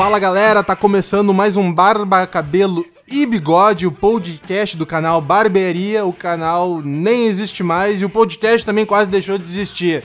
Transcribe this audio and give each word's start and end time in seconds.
Fala 0.00 0.18
galera, 0.18 0.64
tá 0.64 0.74
começando 0.74 1.34
mais 1.34 1.58
um 1.58 1.70
Barba 1.70 2.26
Cabelo 2.26 2.86
e 3.06 3.26
Bigode, 3.26 3.86
o 3.86 3.92
podcast 3.92 4.74
do 4.74 4.86
canal 4.86 5.20
Barbearia, 5.20 6.06
o 6.06 6.12
canal 6.14 6.80
nem 6.80 7.26
existe 7.26 7.62
mais 7.62 8.00
e 8.00 8.06
o 8.06 8.08
podcast 8.08 8.64
também 8.64 8.86
quase 8.86 9.10
deixou 9.10 9.36
de 9.36 9.44
existir, 9.44 10.02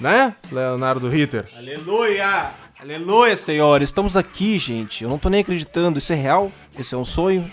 né, 0.00 0.34
Leonardo 0.50 1.10
Ritter? 1.10 1.46
Aleluia! 1.54 2.52
Aleluia, 2.80 3.36
Senhor! 3.36 3.82
Estamos 3.82 4.16
aqui, 4.16 4.58
gente. 4.58 5.04
Eu 5.04 5.10
não 5.10 5.18
tô 5.18 5.28
nem 5.28 5.42
acreditando. 5.42 5.98
Isso 5.98 6.14
é 6.14 6.16
real? 6.16 6.50
Isso 6.78 6.94
é 6.94 6.98
um 6.98 7.04
sonho? 7.04 7.52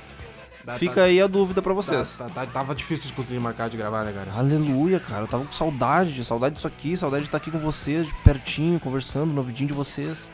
Tá, 0.66 0.76
Fica 0.76 0.96
tá, 0.96 1.04
aí 1.04 1.20
a 1.22 1.28
dúvida 1.28 1.62
pra 1.62 1.74
tá, 1.74 1.76
vocês. 1.76 2.16
tá, 2.16 2.30
tá, 2.30 2.46
tava 2.46 2.74
difícil 2.74 3.10
de 3.10 3.14
conseguir 3.18 3.42
marcar 3.42 3.70
de 3.70 3.76
gravar, 3.76 4.06
né, 4.06 4.14
cara? 4.14 4.32
Aleluia, 4.32 4.98
cara. 4.98 5.24
Eu 5.24 5.28
tava 5.28 5.44
com 5.44 5.52
saudade, 5.52 6.24
saudade 6.24 6.56
disso 6.56 6.68
aqui, 6.68 6.96
saudade 6.96 7.24
de 7.24 7.28
estar 7.28 7.38
aqui 7.38 7.52
com 7.52 7.60
vocês, 7.60 8.08
de 8.08 8.14
pertinho, 8.24 8.80
conversando, 8.80 9.34
no 9.34 9.40
ouvidinho 9.40 9.68
de 9.68 9.74
vocês. 9.74 10.32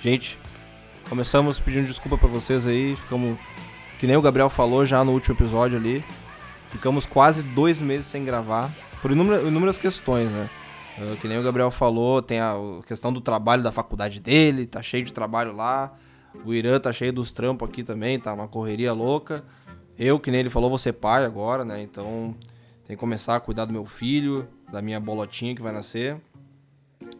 Gente, 0.00 0.38
começamos 1.12 1.60
pedindo 1.60 1.86
desculpa 1.86 2.16
pra 2.16 2.26
vocês 2.26 2.66
aí. 2.66 2.96
Ficamos, 2.96 3.38
que 4.00 4.06
nem 4.06 4.16
o 4.16 4.22
Gabriel 4.22 4.48
falou 4.48 4.86
já 4.86 5.04
no 5.04 5.12
último 5.12 5.36
episódio 5.36 5.76
ali. 5.76 6.02
Ficamos 6.70 7.04
quase 7.04 7.42
dois 7.42 7.82
meses 7.82 8.06
sem 8.06 8.24
gravar, 8.24 8.72
por 9.02 9.10
inúmeras, 9.10 9.76
questões, 9.76 10.30
né? 10.30 10.48
Uh, 10.96 11.14
que 11.18 11.28
nem 11.28 11.38
o 11.38 11.42
Gabriel 11.42 11.70
falou, 11.70 12.22
tem 12.22 12.40
a 12.40 12.54
questão 12.86 13.12
do 13.12 13.20
trabalho 13.20 13.62
da 13.62 13.70
faculdade 13.70 14.20
dele, 14.20 14.64
tá 14.64 14.82
cheio 14.82 15.04
de 15.04 15.12
trabalho 15.12 15.54
lá. 15.54 15.92
O 16.46 16.54
Irã 16.54 16.80
tá 16.80 16.90
cheio 16.90 17.12
dos 17.12 17.30
trampos 17.30 17.68
aqui 17.68 17.84
também, 17.84 18.18
tá 18.18 18.32
uma 18.32 18.48
correria 18.48 18.94
louca. 18.94 19.44
Eu, 19.98 20.18
que 20.18 20.30
nem 20.30 20.40
ele 20.40 20.48
falou, 20.48 20.70
vou 20.70 20.78
ser 20.78 20.94
pai 20.94 21.26
agora, 21.26 21.62
né? 21.62 21.82
Então 21.82 22.34
tem 22.86 22.96
que 22.96 23.00
começar 23.00 23.36
a 23.36 23.40
cuidar 23.40 23.66
do 23.66 23.72
meu 23.74 23.84
filho, 23.84 24.48
da 24.72 24.80
minha 24.80 24.98
bolotinha 24.98 25.54
que 25.54 25.60
vai 25.60 25.72
nascer. 25.72 26.16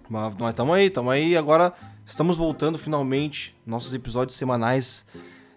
Mas 0.08 0.34
nós 0.36 0.70
aí, 0.70 0.86
estamos 0.86 1.12
aí. 1.12 1.36
Agora 1.36 1.74
estamos 2.06 2.36
voltando 2.36 2.78
finalmente. 2.78 3.56
Nossos 3.67 3.92
episódios 3.95 4.36
semanais 4.36 5.05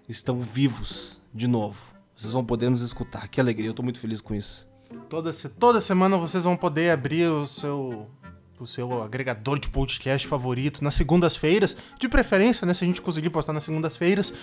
estão 0.08 0.40
vivos 0.40 1.20
de 1.34 1.48
novo. 1.48 1.94
Vocês 2.16 2.34
vão 2.34 2.46
poder 2.46 2.70
nos 2.70 2.82
escutar. 2.82 3.28
Que 3.28 3.42
alegria, 3.42 3.70
eu 3.70 3.74
tô 3.74 3.84
muito 3.84 4.00
feliz 4.00 4.22
com 4.22 4.34
isso. 4.34 4.68
Toda, 5.10 5.32
toda 5.60 5.82
semana 5.82 6.18
vocês 6.18 6.44
vão 6.44 6.56
poder 6.56 6.92
abrir 6.92 7.28
o 7.30 7.46
seu 7.46 8.10
o 8.58 8.66
seu 8.66 9.02
agregador 9.02 9.60
de 9.60 9.70
podcast 9.70 10.26
favorito 10.28 10.82
nas 10.82 10.94
segundas-feiras, 10.94 11.76
de 12.00 12.08
preferência, 12.08 12.66
né, 12.66 12.74
se 12.74 12.86
a 12.86 12.88
gente 12.88 13.02
conseguir 13.02 13.30
postar 13.30 13.52
nas 13.52 13.66
segundas-feiras. 13.66 14.34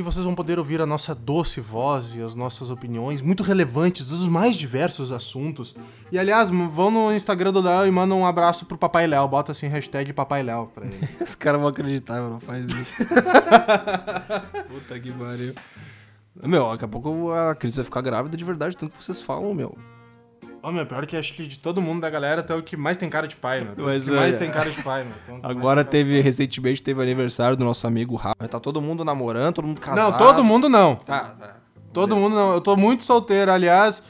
E 0.00 0.02
vocês 0.02 0.24
vão 0.24 0.34
poder 0.34 0.58
ouvir 0.58 0.80
a 0.80 0.86
nossa 0.86 1.14
doce 1.14 1.60
voz 1.60 2.14
e 2.14 2.22
as 2.22 2.34
nossas 2.34 2.70
opiniões 2.70 3.20
muito 3.20 3.42
relevantes 3.42 4.08
dos 4.08 4.24
mais 4.24 4.56
diversos 4.56 5.12
assuntos. 5.12 5.76
E 6.10 6.18
aliás, 6.18 6.48
vão 6.48 6.90
no 6.90 7.12
Instagram 7.12 7.52
do 7.52 7.60
Léo 7.60 7.86
e 7.86 7.90
mandam 7.90 8.20
um 8.20 8.24
abraço 8.24 8.64
pro 8.64 8.78
Papai 8.78 9.06
Léo. 9.06 9.28
Bota 9.28 9.52
assim, 9.52 9.66
hashtag 9.66 10.14
Papai 10.14 10.42
Léo 10.42 10.70
pra 10.74 10.86
ele. 10.86 11.06
Os 11.20 11.34
caras 11.34 11.60
vão 11.60 11.68
acreditar, 11.68 12.18
não 12.18 12.40
faz 12.40 12.70
isso. 12.70 13.04
Puta 14.70 14.98
que 14.98 15.12
pariu. 15.12 15.54
Meu, 16.44 16.70
daqui 16.70 16.86
a 16.86 16.88
pouco 16.88 17.30
a 17.32 17.54
Cris 17.54 17.76
vai 17.76 17.84
ficar 17.84 18.00
grávida 18.00 18.38
de 18.38 18.44
verdade, 18.44 18.74
tanto 18.78 18.96
que 18.96 19.04
vocês 19.04 19.20
falam, 19.20 19.52
meu. 19.52 19.76
Ô, 20.62 20.70
meu, 20.70 20.84
pior 20.84 21.06
que 21.06 21.16
acho 21.16 21.32
que 21.32 21.46
de 21.46 21.58
todo 21.58 21.80
mundo 21.80 22.00
da 22.00 22.10
galera, 22.10 22.40
até 22.40 22.54
o 22.54 22.62
que 22.62 22.76
mais 22.76 22.96
tem 22.96 23.08
cara 23.08 23.26
de 23.26 23.36
pai, 23.36 23.62
meu. 23.62 23.74
Mas, 23.86 24.02
que 24.02 24.10
mais 24.10 24.34
é. 24.34 24.38
tem 24.38 24.50
cara 24.50 24.70
de 24.70 24.82
pai, 24.82 25.04
meu. 25.04 25.14
Então, 25.22 25.40
Agora 25.42 25.84
teve, 25.84 26.20
recentemente 26.20 26.82
teve 26.82 27.02
aniversário 27.02 27.56
do 27.56 27.64
nosso 27.64 27.86
amigo 27.86 28.14
Rafa. 28.14 28.46
Tá 28.48 28.60
todo 28.60 28.80
mundo 28.80 29.04
namorando, 29.04 29.54
todo 29.54 29.66
mundo 29.66 29.80
casado. 29.80 30.12
Não, 30.12 30.18
todo 30.18 30.44
mundo 30.44 30.68
não. 30.68 30.96
Tá, 30.96 31.36
tá. 31.38 31.56
Todo 31.92 32.14
mundo 32.16 32.34
não. 32.34 32.52
Eu 32.52 32.60
tô 32.60 32.76
muito 32.76 33.02
solteiro. 33.04 33.50
Aliás, 33.50 34.02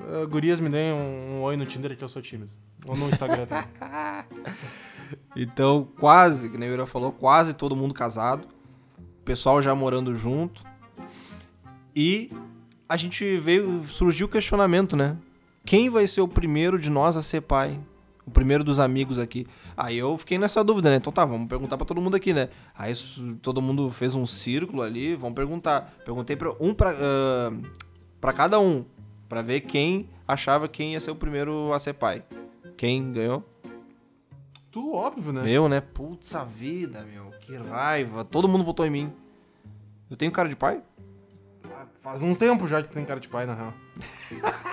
uh, 0.00 0.28
gurias 0.28 0.60
me 0.60 0.68
deem 0.68 0.92
um, 0.92 1.38
um 1.38 1.42
oi 1.42 1.56
no 1.56 1.66
Tinder 1.66 1.96
que 1.96 2.04
eu 2.04 2.08
sou 2.08 2.22
tímido. 2.22 2.50
Ou 2.86 2.96
no 2.96 3.08
Instagram 3.08 3.46
também. 3.46 3.64
Então, 5.36 5.88
quase, 5.98 6.50
que 6.50 6.58
nem 6.58 6.70
o 6.70 6.72
Ira 6.72 6.86
falou, 6.86 7.12
quase 7.12 7.54
todo 7.54 7.76
mundo 7.76 7.92
casado. 7.94 8.48
O 8.98 9.24
pessoal 9.24 9.62
já 9.62 9.74
morando 9.74 10.16
junto. 10.16 10.64
E 11.94 12.30
a 12.88 12.96
gente 12.96 13.38
veio, 13.38 13.84
surgiu 13.84 14.26
o 14.26 14.30
questionamento, 14.30 14.96
né? 14.96 15.16
Quem 15.64 15.88
vai 15.88 16.06
ser 16.06 16.20
o 16.20 16.28
primeiro 16.28 16.78
de 16.78 16.90
nós 16.90 17.16
a 17.16 17.22
ser 17.22 17.42
pai? 17.42 17.78
O 18.24 18.30
primeiro 18.30 18.62
dos 18.62 18.78
amigos 18.78 19.18
aqui. 19.18 19.46
Aí 19.76 19.98
eu 19.98 20.16
fiquei 20.16 20.38
nessa 20.38 20.62
dúvida, 20.62 20.90
né? 20.90 20.96
Então 20.96 21.12
tá, 21.12 21.24
vamos 21.24 21.48
perguntar 21.48 21.76
pra 21.76 21.86
todo 21.86 22.00
mundo 22.00 22.16
aqui, 22.16 22.32
né? 22.32 22.48
Aí 22.74 22.92
todo 23.40 23.60
mundo 23.60 23.90
fez 23.90 24.14
um 24.14 24.26
círculo 24.26 24.82
ali, 24.82 25.16
vamos 25.16 25.34
perguntar. 25.34 25.92
Perguntei 26.04 26.36
pra 26.36 26.52
um 26.60 26.72
pra, 26.72 26.90
ah, 26.90 27.52
pra 28.20 28.32
cada 28.32 28.60
um, 28.60 28.84
pra 29.28 29.42
ver 29.42 29.60
quem 29.60 30.08
achava 30.26 30.68
quem 30.68 30.92
ia 30.92 31.00
ser 31.00 31.10
o 31.10 31.16
primeiro 31.16 31.72
a 31.72 31.78
ser 31.78 31.94
pai. 31.94 32.22
Quem 32.76 33.12
ganhou? 33.12 33.44
tu, 34.72 34.94
óbvio, 34.94 35.32
né? 35.32 35.44
Eu, 35.46 35.68
né? 35.68 35.80
Putz 35.80 36.34
a 36.34 36.42
vida, 36.42 37.04
meu. 37.04 37.30
Que 37.40 37.56
raiva. 37.56 38.24
Todo 38.24 38.48
mundo 38.48 38.64
votou 38.64 38.86
em 38.86 38.90
mim. 38.90 39.12
Eu 40.10 40.16
tenho 40.16 40.32
cara 40.32 40.48
de 40.48 40.56
pai? 40.56 40.82
Faz 42.02 42.20
um 42.20 42.34
tempo 42.34 42.66
já 42.66 42.82
que 42.82 42.88
tu 42.88 42.94
tem 42.94 43.04
cara 43.04 43.20
de 43.20 43.28
pai, 43.28 43.46
na 43.46 43.54
real. 43.54 43.74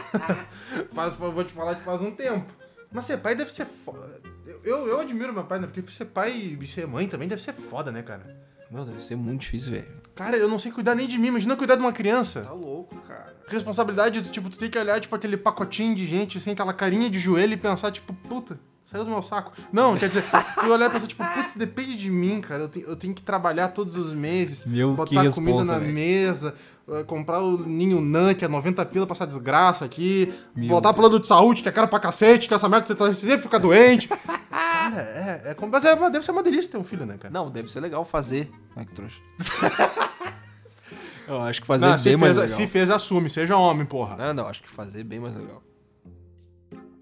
faz, 0.92 1.14
eu 1.20 1.32
vou 1.32 1.44
te 1.44 1.54
falar 1.54 1.76
que 1.76 1.84
faz 1.84 2.02
um 2.02 2.10
tempo. 2.10 2.52
Mas 2.92 3.06
ser 3.06 3.18
pai 3.18 3.36
deve 3.36 3.54
ser 3.54 3.66
foda. 3.66 4.20
Eu, 4.48 4.62
eu, 4.64 4.88
eu 4.88 5.00
admiro 5.00 5.32
meu 5.32 5.44
pai, 5.44 5.60
né? 5.60 5.68
Porque 5.68 5.92
ser 5.92 6.06
pai 6.06 6.58
e 6.60 6.68
ser 6.68 6.88
mãe 6.88 7.08
também 7.08 7.28
deve 7.28 7.42
ser 7.42 7.54
foda, 7.54 7.92
né, 7.92 8.02
cara? 8.02 8.36
Meu, 8.72 8.84
deve 8.84 9.04
ser 9.04 9.16
muito 9.16 9.42
difícil, 9.42 9.74
velho. 9.74 10.02
Cara, 10.16 10.38
eu 10.38 10.50
não 10.50 10.58
sei 10.58 10.72
cuidar 10.72 10.96
nem 10.96 11.06
de 11.06 11.20
mim. 11.20 11.28
Imagina 11.28 11.56
cuidar 11.56 11.76
de 11.76 11.82
uma 11.82 11.94
criança. 11.94 12.42
Tá 12.42 12.52
louco, 12.52 12.96
cara. 13.02 13.36
Responsabilidade, 13.48 14.24
tipo, 14.32 14.50
tu 14.50 14.58
tem 14.58 14.70
que 14.70 14.78
olhar, 14.80 15.00
tipo, 15.00 15.16
aquele 15.16 15.38
pacotinho 15.38 15.94
de 15.94 16.08
gente, 16.08 16.40
assim, 16.40 16.52
aquela 16.52 16.74
carinha 16.74 17.12
de 17.12 17.20
joelho 17.20 17.54
e 17.54 17.58
pensar, 17.58 17.92
tipo, 17.92 18.12
puta, 18.12 18.60
saiu 18.90 19.04
do 19.06 19.12
meu 19.12 19.22
saco. 19.22 19.52
Não, 19.72 19.96
quer 19.98 20.08
dizer, 20.08 20.24
tu 20.60 20.66
olhar 20.68 20.88
e 20.88 20.90
pensar, 20.90 21.08
tipo, 21.08 21.24
putz, 21.34 21.54
depende 21.56 21.96
de 21.96 22.10
mim, 22.10 22.42
cara. 22.42 22.64
Eu, 22.64 22.70
te- 22.70 22.82
eu 22.82 22.96
tenho 22.96 23.14
que 23.14 23.22
trabalhar 23.22 23.68
todos 23.70 23.96
os 23.96 24.14
meses, 24.14 24.66
Meu, 24.66 24.92
que 24.92 24.96
botar 24.98 25.10
comida 25.10 25.24
responsa, 25.24 25.72
na 25.74 25.80
velho. 25.80 25.94
mesa, 25.94 26.56
eh, 26.90 27.04
comprar 27.04 27.40
o 27.42 27.58
ninho 27.66 28.02
nan, 28.02 28.34
que 28.34 28.44
é 28.44 28.48
90 28.48 28.84
pila 28.88 29.06
pra 29.06 29.16
essa 29.16 29.28
desgraça 29.28 29.86
aqui, 29.86 30.34
Meu 30.56 30.70
botar 30.70 30.94
plano 30.94 31.20
de 31.20 31.28
saúde, 31.28 31.62
que 31.62 31.70
é 31.70 31.72
caro 31.72 31.88
pra 31.88 32.00
cacete, 32.00 32.48
que 32.48 32.54
essa 32.54 32.68
merda 32.68 32.88
você 32.88 32.96
tá- 32.96 33.14
sempre 33.14 33.42
fica 33.44 33.60
doente. 33.60 34.08
cara, 34.50 35.02
é, 35.02 35.42
é, 35.52 35.54
como- 35.54 35.72
mas 35.72 35.86
é, 35.86 35.96
deve 36.10 36.26
ser 36.26 36.32
uma 36.32 36.42
delícia 36.42 36.72
ter 36.72 36.78
um 36.80 36.84
filho, 36.84 37.06
né, 37.06 37.16
cara? 37.20 37.32
Não, 37.32 37.52
deve 37.52 37.72
ser 37.72 37.80
legal 37.82 38.04
fazer. 38.04 38.52
Ai, 38.76 38.86
que 38.86 38.94
trouxa. 38.96 39.20
eu 41.28 41.40
acho 41.42 41.62
que 41.62 41.68
fazer 41.68 41.86
Não, 41.86 41.94
é 41.94 41.98
se, 41.98 42.10
bem 42.10 42.18
mais 42.18 42.38
fez, 42.38 42.52
legal. 42.52 42.58
se 42.58 42.68
fez, 42.72 42.90
assume, 42.90 43.30
seja 43.30 43.56
homem, 43.56 43.86
porra. 43.86 44.18
Não, 44.18 44.34
não, 44.34 44.48
acho 44.48 44.64
que 44.64 44.70
fazer 44.70 45.02
é 45.02 45.04
bem 45.04 45.20
mais 45.20 45.36
legal. 45.36 45.62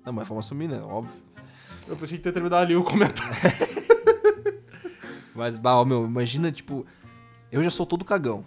Não, 0.05 0.11
mas 0.13 0.27
vamos 0.27 0.45
assumir, 0.45 0.67
né? 0.67 0.81
Óbvio. 0.81 1.26
Eu 1.87 1.95
pensei 1.95 2.17
que 2.17 2.23
ter 2.23 2.31
terminado 2.31 2.55
ali 2.63 2.75
o 2.75 2.83
comentário. 2.83 3.33
Mas, 5.33 5.55
bah, 5.55 5.77
ó, 5.79 5.85
meu, 5.85 6.05
imagina, 6.05 6.51
tipo, 6.51 6.85
eu 7.51 7.63
já 7.63 7.69
sou 7.69 7.85
todo 7.85 8.03
cagão. 8.03 8.43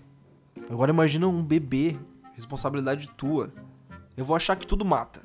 Agora 0.69 0.91
imagina 0.91 1.27
um 1.29 1.43
bebê, 1.43 1.97
responsabilidade 2.35 3.09
tua. 3.17 3.53
Eu 4.17 4.25
vou 4.25 4.35
achar 4.37 4.57
que 4.57 4.67
tudo 4.67 4.85
mata. 4.85 5.23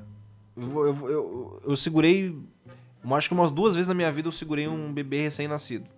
Eu, 0.56 0.62
vou- 0.66 0.86
eu, 0.86 0.94
vou- 0.94 1.10
eu, 1.10 1.62
eu 1.66 1.76
segurei, 1.76 2.38
eu 3.04 3.14
acho 3.14 3.28
que 3.28 3.34
umas 3.34 3.50
duas 3.50 3.74
vezes 3.74 3.88
na 3.88 3.94
minha 3.94 4.10
vida 4.12 4.28
eu 4.28 4.32
segurei 4.32 4.68
um 4.68 4.92
bebê 4.92 5.22
recém-nascido. 5.22 5.90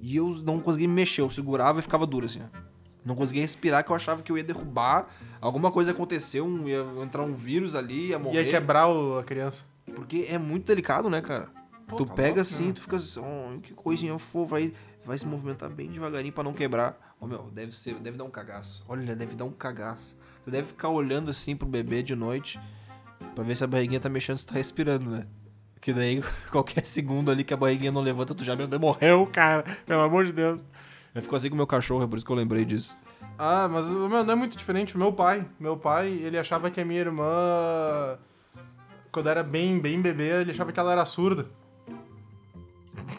E 0.00 0.16
eu 0.16 0.28
não 0.44 0.58
conseguia 0.58 0.88
me 0.88 0.94
mexer, 0.94 1.20
eu 1.20 1.30
segurava 1.30 1.78
e 1.80 1.82
ficava 1.82 2.06
duro 2.06 2.26
assim, 2.26 2.40
ó. 2.42 2.58
Não 3.04 3.14
conseguia 3.14 3.42
respirar, 3.42 3.84
que 3.84 3.90
eu 3.90 3.96
achava 3.96 4.22
que 4.22 4.30
eu 4.32 4.36
ia 4.36 4.44
derrubar, 4.44 5.06
alguma 5.40 5.70
coisa 5.70 5.90
aconteceu, 5.92 6.44
um- 6.46 6.68
ia 6.68 6.84
entrar 7.02 7.22
um 7.22 7.32
vírus 7.32 7.74
ali, 7.74 8.08
ia 8.08 8.18
morrer. 8.18 8.44
Ia 8.44 8.50
quebrar 8.50 8.88
o- 8.88 9.18
a 9.18 9.24
criança. 9.24 9.64
Porque 9.98 10.26
é 10.28 10.38
muito 10.38 10.66
delicado, 10.66 11.10
né, 11.10 11.20
cara? 11.20 11.48
Pô, 11.86 11.96
tu 11.96 12.06
tá 12.06 12.14
pega 12.14 12.28
louco, 12.28 12.40
assim, 12.40 12.66
né? 12.68 12.72
tu 12.72 12.80
fica 12.82 12.96
assim, 12.96 13.20
oh, 13.20 13.60
que 13.60 13.72
coisinha 13.72 14.16
fofa, 14.18 14.56
vai, 14.56 14.72
vai 15.04 15.16
se 15.16 15.26
movimentar 15.26 15.70
bem 15.70 15.90
devagarinho 15.90 16.32
pra 16.32 16.44
não 16.44 16.52
quebrar. 16.52 17.16
Ó, 17.20 17.26
meu, 17.26 17.50
deve 17.52 17.74
ser, 17.74 17.94
deve 17.94 18.16
dar 18.16 18.24
um 18.24 18.30
cagaço. 18.30 18.84
Olha, 18.88 19.16
deve 19.16 19.34
dar 19.34 19.44
um 19.44 19.50
cagaço. 19.50 20.16
Tu 20.44 20.50
deve 20.50 20.68
ficar 20.68 20.90
olhando 20.90 21.30
assim 21.30 21.56
pro 21.56 21.66
bebê 21.66 22.02
de 22.02 22.14
noite 22.14 22.60
pra 23.34 23.42
ver 23.42 23.56
se 23.56 23.64
a 23.64 23.66
barriguinha 23.66 24.00
tá 24.00 24.08
mexendo, 24.08 24.38
se 24.38 24.46
tá 24.46 24.54
respirando, 24.54 25.10
né? 25.10 25.26
Que 25.80 25.92
daí, 25.92 26.22
qualquer 26.50 26.84
segundo 26.84 27.30
ali 27.30 27.44
que 27.44 27.54
a 27.54 27.56
barriguinha 27.56 27.92
não 27.92 28.00
levanta, 28.00 28.34
tu 28.34 28.44
já, 28.44 28.54
meu 28.54 28.66
Deus, 28.66 28.80
morreu, 28.80 29.26
cara. 29.26 29.64
Pelo 29.86 30.02
amor 30.02 30.24
de 30.24 30.32
Deus. 30.32 30.60
Eu 31.14 31.22
fico 31.22 31.34
assim 31.34 31.48
com 31.48 31.54
o 31.54 31.56
meu 31.56 31.66
cachorro, 31.66 32.04
é 32.04 32.06
por 32.06 32.16
isso 32.16 32.26
que 32.26 32.30
eu 32.30 32.36
lembrei 32.36 32.64
disso. 32.64 32.96
Ah, 33.38 33.68
mas 33.70 33.86
o 33.86 34.08
meu 34.08 34.24
não 34.24 34.32
é 34.32 34.36
muito 34.36 34.56
diferente. 34.56 34.94
O 34.94 34.98
meu 34.98 35.12
pai, 35.12 35.46
meu 35.58 35.76
pai, 35.76 36.08
ele 36.08 36.36
achava 36.36 36.70
que 36.70 36.80
a 36.80 36.84
minha 36.84 37.00
irmã, 37.00 38.18
quando 39.12 39.28
era 39.28 39.42
bem, 39.42 39.78
bem 39.78 40.00
bebê, 40.00 40.40
ele 40.40 40.50
achava 40.50 40.72
que 40.72 40.78
ela 40.80 40.92
era 40.92 41.04
surda. 41.04 41.46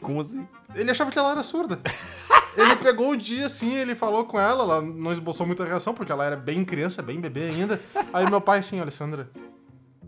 Como 0.02 0.22
assim? 0.22 0.48
Ele 0.76 0.92
achava 0.92 1.12
que 1.12 1.18
ela 1.20 1.32
era 1.32 1.44
surda. 1.44 1.80
ele 2.58 2.76
pegou 2.76 3.12
um 3.12 3.18
dia 3.18 3.46
assim, 3.46 3.74
ele 3.74 3.96
falou 3.96 4.26
com 4.26 4.40
ela, 4.40 4.64
ela 4.64 4.82
não 4.82 5.12
esboçou 5.12 5.46
muita 5.46 5.66
reação, 5.66 5.94
porque 5.94 6.12
ela 6.12 6.26
era 6.26 6.36
bem 6.36 6.64
criança, 6.66 7.02
bem 7.02 7.20
bebê 7.20 7.44
ainda. 7.50 7.80
Aí 8.14 8.30
meu 8.30 8.42
pai 8.42 8.60
assim, 8.60 8.80
Alessandra, 8.80 9.30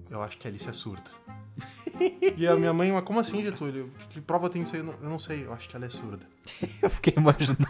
eu 0.10 0.22
acho 0.22 0.38
que 0.38 0.48
a 0.48 0.50
Alice 0.52 0.70
é 0.70 0.74
surda. 0.74 1.10
E 2.38 2.48
a 2.48 2.56
minha 2.56 2.74
mãe, 2.74 2.92
mas 2.92 3.04
como 3.04 3.20
assim, 3.20 3.44
Getúlio? 3.44 3.92
Que 4.10 4.22
prova 4.22 4.50
tem 4.50 4.64
isso 4.64 4.76
aí? 4.76 4.82
Eu 4.82 5.10
não- 5.10 5.20
sei, 5.20 5.46
eu 5.46 5.54
acho 5.54 5.70
que 5.70 5.76
ela 5.76 5.86
é 5.86 5.90
surda. 5.90 6.26
Eu 6.82 6.90
fiquei 6.90 7.14
imaginando. 7.16 7.68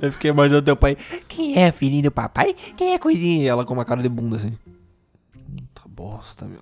Eu 0.00 0.12
fiquei 0.12 0.30
imaginando 0.30 0.64
teu 0.64 0.76
pai. 0.76 0.96
Quem 1.28 1.56
é 1.56 1.72
filhinho 1.72 2.04
do 2.04 2.10
papai? 2.10 2.54
Quem 2.76 2.92
é 2.92 2.98
coisinha? 2.98 3.44
E 3.44 3.48
ela 3.48 3.64
com 3.64 3.72
uma 3.72 3.84
cara 3.84 4.02
de 4.02 4.08
bunda 4.08 4.36
assim. 4.36 4.58
Bosta, 6.00 6.46
meu. 6.46 6.60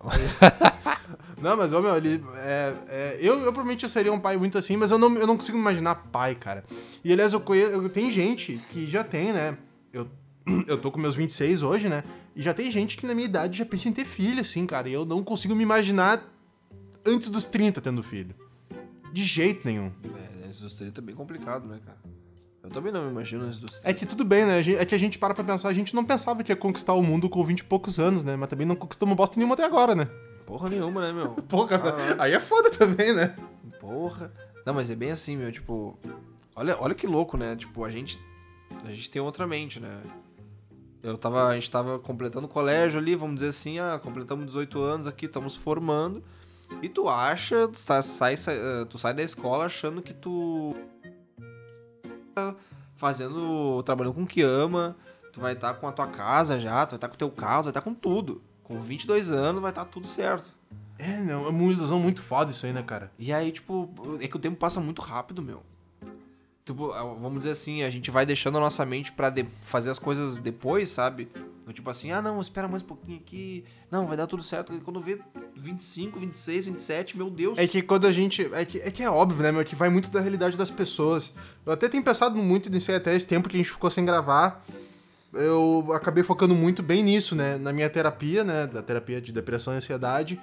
Não, 1.40 1.56
mas, 1.56 1.73
ô, 1.73 1.81
meu, 1.81 1.96
ele. 1.96 2.20
É, 2.38 2.75
é, 2.88 3.19
eu, 3.20 3.35
eu 3.35 3.52
provavelmente 3.52 3.85
eu 3.85 3.88
seria 3.88 4.12
um 4.12 4.19
pai 4.19 4.37
muito 4.37 4.58
assim, 4.58 4.76
mas 4.76 4.90
eu 4.90 4.99
não, 4.99 5.14
eu 5.14 5.29
não 5.29 5.37
consigo 5.37 5.56
imaginar 5.56 5.94
pai, 5.94 6.35
cara. 6.35 6.64
E 7.05 7.12
aliás, 7.12 7.32
eu 7.32 7.40
conheço. 7.40 7.70
Eu, 7.70 7.88
tem 7.88 8.11
gente 8.11 8.61
que 8.73 8.88
já 8.88 9.05
tem, 9.05 9.32
né? 9.32 9.56
Eu, 9.93 10.08
eu 10.67 10.76
tô 10.76 10.90
com 10.90 10.99
meus 10.99 11.14
26 11.14 11.62
hoje, 11.62 11.88
né? 11.88 12.02
E 12.35 12.43
já 12.43 12.52
tem 12.52 12.69
gente 12.69 12.96
que 12.96 13.06
na 13.06 13.14
minha 13.14 13.26
idade 13.26 13.58
já 13.58 13.64
pensa 13.64 13.88
em 13.88 13.93
ter 13.93 14.05
filho, 14.05 14.40
assim, 14.40 14.67
cara. 14.67 14.88
E 14.88 14.93
eu 14.93 15.05
não 15.05 15.23
consigo 15.23 15.55
me 15.55 15.62
imaginar 15.62 16.20
antes 17.06 17.29
dos 17.29 17.46
30 17.46 17.81
tendo 17.81 18.02
filho. 18.02 18.35
De 19.12 19.23
jeito 19.23 19.61
nenhum. 19.64 19.93
É, 20.43 20.49
antes 20.49 20.61
dos 20.61 20.73
30 20.73 21.00
é 21.00 21.05
bem 21.05 21.14
complicado, 21.14 21.69
né, 21.69 21.79
cara? 21.87 21.99
Eu 22.68 22.72
também 22.74 22.92
não 22.92 23.02
me 23.04 23.10
imagino 23.10 23.44
antes 23.44 23.58
dos 23.58 23.70
30. 23.80 23.88
É 23.90 23.94
que 23.94 24.04
tudo 24.04 24.24
bem, 24.24 24.44
né? 24.44 24.60
É 24.60 24.84
que 24.84 24.94
a 24.94 24.98
gente 24.98 25.18
para 25.18 25.32
pra 25.34 25.42
pensar, 25.42 25.70
a 25.70 25.72
gente 25.72 25.94
não 25.94 26.04
pensava 26.04 26.42
que 26.44 26.52
ia 26.52 26.56
conquistar 26.56 26.92
o 26.92 27.02
mundo 27.02 27.28
com 27.28 27.42
20 27.42 27.60
e 27.60 27.64
poucos 27.64 27.98
anos, 27.98 28.22
né? 28.24 28.36
Mas 28.36 28.48
também 28.48 28.66
não 28.66 28.76
conquistamos 28.76 29.16
bosta 29.16 29.36
nenhuma 29.38 29.54
até 29.54 29.64
agora, 29.64 29.94
né? 29.94 30.06
Porra 30.44 30.68
nenhuma, 30.68 31.00
né, 31.00 31.12
meu? 31.12 31.30
Porra, 31.48 31.78
Caralho. 31.78 32.20
aí 32.22 32.32
é 32.34 32.40
foda 32.40 32.70
também, 32.70 33.14
né? 33.14 33.34
Porra. 33.80 34.30
Não, 34.66 34.74
mas 34.74 34.90
é 34.90 34.94
bem 34.94 35.10
assim, 35.10 35.34
meu, 35.36 35.50
tipo. 35.50 35.98
Olha, 36.54 36.76
olha 36.78 36.94
que 36.94 37.06
louco, 37.06 37.38
né? 37.38 37.56
Tipo, 37.56 37.84
a 37.84 37.90
gente. 37.90 38.20
A 38.84 38.90
gente 38.90 39.08
tem 39.08 39.22
outra 39.22 39.46
mente, 39.46 39.80
né? 39.80 40.02
Eu 41.02 41.16
tava. 41.16 41.46
A 41.48 41.54
gente 41.54 41.70
tava 41.70 41.98
completando 41.98 42.46
o 42.46 42.50
colégio 42.50 42.98
ali, 43.00 43.16
vamos 43.16 43.36
dizer 43.36 43.48
assim, 43.48 43.78
ah, 43.78 43.98
completamos 44.02 44.44
18 44.46 44.78
anos 44.82 45.06
aqui, 45.06 45.24
estamos 45.26 45.56
formando. 45.56 46.22
E 46.82 46.88
tu 46.88 47.08
acha, 47.08 47.70
sai, 47.72 48.36
sai- 48.36 48.58
eh, 48.58 48.84
tu 48.90 48.98
sai 48.98 49.14
da 49.14 49.22
escola 49.22 49.64
achando 49.64 50.02
que 50.02 50.12
tu. 50.12 50.74
Tá 52.38 52.56
fazendo. 52.96 53.82
trabalhando 53.82 54.14
com 54.14 54.23
o 54.23 54.26
que 54.26 54.43
ama, 54.43 54.96
tu 55.32 55.40
vai 55.40 55.52
estar 55.52 55.75
com 55.75 55.87
a 55.87 55.93
tua 55.93 56.06
casa 56.06 56.58
já, 56.58 56.85
tu 56.87 56.90
vai 56.90 56.96
estar 56.96 57.08
com 57.08 57.14
o 57.14 57.19
teu 57.19 57.31
carro, 57.31 57.62
tu 57.62 57.64
vai 57.64 57.70
estar 57.70 57.81
com 57.81 57.94
tudo. 57.94 58.43
Com 58.62 58.79
22 58.79 59.31
anos 59.31 59.62
vai 59.62 59.70
estar 59.70 59.85
tudo 59.85 60.06
certo. 60.06 60.52
É, 60.99 61.19
não, 61.19 61.46
é 61.46 61.49
uma 61.49 61.73
ilusão 61.73 62.00
muito 62.00 62.20
foda 62.20 62.50
isso 62.50 62.67
aí, 62.67 62.73
né, 62.73 62.82
cara? 62.82 63.11
E 63.19 63.32
aí, 63.32 63.52
tipo, 63.52 63.88
é 64.20 64.26
que 64.26 64.37
o 64.37 64.40
tempo 64.40 64.56
passa 64.56 64.81
muito 64.81 65.00
rápido, 65.00 65.40
meu. 65.40 65.62
Tipo, 66.64 66.88
vamos 66.88 67.38
dizer 67.38 67.52
assim, 67.52 67.82
a 67.82 67.88
gente 67.88 68.11
vai 68.11 68.26
deixando 68.26 68.58
a 68.58 68.61
nossa 68.61 68.85
mente 68.85 69.12
pra 69.12 69.32
fazer 69.62 69.90
as 69.90 69.99
coisas 69.99 70.38
depois, 70.38 70.90
sabe? 70.90 71.31
Então, 71.68 71.74
Tipo 71.74 71.90
assim, 71.90 72.10
ah 72.10 72.22
não, 72.22 72.40
espera 72.40 72.66
mais 72.66 72.82
um 72.82 72.86
pouquinho 72.86 73.18
aqui. 73.18 73.62
Não, 73.90 74.06
vai 74.06 74.16
dar 74.16 74.26
tudo 74.26 74.42
certo. 74.42 74.72
Quando 74.80 75.00
vê 75.02 75.20
25, 75.54 76.18
26, 76.18 76.64
27, 76.64 77.16
meu 77.16 77.28
Deus. 77.28 77.58
É 77.58 77.66
que 77.66 77.82
quando 77.82 78.06
a 78.06 78.12
gente. 78.12 78.48
É 78.54 78.64
que 78.64 78.78
é, 78.78 78.90
que 78.90 79.02
é 79.02 79.10
óbvio, 79.10 79.42
né, 79.42 79.52
meu? 79.52 79.62
Que 79.62 79.76
vai 79.76 79.90
muito 79.90 80.08
da 80.10 80.18
realidade 80.20 80.56
das 80.56 80.70
pessoas. 80.70 81.34
Eu 81.66 81.72
até 81.72 81.86
tenho 81.86 82.02
pensado 82.02 82.36
muito 82.36 82.70
nisso 82.70 82.90
até 82.90 83.14
esse 83.14 83.26
tempo 83.26 83.50
que 83.50 83.56
a 83.56 83.60
gente 83.60 83.70
ficou 83.70 83.90
sem 83.90 84.04
gravar. 84.04 84.64
Eu 85.34 85.92
acabei 85.92 86.24
focando 86.24 86.54
muito 86.54 86.82
bem 86.82 87.02
nisso, 87.02 87.36
né? 87.36 87.58
Na 87.58 87.70
minha 87.70 87.90
terapia, 87.90 88.42
né? 88.42 88.66
Da 88.66 88.82
terapia 88.82 89.20
de 89.20 89.30
depressão 89.30 89.74
e 89.74 89.76
ansiedade. 89.76 90.40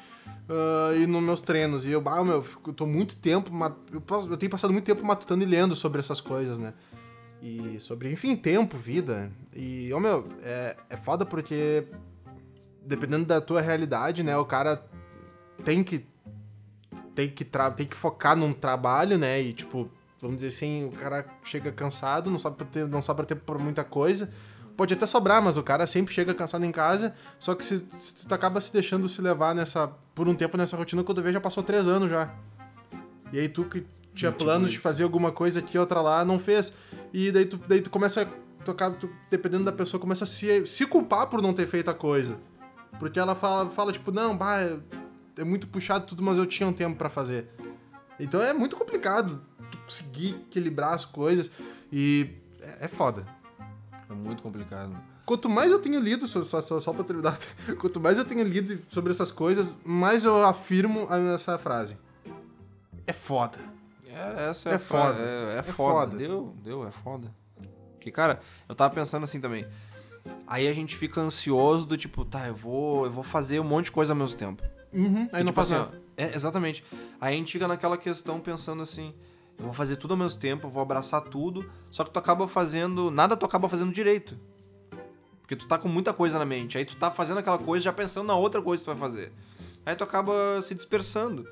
ah, 0.47 0.93
e 0.95 1.07
nos 1.07 1.23
meus 1.23 1.41
treinos. 1.41 1.87
E 1.87 1.91
eu, 1.91 2.03
ah, 2.05 2.23
meu, 2.23 2.45
eu 2.67 2.73
tô 2.73 2.85
muito 2.85 3.15
tempo. 3.15 3.49
Eu, 3.91 4.03
eu 4.29 4.37
tenho 4.37 4.51
passado 4.51 4.71
muito 4.71 4.85
tempo 4.85 5.03
matutando 5.03 5.41
e 5.41 5.47
lendo 5.47 5.75
sobre 5.75 5.99
essas 5.99 6.21
coisas, 6.21 6.59
né? 6.59 6.71
E 7.47 7.79
sobre, 7.79 8.11
enfim, 8.11 8.35
tempo, 8.35 8.75
vida. 8.75 9.31
E, 9.55 9.93
ô 9.93 9.99
meu, 9.99 10.25
é, 10.41 10.75
é 10.89 10.97
foda 10.97 11.23
porque. 11.23 11.85
Dependendo 12.83 13.25
da 13.25 13.39
tua 13.39 13.61
realidade, 13.61 14.23
né? 14.23 14.35
O 14.35 14.45
cara 14.45 14.83
tem 15.63 15.83
que 15.83 16.07
tem 17.13 17.29
que, 17.29 17.45
tra- 17.45 17.69
tem 17.71 17.85
que 17.85 17.95
focar 17.95 18.35
num 18.35 18.51
trabalho, 18.51 19.15
né? 19.17 19.39
E, 19.41 19.53
tipo, 19.53 19.89
vamos 20.19 20.37
dizer 20.37 20.47
assim, 20.47 20.85
o 20.85 20.89
cara 20.91 21.23
chega 21.43 21.71
cansado, 21.71 22.29
não 22.31 22.39
sobra 22.39 22.65
tempo, 22.65 22.87
não 22.91 23.01
sobra 23.01 23.25
tempo 23.25 23.41
pra 23.45 23.59
muita 23.59 23.83
coisa. 23.83 24.31
Pode 24.75 24.93
até 24.95 25.05
sobrar, 25.05 25.41
mas 25.41 25.55
o 25.55 25.63
cara 25.63 25.85
sempre 25.87 26.13
chega 26.13 26.33
cansado 26.33 26.65
em 26.65 26.71
casa. 26.71 27.13
Só 27.39 27.53
que 27.53 27.63
se, 27.63 27.85
se 27.99 28.27
tu 28.27 28.33
acaba 28.33 28.59
se 28.59 28.73
deixando 28.73 29.07
se 29.07 29.21
levar 29.21 29.53
nessa 29.53 29.87
por 30.15 30.27
um 30.27 30.33
tempo 30.33 30.57
nessa 30.57 30.75
rotina, 30.75 31.03
quando 31.03 31.21
vê 31.21 31.31
já 31.31 31.39
passou 31.39 31.61
três 31.63 31.87
anos 31.87 32.09
já. 32.09 32.33
E 33.31 33.39
aí 33.39 33.47
tu 33.47 33.65
que 33.65 33.85
tinha 34.15 34.31
22. 34.31 34.43
planos 34.43 34.71
de 34.71 34.79
fazer 34.79 35.03
alguma 35.03 35.31
coisa 35.31 35.59
aqui, 35.59 35.77
outra 35.77 36.01
lá, 36.01 36.23
não 36.25 36.39
fez. 36.39 36.73
E 37.13 37.31
daí 37.31 37.45
tu, 37.45 37.57
daí 37.67 37.81
tu 37.81 37.89
começa 37.89 38.21
a 38.23 38.63
tocar, 38.63 38.91
tu, 38.91 39.09
dependendo 39.29 39.65
da 39.65 39.71
pessoa, 39.71 39.99
começa 39.99 40.23
a 40.23 40.27
se, 40.27 40.65
se 40.65 40.85
culpar 40.85 41.27
por 41.27 41.41
não 41.41 41.53
ter 41.53 41.67
feito 41.67 41.89
a 41.91 41.93
coisa. 41.93 42.39
Porque 42.99 43.19
ela 43.19 43.35
fala, 43.35 43.69
fala 43.69 43.91
tipo, 43.91 44.11
não, 44.11 44.35
bah, 44.35 44.59
é- 44.61 45.43
muito 45.43 45.67
puxado 45.67 46.05
tudo, 46.05 46.23
mas 46.23 46.37
eu 46.37 46.45
tinha 46.45 46.67
um 46.67 46.73
tempo 46.73 46.95
pra 46.97 47.09
fazer. 47.09 47.49
Então 48.19 48.41
é 48.41 48.53
muito 48.53 48.75
complicado 48.77 49.41
tu 49.69 49.77
conseguir 49.79 50.29
equilibrar 50.47 50.93
as 50.93 51.03
coisas 51.03 51.51
e 51.91 52.29
é, 52.61 52.85
é 52.85 52.87
foda. 52.87 53.27
É 54.09 54.13
muito 54.13 54.41
complicado. 54.41 54.97
Quanto 55.25 55.49
mais 55.49 55.71
eu 55.71 55.79
tenho 55.79 55.99
lido, 55.99 56.27
só, 56.27 56.43
só, 56.43 56.79
só, 56.79 56.93
pra 56.93 57.03
terminar, 57.03 57.37
quanto 57.79 57.99
mais 57.99 58.17
eu 58.17 58.23
tenho 58.23 58.43
lido 58.43 58.79
sobre 58.89 59.11
essas 59.11 59.31
coisas, 59.31 59.75
mais 59.83 60.23
eu 60.23 60.45
afirmo 60.45 61.07
essa 61.33 61.57
frase. 61.57 61.97
É 63.07 63.11
foda. 63.13 63.59
É, 64.15 64.49
essa 64.49 64.69
é, 64.69 64.73
É 64.75 64.79
foda. 64.79 65.19
É, 65.19 65.55
é 65.55 65.59
É 65.59 65.61
foda. 65.63 66.11
foda. 66.11 66.17
Deu, 66.17 66.55
deu, 66.63 66.87
é 66.87 66.91
foda. 66.91 67.35
Porque, 67.93 68.11
cara, 68.11 68.39
eu 68.69 68.75
tava 68.75 68.93
pensando 68.93 69.23
assim 69.23 69.41
também. 69.41 69.65
Aí 70.47 70.67
a 70.67 70.73
gente 70.73 70.95
fica 70.95 71.19
ansioso 71.21 71.85
do 71.85 71.97
tipo, 71.97 72.23
tá, 72.23 72.47
eu 72.47 72.55
vou, 72.55 73.05
eu 73.05 73.11
vou 73.11 73.23
fazer 73.23 73.59
um 73.59 73.63
monte 73.63 73.85
de 73.85 73.91
coisa 73.91 74.13
ao 74.13 74.17
mesmo 74.17 74.37
tempo. 74.37 74.63
Uhum, 74.93 75.27
aí 75.31 75.41
E, 75.41 75.43
não 75.43 75.51
tipo 75.51 75.59
assim, 75.61 75.75
ó, 75.75 75.87
é, 76.15 76.35
exatamente. 76.35 76.83
Aí 77.19 77.35
a 77.35 77.37
gente 77.37 77.51
fica 77.51 77.67
naquela 77.67 77.97
questão 77.97 78.39
pensando 78.39 78.81
assim, 78.81 79.13
eu 79.57 79.65
vou 79.65 79.73
fazer 79.73 79.97
tudo 79.97 80.11
ao 80.11 80.17
mesmo 80.17 80.39
tempo, 80.39 80.67
eu 80.67 80.71
vou 80.71 80.81
abraçar 80.81 81.21
tudo, 81.21 81.69
só 81.91 82.03
que 82.03 82.11
tu 82.11 82.17
acaba 82.17 82.47
fazendo, 82.47 83.11
nada 83.11 83.35
tu 83.35 83.45
acaba 83.45 83.67
fazendo 83.67 83.91
direito. 83.91 84.39
Porque 85.41 85.55
tu 85.55 85.67
tá 85.67 85.77
com 85.77 85.87
muita 85.87 86.11
coisa 86.13 86.39
na 86.39 86.45
mente, 86.45 86.77
aí 86.77 86.85
tu 86.85 86.95
tá 86.95 87.11
fazendo 87.11 87.37
aquela 87.37 87.59
coisa 87.59 87.83
já 87.83 87.93
pensando 87.93 88.25
na 88.27 88.35
outra 88.35 88.61
coisa 88.61 88.81
que 88.81 88.89
tu 88.89 88.95
vai 88.95 89.09
fazer. 89.09 89.31
Aí 89.85 89.95
tu 89.95 90.03
acaba 90.03 90.33
se 90.63 90.73
dispersando. 90.73 91.47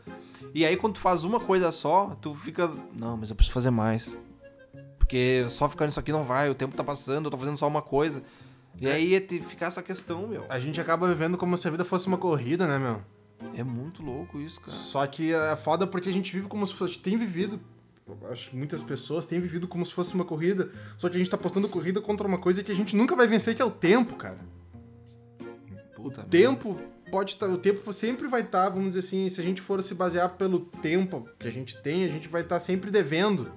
E 0.54 0.66
aí 0.66 0.78
quando 0.78 0.94
tu 0.94 1.00
faz 1.00 1.24
uma 1.24 1.40
coisa 1.40 1.72
só, 1.72 2.18
tu 2.22 2.34
fica, 2.34 2.72
não, 2.94 3.18
mas 3.18 3.30
eu 3.30 3.36
preciso 3.36 3.54
fazer 3.54 3.72
mais. 3.72 4.18
Porque 4.98 5.46
só 5.50 5.68
ficar 5.68 5.86
nisso 5.86 6.00
aqui 6.00 6.12
não 6.12 6.24
vai, 6.24 6.50
o 6.50 6.56
tempo 6.56 6.76
tá 6.76 6.84
passando, 6.84 7.26
eu 7.26 7.32
tô 7.32 7.38
fazendo 7.38 7.58
só 7.58 7.68
uma 7.68 7.82
coisa. 7.82 8.24
E 8.80 8.88
aí 8.88 9.16
é 9.16 9.22
ficar 9.22 9.68
essa 9.68 9.84
questão, 9.84 10.28
meu. 10.28 10.46
A 10.50 10.60
gente 10.60 10.80
acaba 10.82 11.08
vivendo 11.08 11.38
como 11.38 11.56
se 11.58 11.68
a 11.68 11.72
vida 11.72 11.86
fosse 11.86 12.08
uma 12.08 12.18
corrida, 12.18 12.68
né, 12.68 12.80
meu? 12.80 13.02
É 13.56 13.64
muito 13.64 14.02
louco 14.02 14.40
isso, 14.40 14.60
cara. 14.62 14.76
Só 14.76 15.06
que 15.06 15.34
é 15.34 15.56
foda 15.56 15.86
porque 15.86 16.10
a 16.10 16.14
gente 16.14 16.32
vive 16.34 16.48
como 16.48 16.66
se 16.66 16.74
fosse. 16.74 16.98
Tem 16.98 17.18
vivido. 17.18 17.60
Acho 18.30 18.50
que 18.50 18.56
muitas 18.56 18.82
pessoas 18.82 19.26
têm 19.26 19.40
vivido 19.40 19.68
como 19.68 19.86
se 19.86 19.94
fosse 19.94 20.14
uma 20.14 20.26
corrida. 20.26 20.72
Só 20.98 21.10
que 21.10 21.16
a 21.16 21.20
gente 21.20 21.30
tá 21.30 21.38
postando 21.38 21.70
corrida 21.70 22.02
contra 22.02 22.28
uma 22.28 22.38
coisa 22.38 22.64
que 22.64 22.72
a 22.72 22.76
gente 22.76 22.96
nunca 22.96 23.16
vai 23.16 23.28
vencer, 23.28 23.56
que 23.56 23.62
é 23.62 23.66
o 23.66 23.72
tempo, 23.72 24.16
cara. 24.16 24.40
Puta 25.96 26.22
O 26.22 26.24
tempo 26.26 26.80
pode 27.14 27.34
estar. 27.34 27.48
o 27.48 27.58
tempo 27.60 27.94
sempre 27.94 28.28
vai 28.28 28.42
estar, 28.42 28.70
vamos 28.70 28.96
dizer 28.96 29.00
assim, 29.08 29.30
se 29.30 29.40
a 29.40 29.44
gente 29.44 29.62
for 29.62 29.82
se 29.84 29.94
basear 29.94 30.30
pelo 30.32 30.62
tempo 30.62 31.30
que 31.38 31.48
a 31.48 31.52
gente 31.52 31.80
tem, 31.84 32.04
a 32.04 32.08
gente 32.08 32.28
vai 32.28 32.42
estar 32.42 32.60
sempre 32.60 32.90
devendo. 32.90 33.52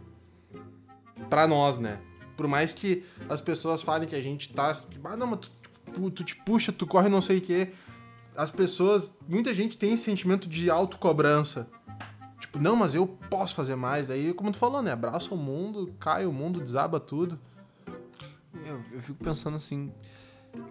Pra 1.31 1.47
nós, 1.47 1.79
né? 1.79 1.99
Por 2.37 2.47
mais 2.47 2.75
que 2.75 3.03
as 3.31 3.41
pessoas 3.41 3.81
falem 3.81 4.07
que 4.07 4.15
a 4.15 4.21
gente 4.23 4.53
tá. 4.53 4.71
Ah, 5.05 5.17
não, 5.17 5.27
mas 5.29 5.41
tu, 5.41 5.51
tu- 5.95 6.11
tu 6.11 6.23
te 6.25 6.37
puxa, 6.37 6.71
tu 6.71 6.87
corre 6.87 7.09
não 7.09 7.23
sei 7.23 7.39
o 7.39 7.41
quê. 7.41 7.71
As 8.37 8.51
pessoas. 8.51 9.11
Muita 9.27 9.55
gente 9.55 9.79
tem 9.79 9.95
esse 9.95 10.05
sentimento 10.05 10.47
de 10.47 10.69
autocobrança. 10.69 11.67
Tipo, 12.39 12.59
não, 12.59 12.77
mas 12.77 12.95
eu 12.95 13.07
posso 13.07 13.55
fazer 13.55 13.75
mais. 13.77 14.09
Daí, 14.09 14.35
como 14.35 14.53
tu 14.53 14.59
falou, 14.59 14.83
né? 14.83 14.93
Abraça 14.93 15.33
o 15.35 15.39
mundo, 15.39 15.95
cai 15.99 16.27
o 16.27 16.33
mundo, 16.33 16.61
desaba 16.61 17.01
tudo. 17.01 17.41
Eu, 18.63 18.83
eu 18.93 19.01
fico 19.01 19.19
pensando 19.25 19.57
assim. 19.57 19.91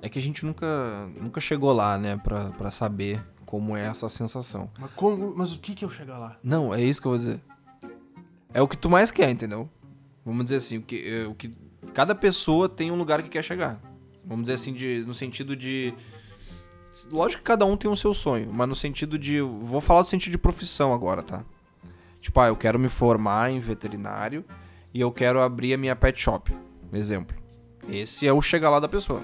É 0.01 0.09
que 0.09 0.19
a 0.19 0.21
gente 0.21 0.45
nunca, 0.45 1.09
nunca 1.19 1.39
chegou 1.39 1.71
lá, 1.73 1.97
né, 1.97 2.17
pra, 2.17 2.49
pra 2.51 2.71
saber 2.71 3.21
como 3.45 3.75
é 3.75 3.85
essa 3.85 4.09
sensação. 4.09 4.69
Mas, 4.79 4.91
como, 4.95 5.35
mas 5.35 5.53
o 5.53 5.59
que 5.59 5.73
que 5.73 5.85
eu 5.85 5.89
chegar 5.89 6.17
lá? 6.17 6.37
Não, 6.43 6.73
é 6.73 6.81
isso 6.81 7.01
que 7.01 7.07
eu 7.07 7.11
vou 7.11 7.19
dizer. 7.19 7.39
É 8.53 8.61
o 8.61 8.67
que 8.67 8.77
tu 8.77 8.89
mais 8.89 9.11
quer, 9.11 9.29
entendeu? 9.29 9.69
Vamos 10.25 10.45
dizer 10.45 10.57
assim, 10.57 10.77
o 10.77 10.81
que, 10.81 11.03
é, 11.07 11.27
o 11.27 11.35
que 11.35 11.51
cada 11.93 12.15
pessoa 12.15 12.67
tem 12.67 12.91
um 12.91 12.95
lugar 12.95 13.21
que 13.21 13.29
quer 13.29 13.43
chegar. 13.43 13.79
Vamos 14.23 14.45
dizer 14.45 14.55
assim, 14.55 14.73
de, 14.73 15.03
no 15.05 15.13
sentido 15.13 15.55
de. 15.55 15.93
Lógico 17.11 17.41
que 17.41 17.47
cada 17.47 17.65
um 17.65 17.77
tem 17.77 17.91
o 17.91 17.95
seu 17.95 18.13
sonho, 18.13 18.51
mas 18.51 18.67
no 18.67 18.75
sentido 18.75 19.19
de. 19.19 19.39
Vou 19.41 19.79
falar 19.79 20.01
do 20.01 20.07
sentido 20.07 20.31
de 20.31 20.37
profissão 20.37 20.93
agora, 20.93 21.21
tá? 21.21 21.43
Tipo, 22.19 22.39
ah, 22.39 22.47
eu 22.47 22.55
quero 22.55 22.79
me 22.79 22.89
formar 22.89 23.51
em 23.51 23.59
veterinário 23.59 24.43
e 24.91 24.99
eu 24.99 25.11
quero 25.11 25.41
abrir 25.41 25.73
a 25.73 25.77
minha 25.77 25.95
pet 25.95 26.19
shop. 26.19 26.55
Exemplo. 26.91 27.37
Esse 27.87 28.25
é 28.25 28.33
o 28.33 28.41
chegar 28.41 28.69
lá 28.69 28.79
da 28.79 28.87
pessoa. 28.87 29.21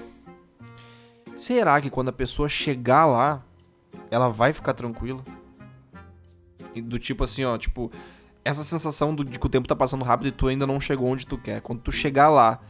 Será 1.42 1.80
que 1.80 1.90
quando 1.90 2.08
a 2.08 2.12
pessoa 2.12 2.48
chegar 2.48 3.04
lá, 3.04 3.42
ela 4.12 4.28
vai 4.28 4.52
ficar 4.52 4.74
tranquila? 4.74 5.24
Do 6.84 7.00
tipo 7.00 7.24
assim, 7.24 7.42
ó, 7.44 7.58
tipo, 7.58 7.90
essa 8.44 8.62
sensação 8.62 9.12
do- 9.12 9.24
de 9.24 9.40
que 9.40 9.46
o 9.46 9.48
tempo 9.48 9.66
tá 9.66 9.74
passando 9.74 10.04
rápido 10.04 10.28
e 10.28 10.30
tu 10.30 10.46
ainda 10.46 10.68
não 10.68 10.78
chegou 10.80 11.08
onde 11.08 11.26
tu 11.26 11.36
quer. 11.36 11.60
Quando 11.60 11.80
tu 11.80 11.90
chegar 11.90 12.28
lá, 12.28 12.60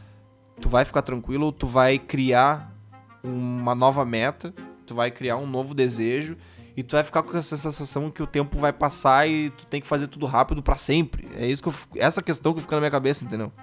tu 0.59 0.69
vai 0.69 0.83
ficar 0.85 1.03
tranquilo 1.03 1.45
ou 1.45 1.51
tu 1.51 1.67
vai 1.67 1.99
criar 1.99 2.75
uma 3.23 3.75
nova 3.75 4.03
meta, 4.03 4.51
tu 4.87 4.95
vai 4.95 5.11
criar 5.11 5.37
um 5.37 5.45
novo 5.45 5.75
desejo 5.75 6.35
e 6.75 6.81
tu 6.81 6.93
vai 6.95 7.03
ficar 7.03 7.21
com 7.21 7.37
essa 7.37 7.55
sensação 7.55 8.09
que 8.09 8.23
o 8.23 8.27
tempo 8.27 8.57
vai 8.57 8.73
passar 8.73 9.29
e 9.29 9.51
tu 9.51 9.67
tem 9.67 9.81
que 9.81 9.87
fazer 9.87 10.07
tudo 10.07 10.25
rápido 10.25 10.63
pra 10.63 10.77
sempre. 10.77 11.29
É 11.37 11.45
isso 11.45 11.61
que 11.61 11.69
eu, 11.69 11.73
essa 11.97 12.23
questão 12.23 12.55
que 12.55 12.59
fica 12.59 12.75
na 12.75 12.81
minha 12.81 12.91
cabeça, 12.91 13.23
entendeu? 13.23 13.53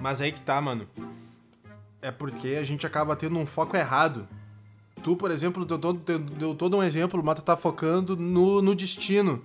Mas 0.00 0.20
aí 0.20 0.30
que 0.30 0.40
tá, 0.40 0.60
mano. 0.60 0.86
É 2.02 2.10
porque 2.10 2.48
a 2.60 2.64
gente 2.64 2.86
acaba 2.86 3.16
tendo 3.16 3.38
um 3.38 3.46
foco 3.46 3.76
errado. 3.76 4.28
Tu, 5.02 5.16
por 5.16 5.30
exemplo, 5.30 5.64
deu 5.64 5.78
todo, 5.78 5.98
deu- 5.98 6.54
todo 6.54 6.76
um 6.76 6.82
exemplo, 6.82 7.22
mas 7.22 7.36
tu 7.36 7.42
tá 7.42 7.56
focando 7.56 8.16
no, 8.16 8.62
no 8.62 8.74
destino 8.74 9.42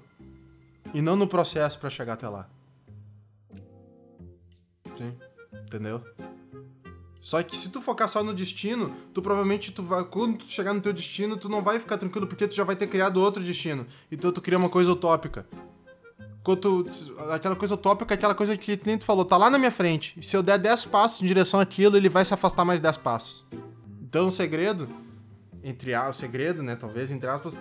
e 0.93 1.01
não 1.01 1.15
no 1.15 1.27
processo 1.27 1.77
pra 1.79 1.89
chegar 1.89 2.13
até 2.13 2.27
lá. 2.27 2.48
Sim. 4.98 5.13
Entendeu? 5.65 6.03
Só 7.22 7.41
que 7.43 7.55
se 7.55 7.70
tu 7.70 7.81
focar 7.81 8.10
só 8.10 8.24
no 8.24 8.34
destino, 8.34 8.91
tu 9.13 9.22
provavelmente 9.22 9.72
tu 9.72 9.84
vai, 9.84 10.03
quando 10.03 10.39
tu 10.39 10.50
chegar 10.50 10.74
no 10.74 10.81
teu 10.81 10.91
destino, 10.91 11.38
tu 11.38 11.48
não 11.48 11.62
vai 11.62 11.77
ficar 11.79 11.98
tranquilo 11.98 12.25
porque 12.25 12.48
tu 12.48 12.55
já 12.55 12.63
vai 12.63 12.75
ter 12.75 12.88
criado 12.88 13.17
outro 13.22 13.43
destino. 13.43 13.86
Então 14.12 14.31
tu 14.31 14.41
cria 14.41 14.58
uma 14.58 14.70
coisa 14.70 14.91
utópica. 14.91 15.46
Quando 16.43 16.83
tu- 16.86 17.15
aquela 17.31 17.55
coisa 17.55 17.75
utópica 17.75 18.15
aquela 18.15 18.33
coisa 18.33 18.57
que 18.57 18.79
nem 18.86 18.98
tu 18.98 19.05
falou, 19.05 19.24
tá 19.24 19.38
lá 19.38 19.50
na 19.50 19.60
minha 19.60 19.71
frente. 19.71 20.17
Se 20.25 20.36
eu 20.36 20.41
der 20.41 20.57
10 20.57 20.86
passos 20.86 21.21
em 21.21 21.25
direção 21.25 21.60
àquilo, 21.60 21.95
ele 21.98 22.10
vai 22.10 22.25
se 22.25 22.33
afastar 22.33 22.65
mais 22.65 22.79
10 22.79 22.98
passos. 22.98 23.45
Então 24.01 24.27
o 24.27 24.31
segredo, 24.31 24.88
entre 25.63 25.95
o 25.95 26.13
segredo, 26.13 26.63
né, 26.63 26.75
talvez, 26.75 27.12
entre 27.12 27.29
aspas, 27.29 27.60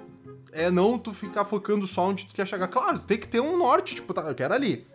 é 0.53 0.71
não 0.71 0.99
tu 0.99 1.13
ficar 1.13 1.45
focando 1.45 1.87
só 1.87 2.09
onde 2.09 2.25
tu 2.27 2.35
quer 2.35 2.47
chegar. 2.47 2.69
Claro, 2.69 2.99
tu 3.01 3.07
tem 3.07 3.19
que 3.19 3.29
ter 3.29 3.41
um 3.41 3.59
norte, 3.59 3.95
tipo, 3.95 4.15
tá, 4.15 4.23
eu 4.23 4.35
quero 4.35 4.55
ali. 4.55 4.87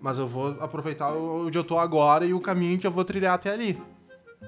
Mas 0.00 0.18
eu 0.18 0.26
vou 0.26 0.56
aproveitar 0.60 1.12
onde 1.12 1.56
eu 1.56 1.62
tô 1.62 1.78
agora 1.78 2.26
e 2.26 2.34
o 2.34 2.40
caminho 2.40 2.78
que 2.78 2.86
eu 2.86 2.90
vou 2.90 3.04
trilhar 3.04 3.34
até 3.34 3.52
ali. 3.52 3.80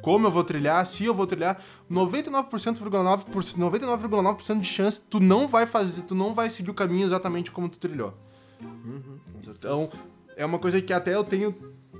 Como 0.00 0.26
eu 0.26 0.30
vou 0.30 0.42
trilhar, 0.42 0.84
se 0.86 1.04
eu 1.04 1.14
vou 1.14 1.26
trilhar, 1.26 1.60
99,9% 1.88 3.58
99,9% 3.58 4.58
de 4.60 4.66
chance 4.66 5.00
tu 5.00 5.20
não 5.20 5.46
vai 5.46 5.66
fazer, 5.66 6.02
tu 6.02 6.14
não 6.14 6.34
vai 6.34 6.50
seguir 6.50 6.70
o 6.70 6.74
caminho 6.74 7.04
exatamente 7.04 7.50
como 7.52 7.68
tu 7.68 7.78
trilhou. 7.78 8.14
Então, 9.42 9.90
é 10.36 10.44
uma 10.44 10.58
coisa 10.58 10.80
que 10.80 10.92
até 10.92 11.14
eu 11.14 11.24
tenho, 11.24 11.54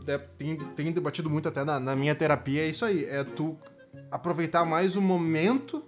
né, 0.07 0.19
tenho, 0.19 0.57
tenho 0.75 0.93
debatido 0.93 1.29
muito 1.29 1.49
até 1.49 1.65
na, 1.65 1.79
na 1.79 1.97
minha 1.97 2.15
terapia, 2.15 2.63
é 2.63 2.69
isso 2.69 2.85
aí, 2.85 3.05
é 3.05 3.25
tu 3.25 3.57
aproveitar 4.11 4.65
mais 4.65 4.97
o 4.97 5.01
momento 5.01 5.85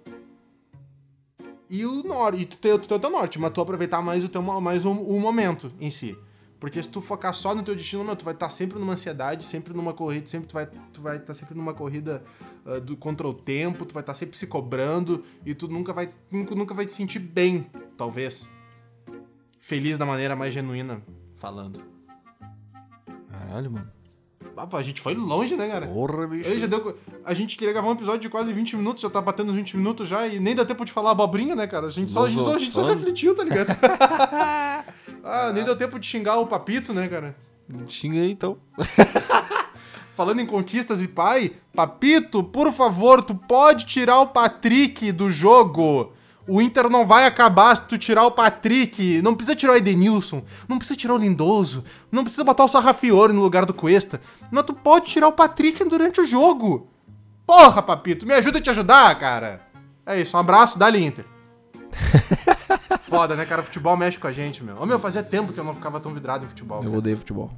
e 1.69 1.85
o 1.85 2.03
norte, 2.03 2.41
e 2.41 2.45
tu 2.45 2.57
ter, 2.57 2.77
tu 2.79 2.87
ter 2.87 2.95
o 2.95 2.99
teu 2.99 3.09
norte, 3.09 3.39
mas 3.39 3.51
tu 3.51 3.61
aproveitar 3.61 4.01
mais 4.01 4.23
o 4.23 4.29
teu 4.29 4.41
mais 4.41 4.85
o, 4.85 4.91
o 4.91 5.19
momento 5.19 5.71
em 5.79 5.89
si. 5.89 6.17
Porque 6.59 6.81
se 6.81 6.89
tu 6.89 7.01
focar 7.01 7.33
só 7.33 7.53
no 7.53 7.61
teu 7.63 7.75
destino, 7.75 8.03
meu, 8.03 8.15
tu 8.15 8.23
vai 8.23 8.33
estar 8.33 8.49
sempre 8.49 8.79
numa 8.79 8.93
ansiedade, 8.93 9.43
sempre 9.43 9.73
numa 9.73 9.93
corrida, 9.93 10.25
sempre 10.25 10.47
tu 10.47 10.53
vai 10.53 10.65
tu 10.65 11.01
vai 11.01 11.17
estar 11.17 11.33
sempre 11.33 11.53
numa 11.53 11.73
corrida 11.73 12.23
ah, 12.65 12.79
do, 12.79 12.95
contra 12.95 13.27
o 13.27 13.33
tempo, 13.33 13.85
tu 13.85 13.93
vai 13.93 14.01
estar 14.01 14.13
sempre 14.13 14.37
se 14.37 14.47
cobrando 14.47 15.23
e 15.45 15.53
tu 15.53 15.67
nunca 15.67 15.91
vai 15.91 16.13
nunca, 16.31 16.55
nunca 16.55 16.73
vai 16.73 16.85
te 16.85 16.91
sentir 16.91 17.19
bem, 17.19 17.69
talvez. 17.97 18.49
Feliz 19.65 19.97
da 19.97 20.05
maneira 20.05 20.35
mais 20.35 20.53
genuína 20.53 21.01
falando. 21.39 21.81
Caralho, 23.31 23.71
mano. 23.71 23.91
Ah, 24.55 24.67
a 24.71 24.81
gente 24.83 25.01
foi 25.01 25.15
longe, 25.15 25.55
né, 25.55 25.67
cara? 25.67 25.87
Porra, 25.87 26.27
bicho. 26.27 26.59
Já 26.59 26.67
deu, 26.67 26.95
a 27.25 27.33
gente 27.33 27.57
queria 27.57 27.73
gravar 27.73 27.89
um 27.89 27.93
episódio 27.93 28.21
de 28.21 28.29
quase 28.29 28.53
20 28.53 28.77
minutos, 28.77 29.01
já 29.01 29.09
tá 29.09 29.19
batendo 29.19 29.51
uns 29.51 29.55
20 29.55 29.75
minutos 29.77 30.07
já, 30.07 30.27
e 30.27 30.39
nem 30.39 30.53
dá 30.53 30.63
tempo 30.63 30.85
de 30.85 30.91
falar 30.91 31.11
abobrinha, 31.11 31.55
né, 31.55 31.65
cara? 31.65 31.87
A 31.87 31.89
gente 31.89 32.11
só, 32.11 32.25
a 32.25 32.29
gente 32.29 32.43
só, 32.43 32.55
a 32.55 32.59
gente 32.59 32.73
só 32.75 32.85
refletiu, 32.85 33.33
tá 33.33 33.43
ligado? 33.43 33.75
ah, 35.25 35.51
nem 35.51 35.63
deu 35.63 35.75
tempo 35.75 35.97
de 35.97 36.05
xingar 36.05 36.37
o 36.37 36.45
papito, 36.45 36.93
né, 36.93 37.07
cara? 37.07 37.35
Xinga 37.87 38.19
aí, 38.19 38.31
então. 38.31 38.59
Falando 40.13 40.41
em 40.41 40.45
conquistas 40.45 41.01
e 41.01 41.07
pai, 41.07 41.53
Papito, 41.73 42.43
por 42.43 42.71
favor, 42.71 43.23
tu 43.23 43.33
pode 43.33 43.87
tirar 43.87 44.19
o 44.21 44.27
Patrick 44.27 45.11
do 45.11 45.31
jogo. 45.31 46.13
O 46.47 46.61
Inter 46.61 46.89
não 46.89 47.05
vai 47.07 47.25
acabar 47.25 47.75
se 47.75 47.83
tu 47.83 47.97
tirar 47.97 48.23
o 48.25 48.31
Patrick. 48.31 49.21
Não 49.21 49.33
precisa 49.33 49.55
tirar 49.55 49.73
o 49.73 49.75
Edenilson. 49.77 50.43
Não 50.67 50.77
precisa 50.77 50.97
tirar 50.97 51.15
o 51.15 51.17
Lindoso. 51.17 51.83
Não 52.11 52.23
precisa 52.23 52.43
botar 52.43 52.63
o 52.65 52.67
Sarrafiore 52.67 53.33
no 53.33 53.41
lugar 53.41 53.65
do 53.65 53.73
Cuesta. 53.73 54.21
Mas 54.51 54.63
tu 54.65 54.73
pode 54.73 55.07
tirar 55.07 55.27
o 55.27 55.31
Patrick 55.31 55.83
durante 55.85 56.21
o 56.21 56.25
jogo. 56.25 56.87
Porra, 57.47 57.81
Papito, 57.81 58.27
me 58.27 58.33
ajuda 58.33 58.59
a 58.59 58.61
te 58.61 58.69
ajudar, 58.69 59.17
cara. 59.19 59.61
É 60.05 60.21
isso, 60.21 60.37
um 60.37 60.39
abraço, 60.39 60.77
dá-lhe 60.77 61.03
Inter. 61.03 61.25
Foda, 63.01 63.35
né, 63.35 63.45
cara? 63.45 63.63
Futebol 63.63 63.95
mexe 63.97 64.19
com 64.19 64.27
a 64.27 64.31
gente, 64.31 64.63
meu. 64.63 64.77
Ô, 64.79 64.85
meu, 64.85 64.99
fazia 64.99 65.23
tempo 65.23 65.53
que 65.53 65.59
eu 65.59 65.63
não 65.63 65.73
ficava 65.73 65.99
tão 65.99 66.13
vidrado 66.13 66.45
em 66.45 66.47
futebol. 66.47 66.79
Eu 66.79 66.85
cara. 66.85 66.97
odeio 66.97 67.17
futebol. 67.17 67.51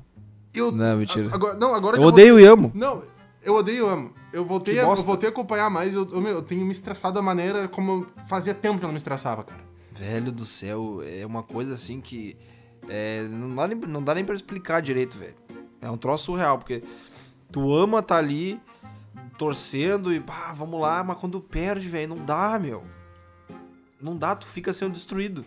Eu- 0.54 0.72
Não, 0.72 0.98
mentira. 0.98 1.30
Agora, 1.34 1.56
não, 1.56 1.76
agora 1.76 1.98
Eu 1.98 2.02
eu 2.04 2.08
odeio 2.08 2.40
e 2.40 2.46
amo. 2.46 2.72
não, 2.74 3.02
eu 3.44 3.56
odeio 3.56 3.88
e 3.88 3.90
amo. 3.94 4.14
Eu 4.38 4.46
voltei, 4.46 4.80
a, 4.80 4.84
eu 4.84 4.96
voltei 4.98 5.30
a 5.30 5.32
acompanhar 5.32 5.68
mais, 5.68 5.96
eu, 5.96 6.08
eu, 6.12 6.28
eu 6.28 6.42
tenho 6.44 6.64
me 6.64 6.72
estressado 6.72 7.16
da 7.16 7.24
maneira 7.24 7.68
como 7.68 8.06
fazia 8.30 8.54
tempo 8.54 8.78
que 8.78 8.86
eu 8.86 8.88
não 8.88 8.94
me 8.94 8.98
estressava, 8.98 9.44
cara. 9.44 9.62
Velho 9.94 10.32
do 10.32 10.46
céu, 10.46 11.02
é 11.04 11.26
uma 11.26 11.42
coisa 11.42 11.74
assim 11.74 12.00
que. 12.00 12.38
é, 12.88 13.24
não, 13.24 13.56
dá 13.56 13.68
nem, 13.68 13.78
não 13.80 14.04
dá 14.04 14.14
nem 14.14 14.24
pra 14.24 14.36
explicar 14.36 14.80
direito, 14.80 15.18
velho. 15.18 15.34
É 15.82 15.90
um 15.90 15.98
troço 15.98 16.26
surreal, 16.26 16.60
porque 16.60 16.84
tu 17.52 17.74
ama 17.74 18.04
tá 18.04 18.18
ali 18.18 18.62
torcendo 19.40 20.14
e 20.14 20.20
pá, 20.20 20.54
vamos 20.54 20.80
lá, 20.80 21.04
mas 21.04 21.18
quando 21.18 21.42
perde, 21.42 21.90
velho, 21.90 22.10
não 22.10 22.24
dá, 22.24 22.60
meu. 22.60 22.84
Não 24.00 24.16
dá, 24.16 24.36
tu 24.36 24.46
fica 24.46 24.72
sendo 24.72 24.92
destruído. 24.92 25.44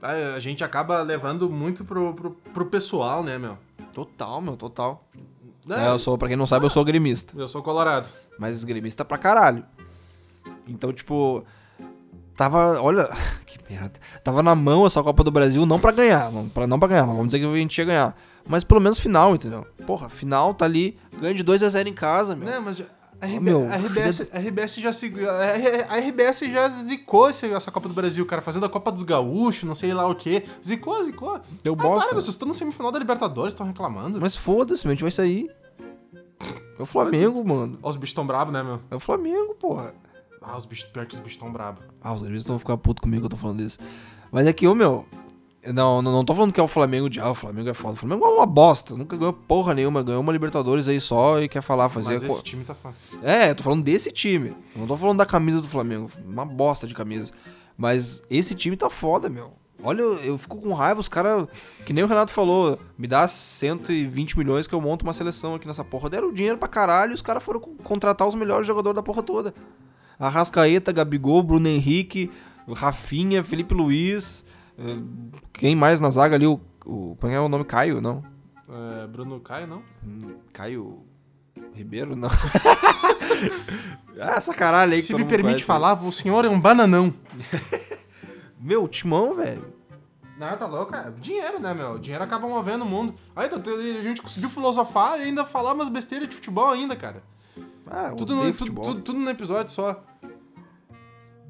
A, 0.00 0.36
a 0.36 0.40
gente 0.40 0.64
acaba 0.64 1.02
levando 1.02 1.50
muito 1.50 1.84
pro, 1.84 2.14
pro, 2.14 2.30
pro 2.30 2.64
pessoal, 2.64 3.22
né, 3.22 3.36
meu? 3.36 3.58
Total, 3.92 4.40
meu, 4.40 4.56
total. 4.56 5.06
É, 5.68 5.86
É, 5.86 5.88
eu 5.88 5.98
sou, 5.98 6.16
pra 6.16 6.28
quem 6.28 6.36
não 6.36 6.46
sabe, 6.46 6.64
eu 6.66 6.70
sou 6.70 6.84
gremista. 6.84 7.32
eu 7.36 7.48
sou 7.48 7.62
colorado. 7.62 8.08
Mas 8.38 8.64
gremista 8.64 9.04
pra 9.04 9.18
caralho. 9.18 9.64
Então, 10.66 10.92
tipo. 10.92 11.44
Tava. 12.36 12.80
Olha. 12.80 13.08
Que 13.50 13.58
merda. 13.68 13.98
Tava 14.22 14.44
na 14.44 14.54
mão 14.54 14.86
essa 14.86 15.02
Copa 15.02 15.24
do 15.24 15.30
Brasil, 15.32 15.66
não 15.66 15.80
pra 15.80 15.90
ganhar. 15.90 16.30
Não 16.30 16.48
pra, 16.48 16.68
não 16.68 16.78
pra 16.78 16.86
ganhar, 16.88 17.02
não 17.04 17.14
vamos 17.14 17.26
dizer 17.32 17.40
que 17.40 17.46
a 17.46 17.56
gente 17.56 17.76
ia 17.76 17.84
ganhar. 17.84 18.16
Mas 18.48 18.62
pelo 18.62 18.80
menos 18.80 19.00
final, 19.00 19.34
entendeu? 19.34 19.66
Porra, 19.84 20.08
final 20.08 20.54
tá 20.54 20.64
ali, 20.66 20.96
ganha 21.20 21.34
de 21.34 21.42
2 21.42 21.62
a 21.64 21.68
0 21.68 21.88
em 21.88 21.92
casa, 21.92 22.36
meu. 22.36 22.48
Né, 22.48 22.60
mas 22.60 22.88
a, 23.20 23.26
RB, 23.26 23.40
meu, 23.40 23.68
a, 23.70 23.76
RBS, 23.76 24.28
a 24.32 24.38
RBS 24.38 24.76
já 24.76 24.92
se, 24.92 25.12
a, 25.88 25.96
RBS 25.98 26.40
já 26.40 26.68
zicou 26.68 27.28
essa 27.28 27.70
Copa 27.70 27.88
do 27.88 27.94
Brasil, 27.94 28.24
cara, 28.24 28.40
fazendo 28.40 28.66
a 28.66 28.68
Copa 28.68 28.90
dos 28.90 29.02
Gaúchos, 29.02 29.64
não 29.64 29.74
sei 29.74 29.92
lá 29.92 30.06
o 30.06 30.14
quê. 30.14 30.44
Zicou, 30.64 31.04
zicou. 31.04 31.38
Deu 31.62 31.74
Ah, 31.74 31.76
bosta. 31.76 32.08
para, 32.08 32.20
vocês 32.20 32.34
estão 32.34 32.48
no 32.48 32.54
semifinal 32.54 32.90
da 32.90 32.98
Libertadores, 32.98 33.52
estão 33.52 33.66
reclamando. 33.66 34.20
Mas 34.20 34.36
foda-se, 34.36 34.86
meu, 34.86 34.92
a 34.92 34.94
gente 34.94 35.02
vai 35.02 35.12
sair. 35.12 35.50
É 36.78 36.82
o 36.82 36.86
Flamengo, 36.86 37.44
mano. 37.46 37.78
Ó, 37.82 37.90
os 37.90 37.96
bichos 37.96 38.14
tão 38.14 38.26
bravos, 38.26 38.52
né, 38.52 38.62
meu? 38.62 38.80
É 38.90 38.94
o 38.96 39.00
Flamengo, 39.00 39.54
porra. 39.54 39.92
Ah, 40.40 40.56
os 40.56 40.64
bichos, 40.64 40.88
pior 40.90 41.04
que 41.04 41.12
os 41.12 41.20
bichos 41.20 41.36
tão 41.38 41.52
bravos. 41.52 41.84
Ah, 42.00 42.12
os 42.14 42.22
gremistas 42.22 42.48
vão 42.48 42.58
ficar 42.58 42.76
putos 42.78 43.02
comigo 43.02 43.20
que 43.20 43.26
eu 43.26 43.30
tô 43.30 43.36
falando 43.36 43.60
isso. 43.60 43.78
Mas 44.32 44.46
é 44.46 44.52
que, 44.52 44.66
ô, 44.66 44.74
meu. 44.74 45.04
Não, 45.66 46.00
não, 46.00 46.10
não 46.10 46.24
tô 46.24 46.34
falando 46.34 46.52
que 46.52 46.60
é 46.60 46.62
o 46.62 46.68
Flamengo 46.68 47.10
de. 47.10 47.20
Ah, 47.20 47.30
o 47.30 47.34
Flamengo 47.34 47.68
é 47.68 47.74
foda. 47.74 47.92
O 47.94 47.96
Flamengo 47.96 48.24
é 48.24 48.28
uma 48.28 48.46
bosta. 48.46 48.96
Nunca 48.96 49.14
ganhou 49.16 49.32
porra 49.32 49.74
nenhuma. 49.74 50.02
Ganhou 50.02 50.20
uma 50.22 50.32
Libertadores 50.32 50.88
aí 50.88 50.98
só 50.98 51.40
e 51.40 51.48
quer 51.48 51.60
falar, 51.60 51.88
fazer. 51.90 52.14
Mas 52.14 52.22
esse 52.22 52.42
time 52.42 52.64
tá 52.64 52.74
foda. 52.74 52.94
É, 53.22 53.52
tô 53.52 53.62
falando 53.62 53.84
desse 53.84 54.10
time. 54.10 54.54
Não 54.74 54.86
tô 54.86 54.96
falando 54.96 55.18
da 55.18 55.26
camisa 55.26 55.60
do 55.60 55.68
Flamengo. 55.68 56.10
Uma 56.26 56.46
bosta 56.46 56.86
de 56.86 56.94
camisa. 56.94 57.30
Mas 57.76 58.22
esse 58.30 58.54
time 58.54 58.74
tá 58.76 58.88
foda, 58.88 59.28
meu. 59.28 59.52
Olha, 59.82 60.00
eu, 60.02 60.14
eu 60.20 60.38
fico 60.38 60.56
com 60.58 60.72
raiva, 60.72 60.98
os 61.00 61.08
caras. 61.08 61.46
Que 61.84 61.92
nem 61.92 62.04
o 62.04 62.06
Renato 62.06 62.32
falou, 62.32 62.78
me 62.98 63.06
dá 63.06 63.28
120 63.28 64.38
milhões 64.38 64.66
que 64.66 64.74
eu 64.74 64.80
monto 64.80 65.04
uma 65.04 65.12
seleção 65.12 65.54
aqui 65.54 65.66
nessa 65.66 65.84
porra. 65.84 66.08
Deram 66.08 66.32
dinheiro 66.32 66.56
pra 66.56 66.68
caralho 66.68 67.12
e 67.12 67.14
os 67.14 67.22
caras 67.22 67.42
foram 67.42 67.60
co- 67.60 67.74
contratar 67.84 68.26
os 68.26 68.34
melhores 68.34 68.66
jogadores 68.66 68.96
da 68.96 69.02
porra 69.02 69.22
toda. 69.22 69.54
Arrascaeta, 70.18 70.92
Gabigol, 70.92 71.42
Bruno 71.42 71.68
Henrique, 71.68 72.30
Rafinha, 72.68 73.42
Felipe 73.42 73.74
Luiz. 73.74 74.44
Eh, 74.80 75.02
Quem 75.52 75.76
mais 75.76 76.00
na 76.00 76.10
zaga 76.10 76.36
ali? 76.36 76.46
O, 76.46 76.60
o, 76.84 77.16
como 77.20 77.32
é 77.32 77.40
o 77.40 77.48
nome? 77.48 77.64
Caio, 77.64 78.00
não? 78.00 78.24
É, 78.68 79.06
Bruno 79.06 79.40
Caio, 79.40 79.66
não? 79.66 79.82
Hum, 80.04 80.36
Caio 80.52 81.04
Ribeiro, 81.74 82.14
não. 82.16 82.28
ah, 84.20 84.34
essa 84.36 84.54
caralho 84.54 84.92
aí 84.92 85.00
que 85.00 85.06
Se 85.06 85.12
todo 85.12 85.20
me 85.20 85.26
permite 85.26 85.52
conhece. 85.54 85.64
falar, 85.64 86.00
o 86.02 86.12
senhor 86.12 86.44
é 86.44 86.48
um 86.48 86.60
bananão. 86.60 87.12
Meu, 88.60 88.86
timão, 88.86 89.34
velho. 89.34 89.80
Não, 90.38 90.56
tá 90.56 90.66
louco, 90.66 90.94
é 90.94 91.10
dinheiro, 91.20 91.60
né, 91.60 91.74
meu? 91.74 91.98
Dinheiro 91.98 92.24
acaba 92.24 92.48
movendo 92.48 92.82
o 92.82 92.88
mundo. 92.88 93.14
Aí 93.36 93.46
a 93.48 94.02
gente 94.02 94.22
conseguiu 94.22 94.48
filosofar 94.48 95.18
e 95.20 95.24
ainda 95.24 95.44
falar 95.44 95.74
umas 95.74 95.90
besteiras 95.90 96.26
de 96.28 96.34
futebol 96.34 96.70
ainda, 96.70 96.96
cara. 96.96 97.22
Ah, 97.86 98.14
Tudo 98.16 98.34
no, 98.34 98.50
tudo, 98.52 99.02
tudo 99.02 99.18
no 99.18 99.28
episódio 99.28 99.70
só. 99.70 100.02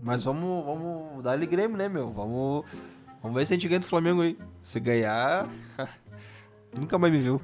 Mas 0.02 0.24
vamos, 0.24 0.64
vamos 0.64 1.22
dar 1.22 1.34
ele 1.36 1.46
Grêmio, 1.46 1.76
né, 1.76 1.88
meu? 1.88 2.10
Vamos, 2.10 2.64
vamos 3.22 3.36
ver 3.38 3.46
se 3.46 3.52
a 3.52 3.56
gente 3.56 3.68
ganha 3.68 3.80
do 3.80 3.86
Flamengo 3.86 4.22
aí. 4.22 4.36
Se 4.62 4.78
ganhar, 4.80 5.48
nunca 6.78 6.98
mais 6.98 7.12
me 7.12 7.18
viu. 7.18 7.40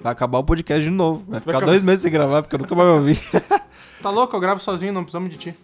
Vai 0.00 0.12
acabar 0.12 0.38
o 0.38 0.44
podcast 0.44 0.82
de 0.84 0.90
novo. 0.90 1.24
Vai 1.28 1.40
ficar 1.40 1.52
acabar. 1.52 1.66
dois 1.66 1.82
meses 1.82 2.02
sem 2.02 2.12
gravar, 2.12 2.42
porque 2.42 2.56
eu 2.56 2.58
nunca 2.60 2.74
mais 2.74 2.88
me 2.88 2.94
ouvi. 2.96 3.20
Tá 4.02 4.10
louco? 4.10 4.36
Eu 4.36 4.40
gravo 4.40 4.60
sozinho, 4.60 4.92
não 4.92 5.02
precisamos 5.02 5.30
de 5.30 5.38
ti. 5.38 5.56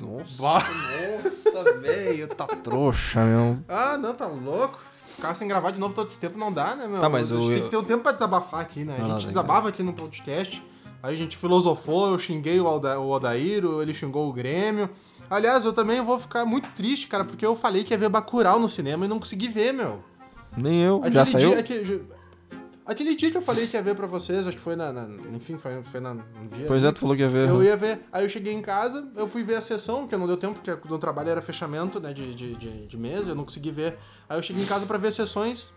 Nossa, 0.00 0.42
Bah. 0.42 0.64
nossa, 1.54 1.72
velho, 1.78 2.26
tá 2.26 2.46
trouxa, 2.48 3.24
meu. 3.24 3.58
Ah, 3.68 3.96
não, 3.96 4.12
tá 4.12 4.26
louco. 4.26 4.80
Ficar 5.14 5.32
sem 5.34 5.46
gravar 5.46 5.70
de 5.70 5.78
novo 5.78 5.94
todo 5.94 6.08
esse 6.08 6.18
tempo 6.18 6.36
não 6.36 6.52
dá, 6.52 6.74
né, 6.74 6.88
meu? 6.88 7.00
Tá, 7.00 7.08
mas 7.08 7.30
a 7.30 7.36
gente 7.36 7.44
o- 7.44 7.48
tem 7.54 7.62
que 7.62 7.70
ter 7.70 7.76
um 7.76 7.84
tempo 7.84 8.02
pra 8.02 8.10
desabafar 8.10 8.60
aqui, 8.60 8.84
né? 8.84 8.96
A 9.00 9.08
gente 9.18 9.28
desabava 9.28 9.68
aqui 9.68 9.82
no 9.84 9.92
podcast, 9.92 10.60
aí 11.00 11.14
a 11.14 11.16
gente 11.16 11.36
filosofou, 11.36 12.10
eu 12.10 12.18
xinguei 12.18 12.60
o, 12.60 12.66
Alda, 12.66 12.98
o 12.98 13.08
Odairo, 13.10 13.80
ele 13.80 13.94
xingou 13.94 14.28
o 14.28 14.32
Grêmio. 14.32 14.90
Aliás, 15.32 15.64
eu 15.64 15.72
também 15.72 16.00
vou 16.02 16.18
ficar 16.20 16.44
muito 16.44 16.68
triste, 16.72 17.06
cara, 17.06 17.24
porque 17.24 17.44
eu 17.44 17.56
falei 17.56 17.82
que 17.84 17.94
ia 17.94 17.98
ver 17.98 18.08
Bacurau 18.10 18.58
no 18.58 18.68
cinema 18.68 19.06
e 19.06 19.08
não 19.08 19.18
consegui 19.18 19.48
ver, 19.48 19.72
meu. 19.72 20.02
Nem 20.56 20.82
eu, 20.82 20.98
Aquele 20.98 21.14
já 21.14 21.24
saiu? 21.26 21.50
dia- 21.50 21.58
aquele- 21.60 22.04
Aquele 22.84 23.14
dia 23.14 23.30
que 23.30 23.36
eu 23.36 23.42
falei 23.42 23.66
que 23.68 23.76
ia 23.76 23.82
ver 23.82 23.94
pra 23.94 24.08
vocês, 24.08 24.44
acho 24.44 24.56
que 24.56 24.62
foi 24.62 24.74
na. 24.74 24.92
na- 24.92 25.08
enfim, 25.36 25.56
foi, 25.56 25.80
foi 25.84 26.00
na, 26.00 26.14
no 26.14 26.22
dia. 26.52 26.66
Pois 26.66 26.82
é, 26.82 26.90
tu 26.90 26.98
falou 26.98 27.14
que 27.14 27.22
ia 27.22 27.28
ver. 27.28 27.48
Eu 27.48 27.62
ia 27.62 27.76
ver. 27.76 28.00
Aí 28.12 28.24
eu 28.24 28.28
cheguei 28.28 28.52
em 28.52 28.60
casa, 28.60 29.08
eu 29.16 29.28
fui 29.28 29.44
ver 29.44 29.54
a 29.54 29.60
sessão, 29.60 30.00
porque 30.00 30.16
não 30.16 30.26
deu 30.26 30.36
tempo, 30.36 30.58
porque 30.60 30.88
no 30.88 30.98
trabalho 30.98 31.30
era 31.30 31.40
fechamento, 31.40 32.00
né, 32.00 32.12
de, 32.12 32.34
de, 32.34 32.56
de, 32.56 32.86
de 32.88 32.96
mesa, 32.98 33.30
eu 33.30 33.34
não 33.36 33.44
consegui 33.44 33.70
ver. 33.70 33.96
Aí 34.28 34.36
eu 34.36 34.42
cheguei 34.42 34.64
em 34.64 34.66
casa 34.66 34.84
pra 34.84 34.98
ver 34.98 35.08
as 35.08 35.14
sessões. 35.14 35.72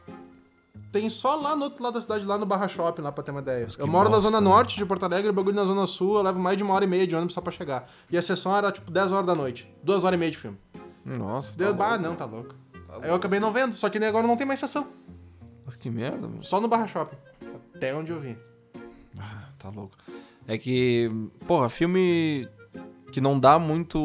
Tem 0.96 1.10
só 1.10 1.36
lá 1.36 1.58
no 1.58 1.66
outro 1.66 1.84
lado 1.84 1.96
da 1.96 2.00
cidade, 2.00 2.24
lá 2.24 2.38
no 2.38 2.46
Barra 2.46 2.70
Shopping, 2.70 3.02
lá 3.02 3.12
pra 3.12 3.22
ter 3.22 3.32
uma 3.32 3.42
ideia. 3.42 3.68
Eu 3.78 3.86
moro 3.86 4.06
na 4.06 4.16
bosta, 4.16 4.30
zona 4.30 4.40
né? 4.40 4.50
norte 4.50 4.78
de 4.78 4.86
Porto 4.86 5.04
Alegre, 5.04 5.30
o 5.30 5.34
bagulho 5.34 5.54
na 5.54 5.66
zona 5.66 5.86
sul, 5.86 6.16
eu 6.16 6.22
levo 6.22 6.40
mais 6.40 6.56
de 6.56 6.64
uma 6.64 6.74
hora 6.74 6.86
e 6.86 6.88
meia 6.88 7.06
de 7.06 7.14
ônibus 7.14 7.34
só 7.34 7.42
pra 7.42 7.52
chegar. 7.52 7.92
E 8.10 8.18
a 8.18 8.22
sessão 8.22 8.56
era 8.56 8.72
tipo 8.72 8.90
10 8.90 9.12
horas 9.12 9.28
da 9.28 9.36
noite. 9.36 9.70
Duas 9.84 10.06
horas 10.06 10.16
e 10.16 10.18
meia 10.18 10.32
de 10.32 10.38
filme. 10.38 10.58
Nossa. 11.04 11.50
tá 11.50 11.58
Deu, 11.58 11.74
bah, 11.74 11.90
louco. 11.90 12.02
não, 12.02 12.16
tá 12.16 12.24
louco. 12.24 12.56
Tá 12.72 13.00
Aí 13.02 13.10
eu 13.10 13.16
acabei 13.16 13.42
não 13.42 13.52
vendo, 13.52 13.75
só 13.75 13.90
que 13.90 14.00
nem 14.00 14.08
agora 14.08 14.25
não 14.25 14.38
tem 14.38 14.48
mais 14.48 14.58
sessão. 14.58 14.88
Mas 15.66 15.75
que 15.75 15.90
merda, 15.90 16.30
mano. 16.30 16.42
Só 16.42 16.62
no 16.62 16.70
Barra 16.70 16.88
Shopping. 16.88 17.18
Até 17.75 17.94
onde 17.94 18.14
eu 18.14 18.20
vi. 18.22 18.38
Ah, 19.20 19.50
tá 19.60 19.68
louco. 19.68 19.98
É 20.48 20.58
que, 20.58 21.12
porra, 21.46 21.68
filme 21.68 22.48
que 23.12 23.20
não 23.20 23.38
dá 23.38 23.60
muito. 23.60 24.00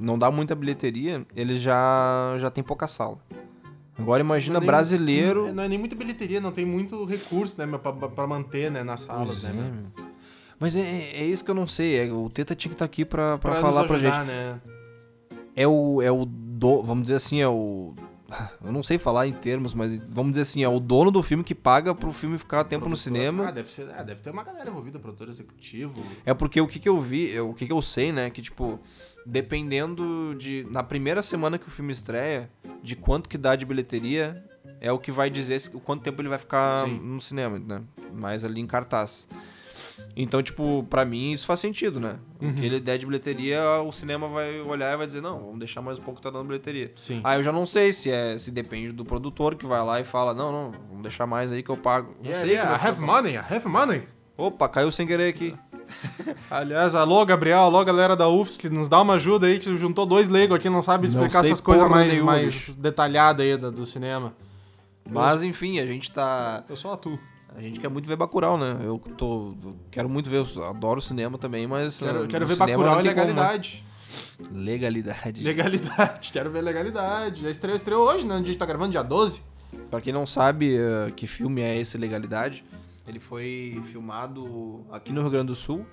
não 0.00 0.18
dá 0.18 0.32
muita 0.32 0.56
bilheteria, 0.56 1.24
ele 1.36 1.56
já, 1.56 2.34
já 2.38 2.50
tem 2.50 2.64
pouca 2.64 2.88
sala. 2.88 3.18
Agora 3.98 4.20
imagina 4.20 4.54
Não 4.54 4.58
é 4.58 4.60
nem- 4.60 4.66
brasileiro. 4.66 5.52
Não 5.52 5.62
é 5.64 5.68
nem 5.68 5.78
muita 5.78 5.96
bilheteria, 5.96 6.40
não 6.40 6.52
tem 6.52 6.64
muito 6.64 7.04
recurso, 7.04 7.56
né, 7.58 7.66
meu, 7.66 7.78
pra, 7.78 7.92
pra 7.92 8.26
manter, 8.26 8.70
né, 8.70 8.82
nas 8.84 9.00
salas, 9.02 9.40
Pois 9.40 9.54
né, 9.54 9.72
é. 9.98 10.02
Mas 10.60 10.74
é, 10.76 10.80
é 10.80 11.24
isso 11.24 11.44
que 11.44 11.50
eu 11.50 11.54
não 11.54 11.66
sei. 11.66 11.98
é- 11.98 12.12
o 12.12 12.28
Teta 12.30 12.54
tinha 12.54 12.70
que 12.70 12.74
estar 12.74 12.84
aqui 12.84 13.04
pra, 13.04 13.38
pra, 13.38 13.52
Pra 13.52 13.60
falar 13.60 13.80
nos 13.82 13.86
pra 13.88 13.98
gente. 13.98 14.08
ajudar, 14.08 14.24
né. 14.24 14.60
É 15.54 15.66
o. 15.66 16.00
É 16.02 16.10
o 16.10 16.24
do, 16.24 16.82
vamos 16.82 17.02
dizer 17.02 17.16
assim, 17.16 17.40
é 17.40 17.48
o. 17.48 17.94
Eu 18.64 18.70
não 18.72 18.82
sei 18.82 18.98
falar 18.98 19.26
em 19.26 19.32
termos, 19.32 19.72
mas 19.74 19.98
vamos 20.08 20.32
dizer 20.32 20.42
assim, 20.42 20.62
é 20.62 20.68
o 20.68 20.78
dono 20.78 21.10
do 21.10 21.22
filme 21.22 21.42
que 21.42 21.54
paga 21.54 21.94
pro 21.94 22.12
filme 22.12 22.36
ficar 22.38 22.62
tempo 22.64 22.84
no 22.88 22.90
Produtor- 22.90 23.02
cinema. 23.16 23.48
Ah, 23.48 23.50
deve, 23.50 23.72
ser, 23.72 23.88
ah, 23.96 24.02
deve 24.02 24.20
ter 24.20 24.30
uma 24.30 24.42
galera 24.44 24.68
envolvida, 24.68 24.98
produtor 24.98 25.28
executivo. 25.28 26.02
É 26.26 26.34
porque 26.34 26.60
o 26.60 26.66
que, 26.68 26.78
que 26.78 26.88
eu 26.88 27.00
vi, 27.00 27.34
é, 27.34 27.40
o 27.40 27.54
que, 27.54 27.66
que 27.66 27.72
eu 27.72 27.80
sei, 27.80 28.12
né? 28.12 28.28
Que, 28.30 28.42
tipo, 28.42 28.78
dependendo 29.26 30.34
de. 30.38 30.66
Na 30.70 30.82
primeira 30.82 31.22
semana 31.22 31.58
que 31.58 31.68
o 31.68 31.70
filme 31.70 31.92
estreia, 31.92 32.50
de 32.82 32.96
quanto 32.96 33.28
que 33.28 33.38
dá 33.38 33.56
de 33.56 33.64
bilheteria, 33.64 34.44
é 34.80 34.92
o 34.92 34.98
que 34.98 35.10
vai 35.10 35.30
dizer 35.30 35.60
o 35.74 35.80
quanto 35.80 36.02
tempo 36.02 36.20
ele 36.20 36.28
vai 36.28 36.38
ficar 36.38 36.84
Sim. 36.84 36.98
no 36.98 37.20
cinema, 37.20 37.58
né? 37.58 37.82
Mais 38.12 38.44
ali 38.44 38.60
em 38.60 38.66
cartaz. 38.66 39.26
Então, 40.16 40.42
tipo, 40.42 40.84
pra 40.88 41.04
mim 41.04 41.32
isso 41.32 41.46
faz 41.46 41.60
sentido, 41.60 42.00
né? 42.00 42.18
O 42.40 42.52
que 42.52 42.64
ele 42.64 42.80
der 42.80 42.98
de 42.98 43.06
bilheteria, 43.06 43.80
o 43.80 43.92
cinema 43.92 44.28
vai 44.28 44.60
olhar 44.60 44.92
e 44.92 44.96
vai 44.96 45.06
dizer, 45.06 45.20
não, 45.20 45.38
vamos 45.38 45.58
deixar 45.58 45.80
mais 45.80 45.98
um 45.98 46.02
pouco 46.02 46.20
que 46.20 46.22
tá 46.22 46.30
dando 46.30 46.46
bilheteria. 46.46 46.92
Sim. 46.96 47.20
Aí 47.24 47.38
eu 47.38 47.42
já 47.42 47.52
não 47.52 47.66
sei 47.66 47.92
se 47.92 48.10
é 48.10 48.36
se 48.38 48.50
depende 48.50 48.92
do 48.92 49.04
produtor 49.04 49.54
que 49.56 49.66
vai 49.66 49.82
lá 49.82 50.00
e 50.00 50.04
fala, 50.04 50.34
não, 50.34 50.52
não, 50.52 50.72
vamos 50.88 51.02
deixar 51.02 51.26
mais 51.26 51.52
aí 51.52 51.62
que 51.62 51.70
eu 51.70 51.76
pago. 51.76 52.14
Não 52.22 52.30
Yeah, 52.30 52.46
sei 52.46 52.54
yeah, 52.54 52.78
como 52.78 52.86
é 52.86 52.88
I 52.88 52.92
have 52.92 53.00
money, 53.00 53.34
I 53.34 53.54
have 53.54 53.68
money. 53.68 54.08
Opa, 54.36 54.68
caiu 54.68 54.90
sem 54.92 55.06
querer 55.06 55.28
aqui. 55.28 55.56
Aliás, 56.50 56.94
alô, 56.94 57.24
Gabriel, 57.24 57.60
alô, 57.60 57.84
galera 57.84 58.14
da 58.14 58.28
UFSC, 58.28 58.68
nos 58.68 58.88
dá 58.88 59.00
uma 59.00 59.14
ajuda 59.14 59.46
aí, 59.46 59.58
que 59.58 59.76
juntou 59.76 60.06
dois 60.06 60.28
Lego 60.28 60.54
aqui, 60.54 60.68
não 60.68 60.82
sabe 60.82 61.02
Não 61.04 61.08
explicar 61.08 61.40
sei 61.40 61.50
essas 61.50 61.60
coisas 61.60 61.88
mais, 61.88 62.12
nenhuma, 62.12 62.32
mais 62.32 62.70
detalhadas 62.74 63.44
aí 63.44 63.56
do, 63.56 63.70
do 63.70 63.86
cinema. 63.86 64.34
Mas 65.10 65.42
enfim, 65.42 65.78
a 65.78 65.86
gente 65.86 66.10
tá. 66.10 66.64
Eu 66.68 66.76
sou 66.76 66.92
a 66.92 66.96
tu. 66.96 67.18
A 67.56 67.60
gente 67.60 67.80
quer 67.80 67.88
muito 67.88 68.06
ver 68.06 68.16
Bacurau, 68.16 68.58
né? 68.58 68.78
Eu 68.84 68.98
tô. 68.98 69.54
eu 69.64 69.76
quero 69.90 70.08
muito 70.08 70.28
ver, 70.28 70.44
eu 70.44 70.64
adoro 70.64 71.00
cinema 71.00 71.38
também, 71.38 71.66
mas. 71.66 71.98
Quero, 71.98 72.24
uh, 72.24 72.28
quero 72.28 72.46
ver 72.46 72.56
Bacurau 72.56 72.94
não 72.96 73.00
e 73.00 73.04
tem 73.04 73.14
como, 73.14 73.26
né? 73.26 73.32
legalidade. 73.32 73.84
Legalidade. 74.52 75.42
Legalidade, 75.42 76.30
quero 76.32 76.50
ver 76.50 76.60
legalidade. 76.60 77.42
Já 77.42 77.50
estreou, 77.50 77.76
estreou 77.76 78.06
hoje, 78.06 78.26
né? 78.26 78.34
A 78.34 78.38
gente 78.38 78.56
tá 78.56 78.66
gravando 78.66 78.92
dia 78.92 79.02
12. 79.02 79.42
Pra 79.90 80.00
quem 80.00 80.12
não 80.12 80.26
sabe 80.26 80.78
uh, 80.78 81.12
que 81.12 81.26
filme 81.26 81.60
é 81.60 81.76
esse 81.76 81.98
Legalidade, 81.98 82.64
ele 83.08 83.18
foi 83.18 83.80
filmado 83.86 84.86
aqui 84.90 85.12
no 85.12 85.20
Rio 85.22 85.30
Grande 85.30 85.46
do 85.48 85.54
Sul, 85.54 85.84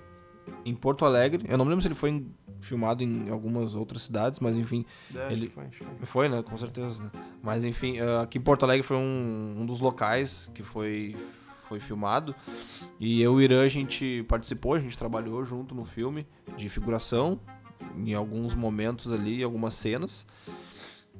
em 0.64 0.74
Porto 0.74 1.04
Alegre. 1.04 1.44
Eu 1.48 1.58
não 1.58 1.64
me 1.64 1.70
lembro 1.70 1.82
se 1.82 1.88
ele 1.88 1.94
foi 1.94 2.10
em- 2.10 2.30
filmado 2.60 3.02
em 3.02 3.28
algumas 3.30 3.74
outras 3.74 4.02
cidades, 4.02 4.38
mas 4.40 4.56
enfim. 4.56 4.84
Ele- 5.32 5.48
Foi, 5.48 5.64
foi. 6.06 6.28
Né? 6.28 6.42
Com 6.42 6.56
certeza. 6.56 7.02
Né? 7.02 7.10
Mas 7.42 7.64
enfim, 7.64 8.00
uh, 8.00 8.20
aqui 8.22 8.38
em 8.38 8.40
Porto 8.40 8.62
Alegre 8.64 8.82
foi 8.82 8.96
um, 8.96 9.56
um 9.60 9.66
dos 9.66 9.80
locais 9.80 10.50
que 10.54 10.62
foi, 10.62 11.14
foi 11.64 11.80
filmado. 11.80 12.34
E 13.00 13.20
eu 13.20 13.32
e 13.34 13.36
o 13.36 13.40
Irã, 13.42 13.62
a 13.64 13.68
gente 13.68 14.24
participou, 14.28 14.74
a 14.74 14.80
gente 14.80 14.96
trabalhou 14.96 15.44
junto 15.44 15.74
no 15.74 15.84
filme 15.84 16.26
de 16.56 16.68
figuração, 16.68 17.40
em 17.96 18.14
alguns 18.14 18.54
momentos 18.54 19.12
ali, 19.12 19.42
algumas 19.42 19.74
cenas. 19.74 20.24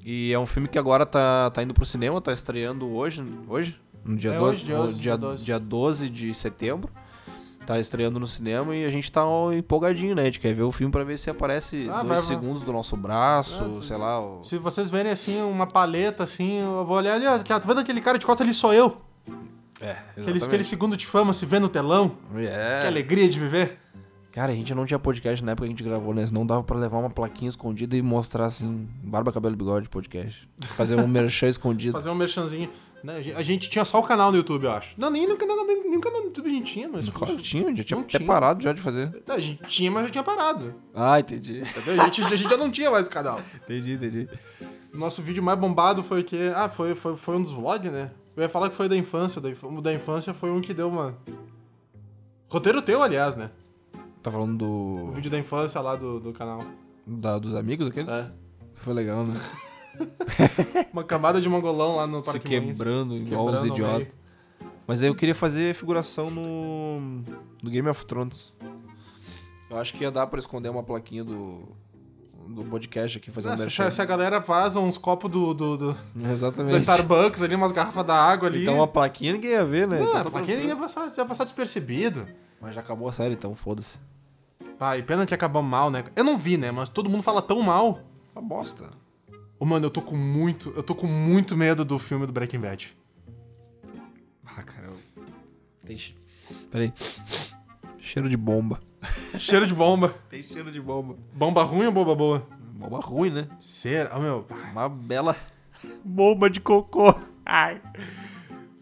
E 0.05 0.33
é 0.33 0.39
um 0.39 0.47
filme 0.47 0.69
que 0.69 0.79
agora 0.79 1.05
tá, 1.05 1.51
tá 1.51 1.63
indo 1.63 1.75
pro 1.75 1.85
cinema, 1.85 2.21
tá 2.21 2.33
estreando 2.33 2.89
hoje. 2.89 3.25
Hoje? 3.49 3.81
No 4.07 4.17
dia, 4.17 4.33
É 4.33 4.39
12, 4.39 4.55
hoje, 4.55 4.65
dia 4.65 4.77
no 4.77 4.83
12, 4.85 4.95
dia, 4.95 5.03
dia 5.03 5.17
12. 5.19 5.45
dia 5.45 5.59
12 5.59 6.09
de 6.09 6.35
setembro. 6.35 6.91
Tá 7.67 7.81
estreando 7.81 8.21
no 8.21 8.29
cinema 8.29 8.77
e 8.77 8.85
a 8.85 8.91
gente 8.91 9.11
tá 9.11 9.25
empolgadinho, 9.59 10.15
né? 10.15 10.23
A 10.23 10.25
gente 10.27 10.39
quer 10.39 10.55
ver 10.55 10.63
o 10.63 10.71
filme 10.71 10.93
pra 10.93 11.03
ver 11.03 11.19
se 11.19 11.29
aparece 11.29 11.89
Ah, 11.91 11.97
dois 11.97 12.07
vai- 12.09 12.17
vai. 12.19 12.27
segundos 12.27 12.63
do 12.63 12.73
nosso 12.73 12.97
braço, 12.97 13.65
tu- 13.75 13.83
sei 13.83 13.97
lá. 13.97 14.21
o- 14.21 14.45
Se 14.45 14.57
vocês 14.57 14.89
verem 14.89 15.11
assim, 15.11 15.43
uma 15.43 15.67
paleta 15.67 16.23
assim, 16.23 16.61
eu 16.61 16.85
vou 16.87 16.97
olhar 16.97 17.15
ali, 17.15 17.27
ó, 17.27 17.37
tá 17.41 17.59
vendo 17.59 17.81
aquele 17.81 18.01
cara 18.01 18.19
de 18.21 18.25
costa 18.25 18.45
ali, 18.45 18.55
sou 18.55 18.73
eu. 18.73 18.99
É, 19.81 19.97
Aquele, 20.17 20.43
aquele 20.43 20.63
segundo 20.65 20.97
de 20.97 21.05
fama 21.07 21.35
se 21.35 21.45
vê 21.45 21.59
no 21.59 21.69
telão. 21.69 22.13
É. 22.37 22.83
Que 22.83 22.87
alegria 22.87 23.29
de 23.29 23.39
viver. 23.41 23.79
Cara, 24.33 24.53
a 24.53 24.55
gente 24.55 24.73
não 24.75 24.87
tinha 24.87 24.99
podcast 24.99 25.45
na 25.45 25.53
época 25.53 25.67
que 25.67 25.73
a 25.73 25.77
gente 25.77 25.83
gravou, 25.83 26.15
né? 26.15 26.25
Não 26.31 26.47
dava 26.47 26.63
pra 26.63 26.77
levar 26.79 26.99
uma 26.99 27.11
plaquinha 27.11 27.49
escondida 27.49 27.97
e 27.97 28.01
mostrar 28.03 28.47
assim, 28.47 28.87
barba, 29.03 29.33
cabelo 29.33 29.57
bigode 29.57 29.89
podcast. 29.89 30.49
Fazer 30.77 30.95
um 30.97 31.07
merchan 31.09 31.49
escondido. 31.49 31.93
Fazer 31.93 32.11
um 32.11 32.15
merchanzinho. 32.15 32.71
Né? 33.07 33.17
A 33.19 33.23
gente- 33.23 33.37
A 33.37 33.43
gente 33.43 33.71
tinha 33.71 33.85
só 33.85 34.01
o 34.01 34.03
canal 34.03 34.33
no 34.33 34.37
YouTube, 34.37 34.65
eu 34.65 34.73
acho. 34.73 34.95
Não, 34.99 35.09
nem 35.11 35.27
no 35.29 35.37
canal, 35.37 35.65
nem, 35.65 35.85
nem 35.89 35.97
o 35.97 36.01
canal 36.01 36.21
no 36.21 36.27
YouTube 36.27 36.47
a 36.47 36.51
gente 36.51 36.73
tinha, 36.73 36.89
mas. 36.89 37.09
Claro 37.09 37.37
tinha, 37.37 37.75
já 37.77 37.85
tinha 37.85 37.97
Não 37.99 38.05
até 38.05 38.19
tinha. 38.19 38.27
parado 38.27 38.63
já 38.65 38.73
de 38.73 38.81
fazer. 38.81 39.23
A 39.29 39.39
gente 39.39 39.63
tinha, 39.69 39.91
mas 39.91 40.05
já 40.05 40.11
tinha 40.11 40.25
parado. 40.25 40.75
Ah, 40.93 41.21
entendi. 41.21 41.63
A 41.63 42.05
gente, 42.07 42.23
a 42.23 42.37
gente 42.37 42.51
já 42.51 42.57
não 42.57 42.71
tinha 42.71 42.91
mais 42.91 43.07
canal. 43.09 43.41
Entendi, 43.65 43.93
entendi. 43.93 44.29
O 44.93 44.99
nosso 44.99 45.23
vídeo 45.23 45.43
mais 45.43 45.59
bombado 45.59 46.03
foi 46.03 46.23
o 46.23 46.25
que. 46.25 46.37
Ah, 46.55 46.69
foi, 46.69 46.95
foi, 46.95 47.15
foi 47.17 47.37
um 47.37 47.43
dos 47.43 47.53
vlogs, 47.53 47.93
né? 47.93 48.11
Eu 48.37 48.43
ia 48.43 48.49
falar 48.49 48.69
que 48.71 48.75
foi 48.75 48.89
da 48.89 48.97
infância. 48.97 49.41
Da, 49.41 49.49
o 49.63 49.81
da 49.81 49.93
infância 49.95 50.35
foi 50.35 50.51
um 50.51 50.61
que 50.61 50.75
deu 50.75 50.89
uma. 50.89 51.17
Roteiro 52.49 52.81
teu, 52.83 53.03
aliás, 53.03 53.37
né? 53.37 53.51
Tá 54.23 54.31
falando 54.31 54.55
O 54.63 55.07
do. 55.07 55.13
vídeo 55.13 55.31
da 55.31 55.39
infância 55.39 55.81
lá 55.81 55.95
do, 55.97 56.19
do 56.19 56.33
canal. 56.33 56.65
da- 57.07 57.39
dos 57.39 57.55
amigos 57.55 57.87
aqueles? 57.87 58.11
É. 58.13 58.33
Foi 58.75 58.93
legal, 58.95 59.25
né? 59.25 59.35
Uma 60.93 61.05
camada 61.05 61.41
de 61.41 61.49
mongolão 61.49 61.97
lá 61.97 62.07
no 62.07 62.25
Se 62.25 62.33
Parque 62.33 62.49
Moinhos. 62.59 62.79
quebrando, 62.79 63.15
Se 63.15 63.25
igual 63.25 63.47
os 63.47 63.51
quebrando 63.61 63.73
idiotas. 63.73 64.09
Mas 64.87 65.03
aí 65.03 65.09
eu 65.09 65.15
queria 65.15 65.35
fazer 65.35 65.75
figuração 65.75 66.31
no. 66.31 67.01
no 67.63 67.71
Game 67.71 67.89
of 67.89 68.05
Thrones. 68.07 68.55
Eu 69.69 69.79
acho 69.79 69.93
que 69.95 70.05
ia 70.05 70.11
dar 70.11 70.27
pra 70.29 70.39
esconder 70.39 70.69
uma 70.69 70.83
plaquinha 70.83 71.25
do. 71.25 71.69
do 72.49 72.65
podcast 72.65 73.19
aqui 73.19 73.31
fazendo 73.33 73.55
Ah, 73.55 73.59
se, 73.59 73.91
se 73.91 74.01
a 74.01 74.05
galera 74.05 74.39
vaza 74.39 74.79
uns 74.79 74.97
copos 74.97 75.29
do, 75.31 75.53
do, 75.53 75.77
do- 75.77 75.97
Exatamente. 76.31 76.77
Starbucks 76.79 77.43
ali, 77.43 77.55
umas 77.57 77.73
garrafas 77.73 78.05
da 78.07 78.15
água 78.15 78.49
ali. 78.49 78.63
Então 78.63 78.77
uma 78.77 78.87
plaquinha 78.87 79.33
ninguém 79.33 79.51
ia 79.51 79.65
ver, 79.65 79.89
né? 79.89 79.99
Não, 79.99 80.09
Então 80.09 80.25
tá 80.25 80.31
pra 80.31 80.41
quem 80.43 80.55
tranquilo. 80.55 80.69
ia 80.69 80.77
passar, 80.77 81.13
ia 81.19 81.25
passar 81.25 81.45
despercebido. 81.45 82.27
Mas 82.61 82.75
já 82.75 82.81
acabou 82.81 83.09
a 83.09 83.13
série, 83.13 83.35
então 83.35 83.55
foda-se. 83.57 83.99
Ah, 84.79 84.97
e 84.97 85.03
pena 85.03 85.27
que 85.27 85.35
acabou 85.35 85.63
mal, 85.63 85.91
né? 85.91 86.05
Eu 86.15 86.23
não 86.23 86.39
vi, 86.39 86.57
né? 86.57 86.71
Mas 86.71 86.89
todo 86.89 87.11
mundo 87.11 87.23
fala 87.25 87.43
tão 87.43 87.61
mal. 87.61 88.01
Uma 88.35 88.43
bosta. 88.43 88.91
Ô, 89.59 89.65
mano, 89.65 89.87
eu 89.87 89.91
tô 89.91 90.03
com 90.03 90.17
muito. 90.17 90.73
Eu 90.77 90.83
tô 90.83 90.95
com 90.95 91.07
muito 91.07 91.57
medo 91.57 91.85
do 91.85 91.99
filme 91.99 92.27
do 92.27 92.33
Breaking 92.33 92.61
Bad. 92.61 92.97
Ah, 94.45 94.63
cara, 94.63 94.87
eu... 94.89 94.97
Tem... 95.85 95.97
che- 95.99 96.15
Peraí. 96.71 96.93
Cheiro 97.99 98.29
de 98.29 98.37
bomba. 98.37 98.81
Cheiro 99.39 99.67
de 99.67 99.75
bomba. 99.75 100.15
Tem 100.31 100.43
cheiro 100.43 100.71
de 100.71 100.81
bomba. 100.81 101.17
Bomba 101.33 101.63
ruim 101.63 101.87
ou 101.87 101.93
bomba 101.93 102.15
boa? 102.15 102.47
Bomba 102.75 103.01
ruim, 103.01 103.31
né? 103.31 103.49
Será? 103.59 104.17
Ô, 104.17 104.21
meu. 104.21 104.47
Uma 104.73 104.89
bela 104.89 105.37
bomba 106.05 106.49
de 106.51 106.61
cocô. 106.61 107.15
Ai. 107.45 107.81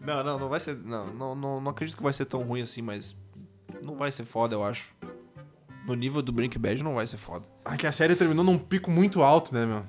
Não, 0.01 0.23
não, 0.23 0.37
não 0.39 0.49
vai 0.49 0.59
ser... 0.59 0.75
Não, 0.77 1.07
não, 1.13 1.35
não, 1.35 1.61
não 1.61 1.71
acredito 1.71 1.97
que 1.97 2.03
vai 2.03 2.13
ser 2.13 2.25
tão 2.25 2.41
ruim 2.43 2.61
assim, 2.61 2.81
mas... 2.81 3.15
Não 3.81 3.95
vai 3.95 4.11
ser 4.11 4.25
foda, 4.25 4.55
eu 4.55 4.63
acho. 4.63 4.93
No 5.87 5.95
nível 5.95 6.21
do 6.21 6.31
Breaking 6.31 6.59
Bad 6.59 6.83
não 6.83 6.95
vai 6.95 7.07
ser 7.07 7.17
foda. 7.17 7.47
Ai, 7.63 7.77
que 7.77 7.87
a 7.87 7.91
série 7.91 8.15
terminou 8.15 8.43
num 8.43 8.57
pico 8.57 8.89
muito 8.91 9.21
alto, 9.23 9.53
né, 9.53 9.65
meu? 9.65 9.85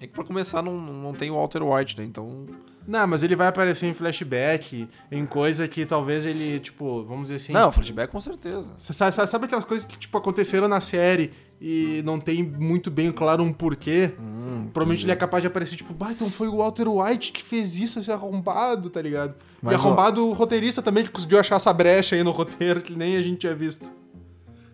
É 0.00 0.06
que 0.06 0.14
pra 0.14 0.24
começar 0.24 0.62
não, 0.62 0.80
não 0.80 1.12
tem 1.12 1.30
o 1.30 1.34
Walter 1.34 1.62
White, 1.62 1.98
né? 1.98 2.04
Então... 2.04 2.44
Não, 2.88 3.06
mas 3.06 3.22
ele 3.22 3.36
vai 3.36 3.46
aparecer 3.46 3.86
em 3.86 3.92
flashback, 3.92 4.88
em 5.12 5.26
coisa 5.26 5.68
que 5.68 5.84
talvez 5.84 6.24
ele, 6.24 6.58
tipo, 6.58 7.04
vamos 7.04 7.24
dizer 7.24 7.36
assim. 7.36 7.52
Não, 7.52 7.70
flashback 7.70 8.10
com 8.10 8.18
certeza. 8.18 8.72
Sabe, 8.78 9.14
sabe, 9.14 9.44
aquelas 9.44 9.66
coisas 9.66 9.86
que, 9.86 9.98
tipo, 9.98 10.16
aconteceram 10.16 10.66
na 10.66 10.80
série 10.80 11.30
e 11.60 12.00
não 12.04 12.18
tem 12.18 12.42
muito 12.42 12.90
bem 12.90 13.12
claro 13.12 13.44
um 13.44 13.52
porquê? 13.52 14.14
Hum, 14.18 14.68
Provavelmente 14.72 15.04
ele 15.04 15.12
é 15.12 15.16
capaz 15.16 15.42
de 15.42 15.48
aparecer, 15.48 15.76
tipo, 15.76 15.92
bah, 15.92 16.12
então 16.12 16.30
foi 16.30 16.48
o 16.48 16.56
Walter 16.56 16.88
White 16.88 17.32
que 17.32 17.42
fez 17.42 17.78
isso, 17.78 17.98
esse 17.98 18.10
arrombado, 18.10 18.88
tá 18.88 19.02
ligado? 19.02 19.34
Mas, 19.60 19.74
e 19.74 19.76
arrombado 19.76 20.26
o 20.26 20.32
roteirista 20.32 20.80
também, 20.80 21.04
que 21.04 21.10
conseguiu 21.10 21.38
achar 21.38 21.56
essa 21.56 21.72
brecha 21.74 22.16
aí 22.16 22.24
no 22.24 22.30
roteiro 22.30 22.80
que 22.80 22.96
nem 22.96 23.16
a 23.16 23.22
gente 23.22 23.40
tinha 23.40 23.54
visto. 23.54 23.90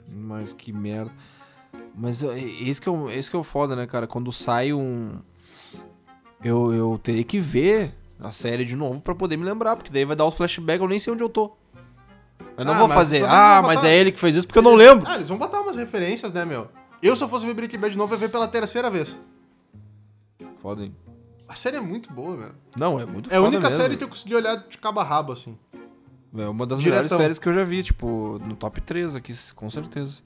Mas 0.08 0.52
que 0.52 0.72
merda. 0.72 1.12
Mas 1.96 2.22
esse 2.22 2.80
que, 2.80 2.88
é 2.90 2.92
esse 3.16 3.30
que 3.30 3.36
é 3.36 3.38
o 3.38 3.42
foda, 3.42 3.74
né, 3.74 3.86
cara? 3.86 4.06
Quando 4.06 4.30
sai 4.30 4.72
um. 4.72 5.18
Eu, 6.44 6.72
eu 6.74 7.00
teria 7.02 7.24
que 7.24 7.40
ver 7.40 7.94
a 8.20 8.30
série 8.30 8.64
de 8.64 8.76
novo 8.76 9.00
pra 9.00 9.14
poder 9.14 9.36
me 9.36 9.44
lembrar, 9.44 9.76
porque 9.76 9.90
daí 9.90 10.04
vai 10.04 10.14
dar 10.14 10.26
os 10.26 10.36
flashbacks, 10.36 10.82
eu 10.82 10.88
nem 10.88 10.98
sei 10.98 11.12
onde 11.12 11.22
eu 11.24 11.28
tô. 11.28 11.56
Eu 12.56 12.64
não 12.64 12.74
Ah, 12.74 12.78
vou 12.78 12.88
fazer, 12.88 13.20
talvez 13.20 13.38
ah, 13.40 13.62
mas 13.62 13.76
botar- 13.80 13.88
é 13.88 13.96
ele 13.96 14.12
que 14.12 14.18
fez 14.18 14.36
isso 14.36 14.46
porque 14.46 14.58
eu 14.58 14.62
não 14.62 14.74
lembro. 14.74 15.06
Ah, 15.08 15.14
eles 15.16 15.28
vão 15.28 15.38
botar 15.38 15.60
umas 15.60 15.76
referências, 15.76 16.32
né, 16.32 16.44
meu? 16.44 16.68
Eu, 17.02 17.14
se 17.16 17.22
eu 17.24 17.28
fosse 17.28 17.44
ver 17.46 17.54
Breaking 17.54 17.78
Bad 17.78 17.92
de 17.92 17.98
novo, 17.98 18.12
eu 18.12 18.16
ia 18.16 18.20
ver 18.20 18.30
pela 18.30 18.46
terceira 18.48 18.90
vez. 18.90 19.18
Foda, 20.60 20.82
hein? 20.82 20.94
A 21.48 21.54
série 21.54 21.76
é 21.76 21.80
muito 21.80 22.12
boa, 22.12 22.36
meu. 22.36 22.50
Não, 22.78 22.98
é 22.98 23.06
muito 23.06 23.32
É 23.32 23.36
a 23.36 23.40
única 23.42 23.60
mesmo. 23.62 23.76
série 23.76 23.96
que 23.96 24.04
eu 24.04 24.08
consegui 24.08 24.34
olhar 24.34 24.56
de 24.56 24.78
cabo 24.78 25.00
a 25.00 25.04
rabo, 25.04 25.32
assim. 25.32 25.56
É 26.36 26.48
uma 26.48 26.66
das 26.66 26.78
Diretão. 26.80 27.02
melhores 27.04 27.16
séries 27.16 27.38
que 27.38 27.48
eu 27.48 27.52
já 27.54 27.64
vi, 27.64 27.82
tipo, 27.82 28.38
no 28.44 28.56
top 28.56 28.80
3 28.80 29.14
aqui, 29.14 29.32
com 29.54 29.70
certeza. 29.70 30.22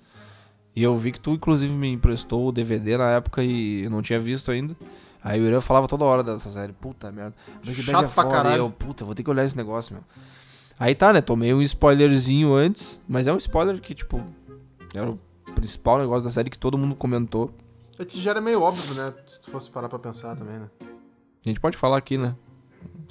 E 0.75 0.83
eu 0.83 0.97
vi 0.97 1.13
que 1.13 1.21
tu, 1.21 1.33
inclusive, 1.33 1.73
me 1.73 1.89
emprestou 1.89 2.47
o 2.49 2.53
DVD 2.53 2.97
na 2.97 3.11
época 3.11 3.43
e 3.43 3.85
eu 3.85 3.91
não 3.91 4.03
tinha 4.03 4.21
visto 4.21 4.51
ainda. 4.51 4.77
Aí 5.23 5.41
o 5.41 5.45
Irã 5.45 5.61
falava 5.61 5.87
toda 5.87 6.05
hora 6.05 6.23
dessa 6.23 6.49
série. 6.49 6.73
Puta 6.73 7.11
merda. 7.13 7.35
Breaking 7.63 7.83
Bad 7.85 7.91
Chato 7.93 8.05
é 8.05 8.09
pra 8.15 8.23
foda. 8.23 8.35
caralho. 8.35 8.57
E 8.57 8.59
eu, 8.59 8.71
puta, 8.71 9.05
vou 9.05 9.15
ter 9.15 9.23
que 9.23 9.31
olhar 9.31 9.45
esse 9.45 9.57
negócio, 9.57 9.95
meu. 9.95 10.05
Aí 10.79 10.95
tá, 10.95 11.13
né? 11.13 11.21
Tomei 11.21 11.53
um 11.53 11.61
spoilerzinho 11.61 12.55
antes, 12.55 13.01
mas 13.07 13.27
é 13.27 13.33
um 13.33 13.37
spoiler 13.37 13.81
que, 13.81 13.95
tipo, 13.95 14.25
era 14.95 15.11
o 15.11 15.19
principal 15.55 15.99
negócio 15.99 16.25
da 16.25 16.31
série 16.31 16.49
que 16.49 16.59
todo 16.59 16.79
mundo 16.79 16.95
comentou. 16.95 17.53
É 17.99 18.05
que 18.05 18.19
já 18.19 18.31
era 18.31 18.41
meio 18.41 18.63
óbvio, 18.63 18.95
né? 18.95 19.13
Se 19.27 19.43
tu 19.43 19.51
fosse 19.51 19.69
parar 19.71 19.91
pra 19.91 19.99
pensar 19.99 20.35
também, 20.37 20.59
né? 20.59 20.71
A 21.45 21.49
gente 21.49 21.61
pode 21.61 21.77
falar 21.77 21.99
aqui, 21.99 22.17
né? 22.17 22.35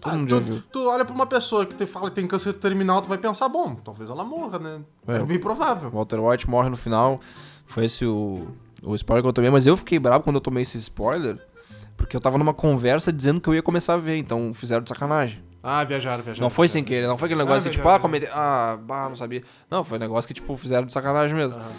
Todo 0.01 0.13
Ah, 0.13 0.15
mundo 0.15 0.27
tu, 0.27 0.35
já 0.35 0.39
viu. 0.39 0.63
tu 0.71 0.87
olha 0.89 1.03
pra 1.03 1.13
uma 1.13 1.25
pessoa 1.25 1.65
que 1.65 1.75
te 1.75 1.85
fala 1.85 2.09
que 2.09 2.15
tem 2.15 2.25
câncer 2.27 2.53
terminal, 2.55 3.01
tu 3.01 3.09
vai 3.09 3.17
pensar, 3.17 3.49
bom, 3.49 3.75
talvez 3.75 4.09
ela 4.09 4.23
morra, 4.23 4.57
né? 4.57 4.81
É, 5.07 5.17
É. 5.17 5.19
bem 5.25 5.37
provável. 5.39 5.89
Walter 5.89 6.19
White 6.19 6.49
morre 6.49 6.69
no 6.69 6.77
final. 6.77 7.19
Foi 7.65 7.85
esse 7.85 8.05
o, 8.05 8.47
o 8.81 8.95
spoiler 8.95 9.21
que 9.23 9.27
eu 9.27 9.33
tomei, 9.33 9.49
mas 9.49 9.67
eu 9.67 9.75
fiquei 9.75 9.99
bravo 9.99 10.23
quando 10.23 10.37
eu 10.37 10.41
tomei 10.41 10.63
esse 10.63 10.77
spoiler, 10.77 11.37
porque 11.97 12.15
eu 12.15 12.21
tava 12.21 12.37
numa 12.37 12.53
conversa 12.53 13.11
dizendo 13.11 13.41
que 13.41 13.49
eu 13.49 13.53
ia 13.55 13.61
começar 13.61 13.95
a 13.95 13.97
ver, 13.97 14.15
então 14.17 14.53
fizeram 14.53 14.81
de 14.81 14.89
sacanagem. 14.89 15.43
Ah, 15.61 15.83
viajaram, 15.83 16.23
viajaram. 16.23 16.45
Não 16.45 16.49
foi 16.49 16.67
viajaram. 16.67 16.73
sem 16.79 16.83
querer, 16.85 17.05
não 17.07 17.17
foi 17.17 17.25
aquele 17.25 17.39
negócio 17.39 17.57
Ah, 17.57 17.59
assim, 17.59 17.69
tipo, 17.71 17.83
viajaram. 17.83 17.97
ah, 17.97 18.01
comentei, 18.01 18.29
ah, 18.31 18.79
bah, 18.81 19.09
não 19.09 19.15
sabia. 19.17 19.43
Não, 19.69 19.83
foi 19.83 19.97
um 19.97 20.01
negócio 20.01 20.25
que, 20.27 20.33
tipo, 20.33 20.55
fizeram 20.55 20.87
de 20.87 20.93
sacanagem 20.93 21.35
mesmo. 21.35 21.59
Aham. 21.59 21.71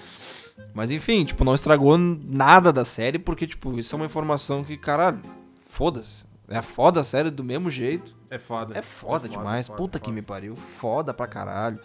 Mas 0.75 0.91
enfim, 0.91 1.25
tipo, 1.25 1.43
não 1.43 1.55
estragou 1.55 1.97
nada 1.97 2.71
da 2.71 2.85
série, 2.85 3.19
porque, 3.19 3.47
tipo, 3.47 3.79
isso 3.79 3.95
é 3.95 3.97
uma 3.97 4.05
informação 4.05 4.63
que, 4.63 4.77
caralho, 4.77 5.21
foda-se. 5.67 6.29
É 6.51 6.61
foda 6.61 7.01
a 7.01 7.05
série 7.05 7.31
do 7.31 7.45
mesmo 7.45 7.71
jeito. 7.71 8.15
É 8.29 8.37
foda. 8.37 8.77
É 8.77 8.83
foda 8.83 9.29
demais. 9.29 9.69
foda, 9.69 9.77
Puta 9.77 9.99
foda. 9.99 10.05
que 10.05 10.13
me 10.13 10.21
pariu. 10.21 10.57
Foda 10.57 11.15
pra 11.15 11.29
caralho. 11.29 11.79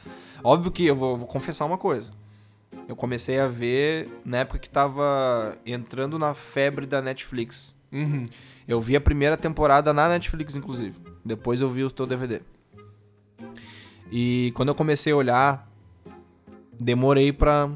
Óbvio 0.43 0.71
que 0.71 0.85
eu 0.85 0.95
vou, 0.95 1.15
vou 1.15 1.27
confessar 1.27 1.65
uma 1.65 1.77
coisa. 1.77 2.09
Eu 2.87 2.95
comecei 2.95 3.39
a 3.39 3.47
ver 3.47 4.09
na 4.25 4.39
época 4.39 4.57
que 4.57 4.69
tava 4.69 5.55
entrando 5.65 6.17
na 6.17 6.33
febre 6.33 6.87
da 6.87 6.99
Netflix. 6.99 7.75
Uhum. 7.91 8.25
Eu 8.67 8.81
vi 8.81 8.95
a 8.95 9.01
primeira 9.01 9.37
temporada 9.37 9.93
na 9.93 10.09
Netflix, 10.09 10.55
inclusive. 10.55 10.99
Depois 11.23 11.61
eu 11.61 11.69
vi 11.69 11.83
o 11.83 11.91
teu 11.91 12.07
DVD. 12.07 12.41
E 14.11 14.51
quando 14.55 14.69
eu 14.69 14.75
comecei 14.75 15.13
a 15.13 15.15
olhar, 15.15 15.69
demorei 16.79 17.31
pra. 17.31 17.69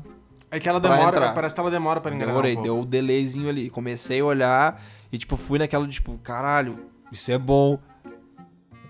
É 0.51 0.59
que 0.59 0.67
ela 0.67 0.79
demora, 0.79 1.31
parece 1.33 1.53
que 1.53 1.61
ela 1.61 1.69
demora 1.69 2.01
pra 2.01 2.11
engrenar 2.11 2.33
Demorei, 2.33 2.57
um 2.57 2.63
deu 2.63 2.79
o 2.79 2.85
delayzinho 2.85 3.47
ali. 3.47 3.69
Comecei 3.69 4.19
a 4.19 4.25
olhar 4.25 4.81
e, 5.11 5.17
tipo, 5.17 5.35
fui 5.35 5.59
naquela, 5.59 5.85
de, 5.87 5.93
tipo, 5.93 6.17
caralho, 6.19 6.89
isso 7.11 7.31
é 7.31 7.37
bom. 7.37 7.79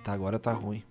Tá, 0.03 0.13
agora 0.13 0.39
tá 0.39 0.51
ruim. 0.51 0.83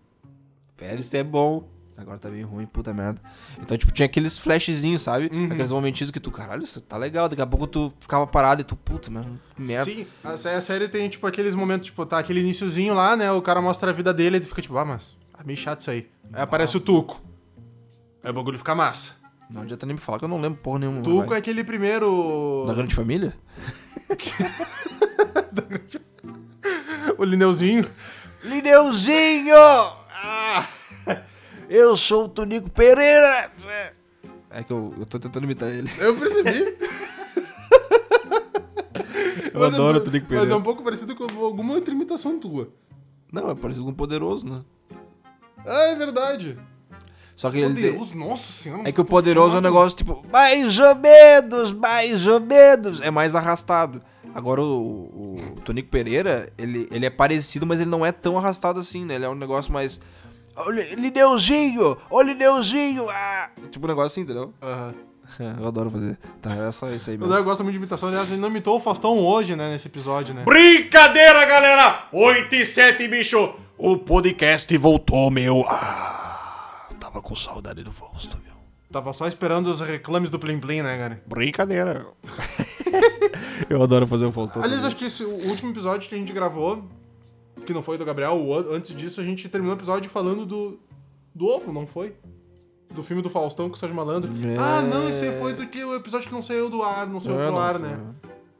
Pera, 0.76 1.00
isso 1.00 1.16
é 1.16 1.22
bom. 1.22 1.68
Agora 1.96 2.16
tá 2.16 2.30
bem 2.30 2.42
ruim, 2.42 2.64
puta 2.64 2.94
merda. 2.94 3.20
Então, 3.60 3.76
tipo, 3.76 3.92
tinha 3.92 4.06
aqueles 4.06 4.38
flashzinhos, 4.38 5.02
sabe? 5.02 5.28
Uhum. 5.32 5.46
Aqueles 5.46 5.72
momentinhos 5.72 6.12
que 6.12 6.20
tu, 6.20 6.30
caralho, 6.30 6.62
isso 6.62 6.80
tá 6.80 6.96
legal. 6.96 7.28
Daqui 7.28 7.42
a 7.42 7.46
pouco 7.46 7.66
tu 7.66 7.92
ficava 7.98 8.24
parado 8.24 8.60
e 8.60 8.64
tu, 8.64 8.76
puta, 8.76 9.10
merda. 9.10 9.36
Sim, 9.84 10.06
a, 10.22 10.30
a 10.30 10.60
série 10.60 10.88
tem, 10.88 11.08
tipo, 11.08 11.26
aqueles 11.26 11.56
momentos, 11.56 11.86
tipo, 11.86 12.06
tá 12.06 12.20
aquele 12.20 12.38
iniciozinho 12.38 12.94
lá, 12.94 13.16
né? 13.16 13.32
O 13.32 13.42
cara 13.42 13.60
mostra 13.60 13.90
a 13.90 13.92
vida 13.92 14.14
dele 14.14 14.36
e 14.36 14.40
tu 14.40 14.46
fica, 14.46 14.62
tipo, 14.62 14.78
ah, 14.78 14.84
mas 14.84 15.16
é 15.36 15.44
meio 15.44 15.58
chato 15.58 15.80
isso 15.80 15.90
aí. 15.90 16.08
Aí 16.32 16.40
aparece 16.40 16.76
o 16.76 16.80
Tuco. 16.80 17.20
Aí 18.22 18.30
o 18.30 18.34
bagulho 18.34 18.58
fica 18.58 18.76
massa. 18.76 19.16
Não 19.50 19.62
adianta 19.62 19.86
nem 19.86 19.94
me 19.94 20.00
falar 20.00 20.18
que 20.18 20.24
eu 20.24 20.28
não 20.28 20.40
lembro 20.40 20.60
porra 20.62 20.80
nenhuma. 20.80 21.02
Tuco 21.02 21.26
vai. 21.28 21.36
é 21.36 21.40
aquele 21.40 21.64
primeiro. 21.64 22.64
Da 22.68 22.74
grande 22.74 22.94
família? 22.94 23.34
O 27.16 27.24
Lineuzinho. 27.24 27.88
Lineuzinho! 28.44 29.54
Ah, 29.56 30.66
eu 31.68 31.96
sou 31.96 32.24
o 32.24 32.28
Tonico 32.28 32.70
Pereira! 32.70 33.50
É 34.50 34.62
que 34.62 34.72
eu, 34.72 34.94
eu 34.98 35.04
tô 35.06 35.18
tentando 35.18 35.44
imitar 35.44 35.68
ele. 35.68 35.90
Eu 35.98 36.16
percebi. 36.16 36.76
Eu 39.54 39.60
Mas 39.64 39.72
é 39.72 39.76
adoro 39.76 39.98
um- 39.98 40.00
o 40.00 40.04
Tonico 40.04 40.26
Mas 40.26 40.38
Pereira. 40.38 40.52
é 40.52 40.56
um 40.56 40.62
pouco 40.62 40.84
parecido 40.84 41.16
com 41.16 41.24
alguma 41.44 41.74
outra 41.74 41.92
imitação 41.92 42.38
tua. 42.38 42.68
Não, 43.32 43.50
é 43.50 43.54
parecido 43.56 43.84
com 43.86 43.90
o 43.90 43.94
Poderoso, 43.94 44.46
né? 44.46 44.62
Ah, 45.66 45.88
é 45.88 45.94
verdade. 45.96 46.56
Só 47.38 47.52
que 47.52 47.58
Meu 47.58 47.70
ele... 47.70 47.92
Deus, 47.92 48.12
nossa 48.14 48.50
senhora. 48.50 48.88
É 48.88 48.90
que 48.90 49.00
o 49.00 49.04
Poderoso 49.04 49.54
é 49.54 49.58
um 49.60 49.62
negócio 49.62 49.96
tipo, 49.96 50.20
mais 50.32 50.76
ou 50.80 50.92
menos, 50.96 51.72
mais 51.72 52.26
ou 52.26 52.40
menos. 52.40 53.00
É 53.00 53.12
mais 53.12 53.36
arrastado. 53.36 54.02
Agora 54.34 54.60
o, 54.60 54.66
o, 54.66 55.36
o 55.56 55.60
Tonico 55.60 55.88
Pereira, 55.88 56.52
ele, 56.58 56.88
ele 56.90 57.06
é 57.06 57.10
parecido, 57.10 57.64
mas 57.64 57.80
ele 57.80 57.90
não 57.90 58.04
é 58.04 58.10
tão 58.10 58.36
arrastado 58.36 58.80
assim, 58.80 59.04
né? 59.04 59.14
Ele 59.14 59.24
é 59.24 59.28
um 59.28 59.36
negócio 59.36 59.72
mais. 59.72 60.00
Ô, 60.56 60.68
Li- 60.68 60.96
Lineuzinho! 60.96 61.96
Ô, 62.10 62.20
Lineuzinho! 62.22 63.08
Ah! 63.08 63.50
Tipo 63.70 63.86
um 63.86 63.88
negócio 63.88 64.06
assim, 64.08 64.22
entendeu? 64.22 64.52
Aham. 64.60 64.94
Eu 65.60 65.68
adoro 65.68 65.90
fazer. 65.92 66.18
Tá, 66.42 66.50
é 66.54 66.72
só 66.72 66.90
isso 66.90 67.08
aí 67.08 67.16
O 67.16 67.20
mesmo. 67.20 67.32
Léo 67.34 67.44
gosta 67.44 67.62
muito 67.62 67.74
de 67.74 67.78
imitação. 67.78 68.08
Aliás, 68.08 68.32
ele 68.32 68.40
não 68.40 68.48
imitou 68.48 68.76
o 68.76 68.80
Faustão 68.80 69.16
hoje, 69.16 69.54
né? 69.54 69.70
Nesse 69.70 69.86
episódio, 69.86 70.34
né? 70.34 70.42
Brincadeira, 70.44 71.44
galera! 71.46 72.08
8 72.12 72.52
e 72.56 72.66
7, 72.66 73.06
bicho! 73.06 73.54
O 73.76 73.96
podcast 73.96 74.76
voltou, 74.76 75.30
meu. 75.30 75.64
Ah, 75.68 76.27
tava 77.10 77.22
com 77.22 77.34
saudade 77.34 77.82
do 77.82 77.90
Fausto, 77.92 78.38
meu. 78.44 78.52
Tava 78.90 79.12
só 79.12 79.26
esperando 79.26 79.66
os 79.68 79.80
reclames 79.80 80.30
do 80.30 80.38
Plim 80.38 80.58
Plim, 80.58 80.82
né, 80.82 80.96
cara? 80.96 81.22
Brincadeira. 81.26 82.06
Eu 83.68 83.82
adoro 83.82 84.06
fazer 84.06 84.24
o 84.24 84.32
Faustão. 84.32 84.62
Aliás, 84.62 84.84
acho 84.84 84.96
que 84.96 85.04
esse, 85.06 85.24
o 85.24 85.48
último 85.48 85.70
episódio 85.70 86.08
que 86.08 86.14
a 86.14 86.18
gente 86.18 86.32
gravou, 86.32 86.84
que 87.66 87.72
não 87.74 87.82
foi 87.82 87.98
do 87.98 88.04
Gabriel, 88.04 88.32
o 88.34 88.54
an- 88.56 88.66
antes 88.76 88.94
disso 88.94 89.20
a 89.20 89.24
gente 89.24 89.48
terminou 89.48 89.74
o 89.74 89.78
episódio 89.78 90.08
falando 90.10 90.46
do. 90.46 90.78
Do 91.34 91.46
ovo, 91.46 91.72
não 91.72 91.86
foi? 91.86 92.16
Do 92.90 93.02
filme 93.02 93.22
do 93.22 93.28
Faustão 93.30 93.68
com 93.68 93.74
o 93.74 93.78
Sérgio 93.78 93.94
Malandro. 93.94 94.32
É. 94.32 94.56
Ah, 94.58 94.80
não, 94.82 95.08
esse 95.08 95.24
aí 95.26 95.38
foi 95.38 95.52
do 95.52 95.66
que 95.66 95.84
o 95.84 95.94
episódio 95.94 96.26
que 96.28 96.34
não 96.34 96.42
saiu 96.42 96.68
do 96.70 96.82
ar, 96.82 97.06
não 97.06 97.20
saiu 97.20 97.38
É, 97.38 97.44
pro 97.44 97.52
não 97.52 97.58
ar, 97.60 97.74
foi, 97.78 97.82
né? 97.88 98.00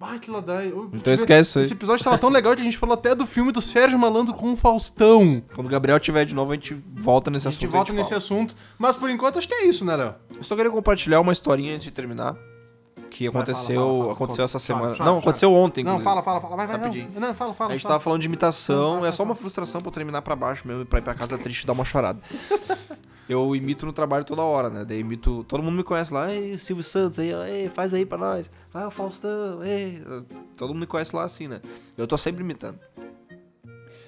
Ah, 0.00 0.16
que 0.18 0.30
ladai. 0.30 0.72
Então 0.92 1.12
esquece 1.12 1.50
isso 1.50 1.58
aí. 1.58 1.64
Esse 1.64 1.74
episódio 1.74 2.04
tava 2.04 2.16
tão 2.18 2.30
legal 2.30 2.54
que 2.54 2.60
a 2.60 2.64
gente 2.64 2.78
falou 2.78 2.94
até 2.94 3.14
do 3.16 3.26
filme 3.26 3.50
do 3.50 3.60
Sérgio 3.60 3.98
Malandro 3.98 4.32
com 4.32 4.52
o 4.52 4.56
Faustão. 4.56 5.42
Quando 5.54 5.66
o 5.66 5.70
Gabriel 5.70 5.98
tiver 5.98 6.24
de 6.24 6.34
novo, 6.34 6.52
a 6.52 6.54
gente 6.54 6.74
volta 6.92 7.30
nesse 7.30 7.48
A 7.48 7.50
gente 7.50 7.60
assunto. 7.64 7.72
volta 7.72 7.92
e 7.92 7.94
nesse 7.96 8.10
fala. 8.10 8.18
assunto. 8.18 8.54
Mas 8.78 8.94
por 8.94 9.10
enquanto 9.10 9.38
acho 9.38 9.48
que 9.48 9.54
é 9.54 9.66
isso, 9.66 9.84
né, 9.84 9.96
Léo? 9.96 10.14
Eu 10.36 10.42
só 10.44 10.54
queria 10.54 10.70
compartilhar 10.70 11.20
uma 11.20 11.32
historinha 11.32 11.72
antes 11.74 11.84
de 11.84 11.90
terminar. 11.90 12.36
Que 13.10 13.28
Vai, 13.28 13.42
aconteceu, 13.42 13.74
fala, 13.74 13.86
fala, 13.88 14.00
fala. 14.02 14.12
aconteceu 14.12 14.44
essa 14.44 14.58
semana. 14.58 14.84
Chora, 14.88 14.96
chora, 14.98 15.04
não, 15.06 15.12
chora. 15.14 15.22
aconteceu 15.24 15.54
ontem. 15.54 15.82
Não, 15.82 15.92
inclusive. 15.98 16.04
fala, 16.04 16.22
fala, 16.22 16.40
fala. 16.42 16.56
Vai, 16.56 16.66
vai, 16.68 16.76
Rapidinho. 16.76 17.10
não. 17.14 17.20
Não, 17.28 17.34
fala, 17.34 17.54
fala. 17.54 17.70
A 17.70 17.72
gente 17.72 17.86
tava 17.86 17.98
falando 18.00 18.20
de 18.20 18.26
imitação, 18.28 19.04
é 19.04 19.10
só 19.10 19.22
uma 19.24 19.34
frustração 19.34 19.80
pra 19.80 19.88
eu 19.88 19.92
terminar 19.94 20.22
pra 20.22 20.36
baixo 20.36 20.68
mesmo, 20.68 20.86
pra 20.86 20.98
ir 21.00 21.02
pra 21.02 21.14
casa 21.14 21.36
triste 21.38 21.62
e 21.62 21.66
dar 21.66 21.72
uma 21.72 21.84
chorada. 21.84 22.20
Eu 23.28 23.54
imito 23.54 23.84
no 23.84 23.92
trabalho 23.92 24.24
toda 24.24 24.42
hora, 24.42 24.70
né? 24.70 24.84
Daí 24.84 25.00
imito. 25.00 25.44
Todo 25.44 25.62
mundo 25.62 25.76
me 25.76 25.84
conhece 25.84 26.12
lá, 26.14 26.32
ei, 26.32 26.56
Silvio 26.56 26.82
Santos 26.82 27.18
aí, 27.18 27.30
ei, 27.30 27.68
faz 27.68 27.92
aí 27.92 28.06
pra 28.06 28.16
nós. 28.16 28.50
Vai 28.72 28.86
o 28.86 28.90
Faustão, 28.90 29.62
ei. 29.62 30.02
Todo 30.56 30.68
mundo 30.70 30.80
me 30.80 30.86
conhece 30.86 31.14
lá 31.14 31.24
assim, 31.24 31.46
né? 31.46 31.60
Eu 31.96 32.06
tô 32.06 32.16
sempre 32.16 32.42
imitando. 32.42 32.78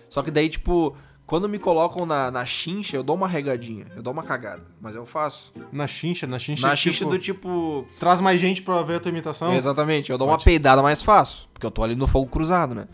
Só 0.08 0.22
que 0.22 0.30
daí, 0.30 0.48
tipo, 0.48 0.96
quando 1.26 1.48
me 1.48 1.58
colocam 1.58 2.04
na, 2.04 2.30
na 2.30 2.44
chincha, 2.44 2.96
eu 2.96 3.02
dou 3.02 3.14
uma 3.14 3.28
regadinha, 3.28 3.86
eu 3.94 4.02
dou 4.02 4.12
uma 4.12 4.22
cagada. 4.22 4.64
Mas 4.80 4.94
eu 4.94 5.04
faço. 5.04 5.52
Na 5.70 5.86
chincha, 5.86 6.26
na 6.26 6.38
chincha. 6.38 6.66
Na 6.66 6.74
tipo, 6.74 6.92
chincha 6.92 7.04
do 7.04 7.18
tipo. 7.18 7.86
Traz 8.00 8.20
mais 8.20 8.40
gente 8.40 8.62
pra 8.62 8.82
ver 8.82 8.96
a 8.96 9.00
tua 9.00 9.10
imitação. 9.10 9.54
Exatamente, 9.54 10.10
eu 10.10 10.18
dou 10.18 10.26
uma 10.26 10.34
Pode. 10.34 10.44
peidada 10.44 10.82
mais 10.82 11.02
fácil, 11.02 11.46
porque 11.52 11.64
eu 11.64 11.70
tô 11.70 11.84
ali 11.84 11.94
no 11.94 12.08
fogo 12.08 12.26
cruzado, 12.26 12.74
né? 12.74 12.88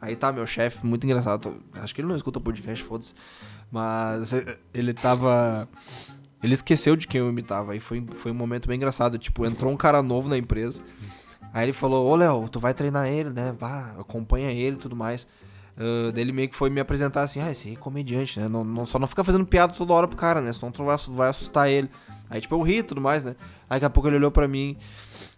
Aí 0.00 0.16
tá, 0.16 0.32
meu 0.32 0.46
chefe, 0.46 0.84
muito 0.86 1.04
engraçado. 1.04 1.62
Acho 1.74 1.94
que 1.94 2.00
ele 2.00 2.08
não 2.08 2.16
escuta 2.16 2.38
o 2.38 2.42
podcast, 2.42 2.82
foda-se. 2.82 3.14
Mas 3.70 4.32
eh, 4.32 4.58
ele 4.74 4.92
tava. 4.92 5.68
Ele 6.42 6.54
esqueceu 6.54 6.96
de 6.96 7.06
quem 7.06 7.20
eu 7.20 7.28
imitava. 7.28 7.72
Aí 7.72 7.80
foi, 7.80 8.04
foi 8.12 8.32
um 8.32 8.34
momento 8.34 8.66
bem 8.66 8.76
engraçado. 8.76 9.18
Tipo, 9.18 9.44
entrou 9.46 9.70
um 9.72 9.76
cara 9.76 10.02
novo 10.02 10.28
na 10.28 10.36
empresa. 10.38 10.82
Aí 11.52 11.64
ele 11.66 11.72
falou: 11.72 12.06
Ô 12.06 12.16
Léo, 12.16 12.48
tu 12.48 12.58
vai 12.58 12.74
treinar 12.74 13.06
ele, 13.08 13.30
né? 13.30 13.54
Vá, 13.58 13.94
acompanha 13.98 14.50
ele 14.50 14.76
e 14.76 14.80
tudo 14.80 14.96
mais. 14.96 15.26
Ah, 15.76 16.10
daí 16.12 16.22
ele 16.22 16.32
meio 16.32 16.48
que 16.48 16.56
foi 16.56 16.70
me 16.70 16.80
apresentar 16.80 17.22
assim: 17.22 17.40
Ah, 17.40 17.50
esse 17.50 17.72
é 17.72 17.76
comediante, 17.76 18.40
né? 18.40 18.48
Não, 18.48 18.64
não- 18.64 18.86
só 18.86 18.98
não 18.98 19.06
fica 19.06 19.22
fazendo 19.22 19.46
piada 19.46 19.72
toda 19.74 19.92
hora 19.92 20.08
pro 20.08 20.16
cara, 20.16 20.40
né? 20.40 20.52
Senão 20.52 20.72
tu 20.72 20.82
vai, 20.84 20.96
vai 21.08 21.28
assustar 21.28 21.68
ele. 21.70 21.90
Aí, 22.28 22.40
tipo, 22.40 22.54
eu 22.54 22.62
ri 22.62 22.78
e 22.78 22.82
tudo 22.82 23.00
mais, 23.00 23.24
né? 23.24 23.34
Aí 23.68 23.76
daqui 23.76 23.84
a 23.86 23.90
pouco 23.90 24.08
ele 24.08 24.16
olhou 24.16 24.30
pra 24.30 24.46
mim. 24.48 24.76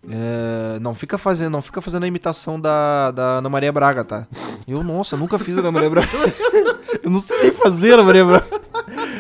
É, 0.09 0.81
não 0.81 0.95
fica 0.95 1.17
fazendo, 1.17 1.53
não 1.53 1.63
fica 1.63 1.81
fazendo 1.81 2.05
a 2.05 2.07
imitação 2.07 2.61
da, 2.61 3.11
da 3.13 3.39
Ana 3.39 3.49
Maria 3.49 3.73
Braga, 3.73 4.05
tá? 4.05 4.27
Eu, 4.67 4.83
nossa, 4.83 5.17
nunca 5.17 5.39
fiz 5.39 5.57
a 5.57 5.61
Ana 5.61 5.71
Maria 5.71 5.91
Braga. 5.91 6.09
eu 7.03 7.11
não 7.11 7.21
sei 7.21 7.43
nem 7.43 7.53
fazer 7.53 7.93
a 7.93 7.95
Ana 7.95 8.03
Maria 8.03 8.25
Braga. 8.25 8.61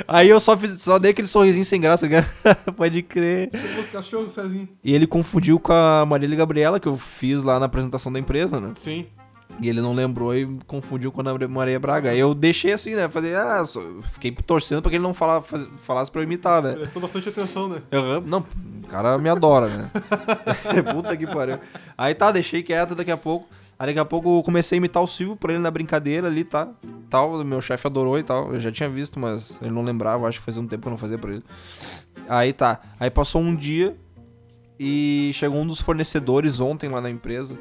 Aí 0.08 0.28
eu 0.28 0.40
só 0.40 0.56
fiz, 0.56 0.82
só 0.82 0.98
dei 0.98 1.12
aquele 1.12 1.28
sorrisinho 1.28 1.64
sem 1.64 1.80
graça? 1.80 2.08
Pode 2.76 3.02
crer. 3.02 3.50
Cezinho. 4.30 4.68
E 4.82 4.94
ele 4.94 5.06
confundiu 5.06 5.60
com 5.60 5.72
a 5.72 6.04
Marília 6.04 6.36
Gabriela, 6.36 6.80
que 6.80 6.88
eu 6.88 6.96
fiz 6.96 7.44
lá 7.44 7.60
na 7.60 7.66
apresentação 7.66 8.12
da 8.12 8.18
empresa, 8.18 8.60
né? 8.60 8.70
Sim. 8.74 9.06
E 9.60 9.68
ele 9.68 9.80
não 9.80 9.92
lembrou 9.94 10.34
e 10.34 10.58
confundiu 10.66 11.12
com 11.12 11.20
a 11.20 11.30
Ana 11.30 11.48
Maria 11.48 11.78
Braga. 11.78 12.14
Eu 12.14 12.34
deixei 12.34 12.72
assim, 12.72 12.94
né? 12.94 13.08
Falei, 13.08 13.34
ah, 13.34 13.64
fiquei 14.12 14.32
torcendo 14.32 14.82
pra 14.82 14.90
que 14.90 14.96
ele 14.96 15.02
não 15.02 15.14
fala, 15.14 15.42
falasse 15.78 16.10
pra 16.10 16.20
eu 16.20 16.24
imitar, 16.24 16.62
né? 16.62 16.72
Prestou 16.72 17.00
bastante 17.00 17.28
atenção, 17.28 17.68
né? 17.68 17.82
Aham, 17.92 18.22
Não, 18.26 18.40
o 18.82 18.86
cara 18.88 19.16
me 19.18 19.28
adora, 19.28 19.68
né? 19.68 19.90
Puta 20.92 21.16
que 21.16 21.26
pariu. 21.26 21.58
Aí 21.96 22.14
tá, 22.14 22.30
deixei 22.32 22.62
quieto 22.62 22.94
daqui 22.94 23.10
a 23.10 23.16
pouco. 23.16 23.46
Aí 23.78 23.86
daqui 23.86 23.98
a 23.98 24.04
pouco 24.04 24.38
eu 24.38 24.42
comecei 24.42 24.76
a 24.76 24.78
imitar 24.78 25.02
o 25.02 25.06
Silvio 25.06 25.36
pra 25.36 25.52
ele 25.52 25.62
na 25.62 25.70
brincadeira 25.70 26.26
ali, 26.26 26.44
tá? 26.44 26.68
Tal, 27.08 27.44
meu 27.44 27.60
chefe 27.60 27.86
adorou 27.86 28.18
e 28.18 28.22
tal. 28.22 28.52
Eu 28.54 28.60
já 28.60 28.70
tinha 28.72 28.88
visto, 28.88 29.18
mas 29.18 29.58
ele 29.60 29.70
não 29.70 29.82
lembrava, 29.82 30.26
acho 30.28 30.38
que 30.38 30.44
fazia 30.44 30.62
um 30.62 30.66
tempo 30.66 30.82
que 30.82 30.88
eu 30.88 30.92
não 30.92 30.98
fazia 30.98 31.18
pra 31.18 31.32
ele. 31.32 31.42
Aí 32.28 32.52
tá. 32.52 32.80
Aí 32.98 33.10
passou 33.10 33.40
um 33.40 33.54
dia 33.54 33.96
e 34.78 35.30
chegou 35.34 35.60
um 35.60 35.66
dos 35.66 35.80
fornecedores 35.80 36.60
ontem 36.60 36.88
lá 36.88 37.00
na 37.00 37.10
empresa 37.10 37.58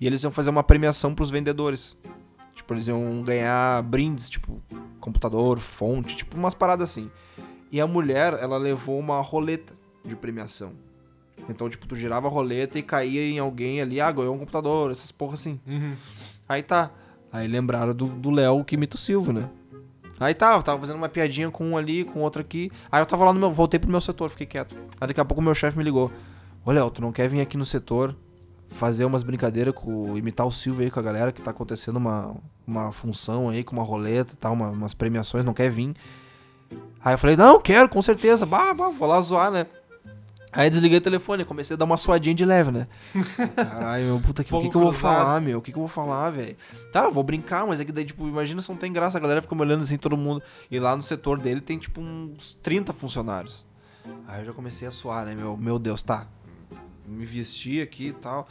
e 0.00 0.06
eles 0.06 0.22
iam 0.22 0.32
fazer 0.32 0.50
uma 0.50 0.62
premiação 0.62 1.14
pros 1.14 1.30
vendedores. 1.30 1.96
Tipo, 2.54 2.74
eles 2.74 2.88
iam 2.88 3.22
ganhar 3.22 3.82
brindes, 3.82 4.28
tipo, 4.30 4.62
computador, 4.98 5.58
fonte, 5.58 6.16
tipo, 6.16 6.36
umas 6.36 6.54
paradas 6.54 6.90
assim. 6.90 7.10
E 7.70 7.80
a 7.80 7.86
mulher, 7.86 8.32
ela 8.34 8.56
levou 8.56 8.98
uma 8.98 9.20
roleta 9.20 9.74
de 10.04 10.16
premiação. 10.16 10.72
Então, 11.48 11.68
tipo, 11.68 11.86
tu 11.86 11.94
girava 11.94 12.26
a 12.26 12.30
roleta 12.30 12.78
e 12.78 12.82
caía 12.82 13.22
em 13.22 13.38
alguém 13.38 13.80
ali, 13.80 14.00
ah, 14.00 14.10
ganhou 14.10 14.34
um 14.34 14.38
computador, 14.38 14.90
essas 14.90 15.12
porra 15.12 15.34
assim. 15.34 15.60
Uhum. 15.66 15.94
Aí 16.48 16.62
tá. 16.62 16.90
Aí 17.32 17.46
lembraram 17.46 17.94
do 17.94 18.30
Léo 18.30 18.64
que 18.64 18.74
imita 18.74 18.96
o 18.96 18.98
Silvio, 18.98 19.32
né? 19.32 19.48
Aí 20.18 20.34
tá, 20.34 20.54
eu 20.54 20.62
tava 20.62 20.80
fazendo 20.80 20.96
uma 20.96 21.08
piadinha 21.08 21.50
com 21.50 21.70
um 21.70 21.76
ali, 21.78 22.04
com 22.04 22.20
outro 22.20 22.42
aqui. 22.42 22.70
Aí 22.90 23.00
eu 23.00 23.06
tava 23.06 23.24
lá 23.24 23.32
no 23.32 23.40
meu. 23.40 23.50
Voltei 23.50 23.78
pro 23.80 23.88
meu 23.90 24.00
setor, 24.00 24.28
fiquei 24.28 24.46
quieto. 24.46 24.76
Aí 25.00 25.08
daqui 25.08 25.20
a 25.20 25.24
pouco 25.24 25.40
o 25.40 25.44
meu 25.44 25.54
chefe 25.54 25.78
me 25.78 25.84
ligou. 25.84 26.10
Ô 26.64 26.72
Léo, 26.72 26.90
tu 26.90 27.00
não 27.00 27.10
quer 27.10 27.28
vir 27.28 27.40
aqui 27.40 27.56
no 27.56 27.64
setor 27.64 28.14
fazer 28.70 29.04
umas 29.04 29.22
brincadeiras 29.22 29.74
com. 29.74 30.16
imitar 30.16 30.46
o 30.46 30.52
Silvio 30.52 30.84
aí 30.84 30.90
com 30.90 30.98
a 31.00 31.02
galera 31.02 31.32
que 31.32 31.42
tá 31.42 31.50
acontecendo 31.50 31.96
uma, 31.96 32.34
uma 32.66 32.90
função 32.92 33.48
aí 33.50 33.62
com 33.64 33.74
uma 33.76 33.82
roleta 33.84 34.32
e 34.32 34.36
tal, 34.36 34.52
uma- 34.54 34.70
umas 34.70 34.94
premiações, 34.94 35.44
não 35.44 35.52
quer 35.52 35.70
vir? 35.70 35.94
Aí 37.04 37.14
eu 37.14 37.18
falei, 37.18 37.36
não, 37.36 37.60
quero, 37.60 37.88
com 37.88 38.00
certeza. 38.00 38.46
Bah, 38.46 38.72
bah, 38.74 38.90
vou 38.90 39.08
lá 39.08 39.20
zoar, 39.20 39.50
né? 39.50 39.66
Aí 40.52 40.68
desliguei 40.68 40.98
o 40.98 41.00
telefone, 41.00 41.44
comecei 41.44 41.74
a 41.74 41.78
dar 41.78 41.84
uma 41.84 41.96
suadinha 41.96 42.34
de 42.34 42.44
leve, 42.44 42.72
né? 42.72 42.88
Caralho, 43.54 44.04
meu, 44.04 44.20
puta, 44.20 44.42
que, 44.42 44.52
o 44.52 44.60
que, 44.60 44.68
que 44.68 44.76
eu 44.76 44.80
vou 44.80 44.90
falar, 44.92 45.40
meu? 45.40 45.58
O 45.58 45.62
que, 45.62 45.70
que 45.72 45.78
eu 45.78 45.82
vou 45.82 45.88
falar, 45.88 46.30
velho? 46.30 46.56
Tá, 46.92 47.04
eu 47.04 47.12
vou 47.12 47.22
brincar, 47.22 47.64
mas 47.66 47.78
é 47.80 47.84
que 47.84 47.92
daí, 47.92 48.04
tipo, 48.04 48.26
imagina 48.26 48.60
se 48.60 48.68
não 48.68 48.76
tem 48.76 48.92
graça, 48.92 49.16
a 49.16 49.20
galera 49.20 49.40
fica 49.40 49.54
me 49.54 49.60
olhando 49.62 49.82
assim, 49.84 49.96
todo 49.96 50.16
mundo. 50.16 50.42
E 50.68 50.78
lá 50.80 50.96
no 50.96 51.02
setor 51.04 51.38
dele 51.38 51.60
tem, 51.60 51.78
tipo, 51.78 52.00
uns 52.00 52.54
30 52.54 52.92
funcionários. 52.92 53.64
Aí 54.26 54.40
eu 54.40 54.46
já 54.46 54.52
comecei 54.52 54.88
a 54.88 54.90
suar, 54.90 55.24
né, 55.24 55.36
meu? 55.36 55.56
Meu 55.56 55.78
Deus, 55.78 56.02
tá. 56.02 56.26
Me 57.10 57.26
vesti 57.26 57.80
aqui 57.80 58.08
e 58.08 58.12
tal. 58.12 58.48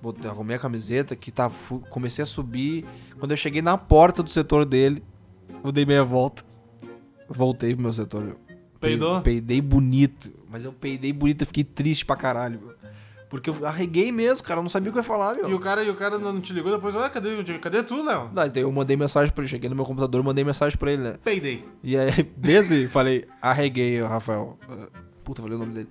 Botei, 0.00 0.30
arrumei 0.30 0.56
a 0.56 0.58
camiseta 0.58 1.14
aqui, 1.14 1.30
tá. 1.30 1.50
comecei 1.90 2.22
a 2.22 2.26
subir. 2.26 2.84
Quando 3.18 3.32
eu 3.32 3.36
cheguei 3.36 3.60
na 3.60 3.76
porta 3.76 4.22
do 4.22 4.30
setor 4.30 4.64
dele, 4.64 5.02
eu 5.64 5.72
dei 5.72 5.84
meia 5.84 6.04
volta. 6.04 6.44
Voltei 7.28 7.74
pro 7.74 7.82
meu 7.82 7.92
setor, 7.92 8.22
meu. 8.22 8.36
Peidou? 8.80 9.20
Peidei 9.20 9.60
bonito. 9.60 10.30
Mas 10.48 10.64
eu 10.64 10.72
peidei 10.72 11.12
bonito, 11.12 11.42
eu 11.42 11.46
fiquei 11.46 11.64
triste 11.64 12.06
pra 12.06 12.16
caralho, 12.16 12.60
meu. 12.60 12.78
Porque 13.28 13.50
eu 13.50 13.66
arreguei 13.66 14.10
mesmo, 14.10 14.42
cara. 14.42 14.58
Eu 14.58 14.62
não 14.62 14.70
sabia 14.70 14.88
o 14.88 14.92
que 14.92 14.98
eu 14.98 15.02
ia 15.02 15.06
falar, 15.06 15.34
meu. 15.34 15.50
E 15.50 15.54
o 15.54 15.58
cara, 15.58 15.82
e 15.82 15.90
o 15.90 15.94
cara 15.94 16.18
não 16.18 16.40
te 16.40 16.52
ligou 16.52 16.72
depois, 16.72 16.94
ué, 16.94 17.08
cadê, 17.10 17.42
cadê 17.58 17.82
tu, 17.82 18.02
Léo? 18.02 18.30
Mas 18.32 18.52
daí 18.52 18.62
eu 18.62 18.72
mandei 18.72 18.96
mensagem 18.96 19.32
pra 19.34 19.42
ele. 19.42 19.50
Cheguei 19.50 19.68
no 19.68 19.76
meu 19.76 19.84
computador, 19.84 20.22
mandei 20.22 20.44
mensagem 20.44 20.78
pra 20.78 20.92
ele, 20.92 21.02
né? 21.02 21.16
Peidei. 21.22 21.64
E 21.82 21.96
aí, 21.96 22.10
desde 22.36 22.88
falei, 22.88 23.26
arreguei, 23.42 24.00
Rafael. 24.00 24.58
Puta, 25.28 25.42
falei 25.42 25.56
o 25.56 25.58
nome 25.58 25.74
dele. 25.74 25.88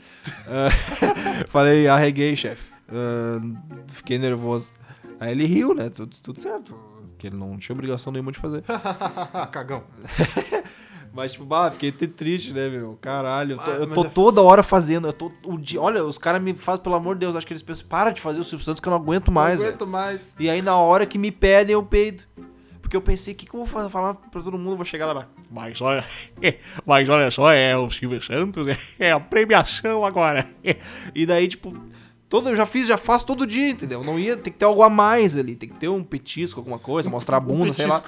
Ah, 0.48 1.46
falei, 1.48 1.88
arreguei, 1.88 2.36
chefe. 2.36 2.74
Ah, 2.90 3.40
fiquei 3.88 4.18
nervoso. 4.18 4.72
Aí 5.20 5.30
ele 5.32 5.46
riu, 5.46 5.76
né? 5.76 5.90
Tudo, 5.90 6.18
tudo 6.24 6.42
certo. 6.42 6.76
Que 7.20 7.28
ele 7.28 7.36
não 7.38 7.56
tinha 7.56 7.76
obrigação 7.76 8.12
nenhuma 8.12 8.32
de 8.32 8.40
fazer. 8.40 8.64
Cagão. 9.52 9.84
Mas, 11.14 11.34
tipo, 11.34 11.46
bah, 11.46 11.70
fiquei 11.70 11.92
triste, 11.92 12.52
né, 12.52 12.68
meu? 12.68 12.98
Caralho, 13.00 13.54
eu 13.54 13.58
tô, 13.60 13.72
Ah, 13.72 13.74
eu 13.76 13.88
tô 13.88 14.06
é- 14.06 14.10
toda 14.10 14.42
hora 14.42 14.64
fazendo. 14.64 15.08
Eu 15.08 15.14
tô, 15.14 15.32
o 15.46 15.56
dia, 15.60 15.80
olha, 15.80 16.04
os 16.04 16.18
caras 16.18 16.42
me 16.42 16.56
fazem, 16.56 16.82
pelo 16.82 16.96
amor 16.96 17.14
de 17.14 17.20
Deus, 17.20 17.36
acho 17.36 17.46
que 17.46 17.54
eles 17.54 17.62
pensam, 17.62 17.86
para 17.88 18.10
de 18.10 18.20
fazer 18.22 18.40
o 18.40 18.44
Silvio 18.44 18.66
Santos 18.66 18.80
que 18.80 18.88
eu 18.88 18.92
não 18.92 18.98
aguento 18.98 19.32
mais. 19.32 19.60
não 19.60 19.66
velho." 19.66 19.76
aguento 19.76 19.88
mais. 19.88 20.28
E 20.40 20.50
aí, 20.50 20.64
na 20.64 20.78
hora 20.78 21.06
que 21.06 21.20
me 21.20 21.32
pedem, 21.32 21.74
eu 21.74 21.84
peido. 21.84 22.24
Porque 22.88 22.96
eu 22.96 23.02
pensei, 23.02 23.34
o 23.34 23.36
que, 23.36 23.46
que 23.46 23.54
eu 23.54 23.66
vou 23.66 23.68
fa- 23.68 23.90
falar 23.90 24.14
pra 24.14 24.42
todo 24.42 24.58
mundo? 24.58 24.72
Eu 24.72 24.76
vou 24.78 24.86
chegar 24.86 25.12
lá. 25.12 25.28
Mas 25.52 25.82
olha, 25.82 26.06
mas 26.86 27.10
olha 27.10 27.30
só, 27.30 27.52
é 27.52 27.76
o 27.78 27.92
Silvio 27.92 28.22
Santos, 28.24 28.66
é, 28.98 29.12
a 29.12 29.20
premiação 29.20 30.06
agora. 30.06 30.48
E 31.14 31.26
daí, 31.26 31.50
tipo, 31.50 31.74
todo, 32.30 32.48
eu 32.48 32.56
já 32.56 32.66
fiz, 32.66 32.88
já 32.88 32.96
faço 32.96 33.26
todo 33.26 33.46
dia, 33.46 33.72
entendeu? 33.72 34.06
Não 34.06 34.18
ia, 34.18 34.38
tem 34.38 34.54
que 34.54 34.60
ter 34.60 34.64
algo 34.64 34.82
a 34.84 34.90
mais 34.90 35.36
ali, 35.36 35.54
tem 35.54 35.68
que 35.68 35.76
ter 35.76 35.90
um 35.90 36.02
petisco, 36.02 36.62
alguma 36.62 36.80
coisa, 36.80 37.10
mostrar 37.10 37.36
a 37.38 37.40
bunda, 37.42 37.74
sei 37.74 37.88
lá. 37.88 38.02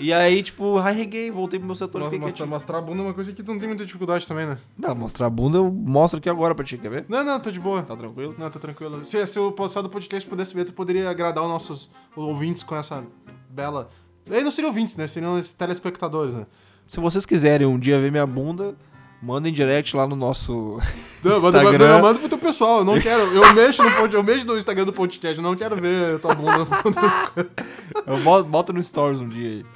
E 0.00 0.12
aí, 0.12 0.42
tipo, 0.42 0.78
arreguei, 0.78 1.30
voltei 1.30 1.60
pro 1.60 1.66
meu 1.66 1.76
setor 1.76 2.00
Mostra, 2.18 2.46
mostrar 2.46 2.78
a 2.78 2.80
bunda 2.80 3.02
é 3.02 3.04
uma 3.06 3.14
coisa 3.14 3.32
que 3.32 3.44
tu 3.44 3.52
não 3.52 3.60
tem 3.60 3.68
muita 3.68 3.86
dificuldade 3.86 4.26
também, 4.26 4.46
né? 4.46 4.58
Não, 4.76 4.92
mostrar 4.92 5.26
a 5.26 5.30
bunda 5.30 5.58
eu 5.58 5.70
mostro 5.70 6.18
aqui 6.18 6.28
agora 6.28 6.52
pra 6.52 6.64
ti, 6.64 6.78
quer 6.78 6.90
ver? 6.90 7.04
Não, 7.08 7.22
não, 7.22 7.38
tô 7.38 7.52
de 7.52 7.60
boa. 7.60 7.82
Tá 7.82 7.94
tranquilo? 7.94 8.34
Não, 8.36 8.50
tô 8.50 8.58
tranquilo. 8.58 9.04
Se, 9.04 9.24
se 9.28 9.38
o 9.38 9.52
passado 9.52 9.84
do 9.84 9.90
podcast 9.90 10.28
pudesse 10.28 10.52
ver, 10.52 10.64
tu 10.64 10.72
poderia 10.72 11.08
agradar 11.08 11.44
os 11.44 11.50
nossos 11.50 11.90
ouvintes 12.16 12.64
com 12.64 12.74
essa 12.74 13.04
bela. 13.50 13.88
Aí 14.30 14.42
não 14.44 14.50
seriam 14.50 14.70
ouvintes, 14.70 14.96
né? 14.96 15.06
Seriam 15.06 15.38
os 15.38 15.52
telespectadores, 15.52 16.34
né? 16.34 16.46
Se 16.86 17.00
vocês 17.00 17.24
quiserem 17.26 17.66
um 17.66 17.78
dia 17.78 17.98
ver 18.00 18.10
minha 18.10 18.26
bunda, 18.26 18.74
mandem 19.22 19.52
direct 19.52 19.96
lá 19.96 20.06
no 20.06 20.16
nosso 20.16 20.80
Não, 21.22 21.40
manda, 21.40 21.62
Instagram. 21.62 21.86
manda, 21.88 22.02
manda 22.02 22.18
pro 22.18 22.28
teu 22.28 22.38
pessoal. 22.38 22.78
Eu 22.78 22.84
não 22.84 23.00
quero. 23.00 23.22
Eu 23.22 23.54
mexo 23.54 23.82
no, 23.82 23.88
eu 23.90 24.22
mexo 24.22 24.46
no 24.46 24.56
Instagram 24.58 24.84
do 24.84 24.92
podcast. 24.92 25.36
Eu 25.36 25.42
não 25.42 25.54
quero 25.56 25.76
ver 25.80 26.18
tua 26.20 26.34
bunda. 26.34 26.66
Eu 28.06 28.18
boto, 28.20 28.48
boto 28.48 28.72
no 28.72 28.82
Stories 28.82 29.20
um 29.20 29.28
dia 29.28 29.48
aí. 29.50 29.66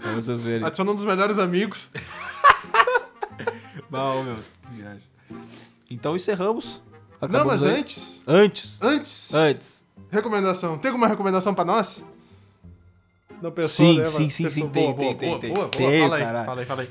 Pra 0.00 0.12
vocês 0.12 0.40
verem. 0.40 0.66
Adiciona 0.66 0.90
um 0.90 0.94
dos 0.94 1.04
melhores 1.04 1.38
amigos. 1.38 1.90
Não, 3.90 4.22
meu. 4.22 4.36
viagem. 4.72 5.02
Então 5.90 6.14
encerramos. 6.16 6.82
Não, 7.20 7.26
Acabamos 7.28 7.46
mas 7.46 7.64
aí. 7.64 7.80
antes. 7.80 8.22
Antes. 8.26 8.78
Antes. 8.80 9.34
Antes. 9.34 9.84
Recomendação. 10.10 10.78
Tem 10.78 10.90
alguma 10.90 11.06
recomendação 11.08 11.52
pra 11.54 11.64
nós? 11.64 12.04
Não 13.40 13.50
pensou, 13.50 13.86
Sim, 13.86 13.98
né? 13.98 14.04
sim, 14.04 14.28
sim, 14.28 14.48
sim, 14.48 14.68
tem, 14.68 14.92
boa, 14.92 14.96
tem, 14.96 15.16
boa, 15.16 15.38
tem, 15.38 15.54
boa, 15.54 15.68
tem. 15.68 16.00
Fala 16.00 16.16
aí, 16.16 16.44
fala 16.44 16.60
aí, 16.60 16.66
fala 16.66 16.82
aí. 16.82 16.90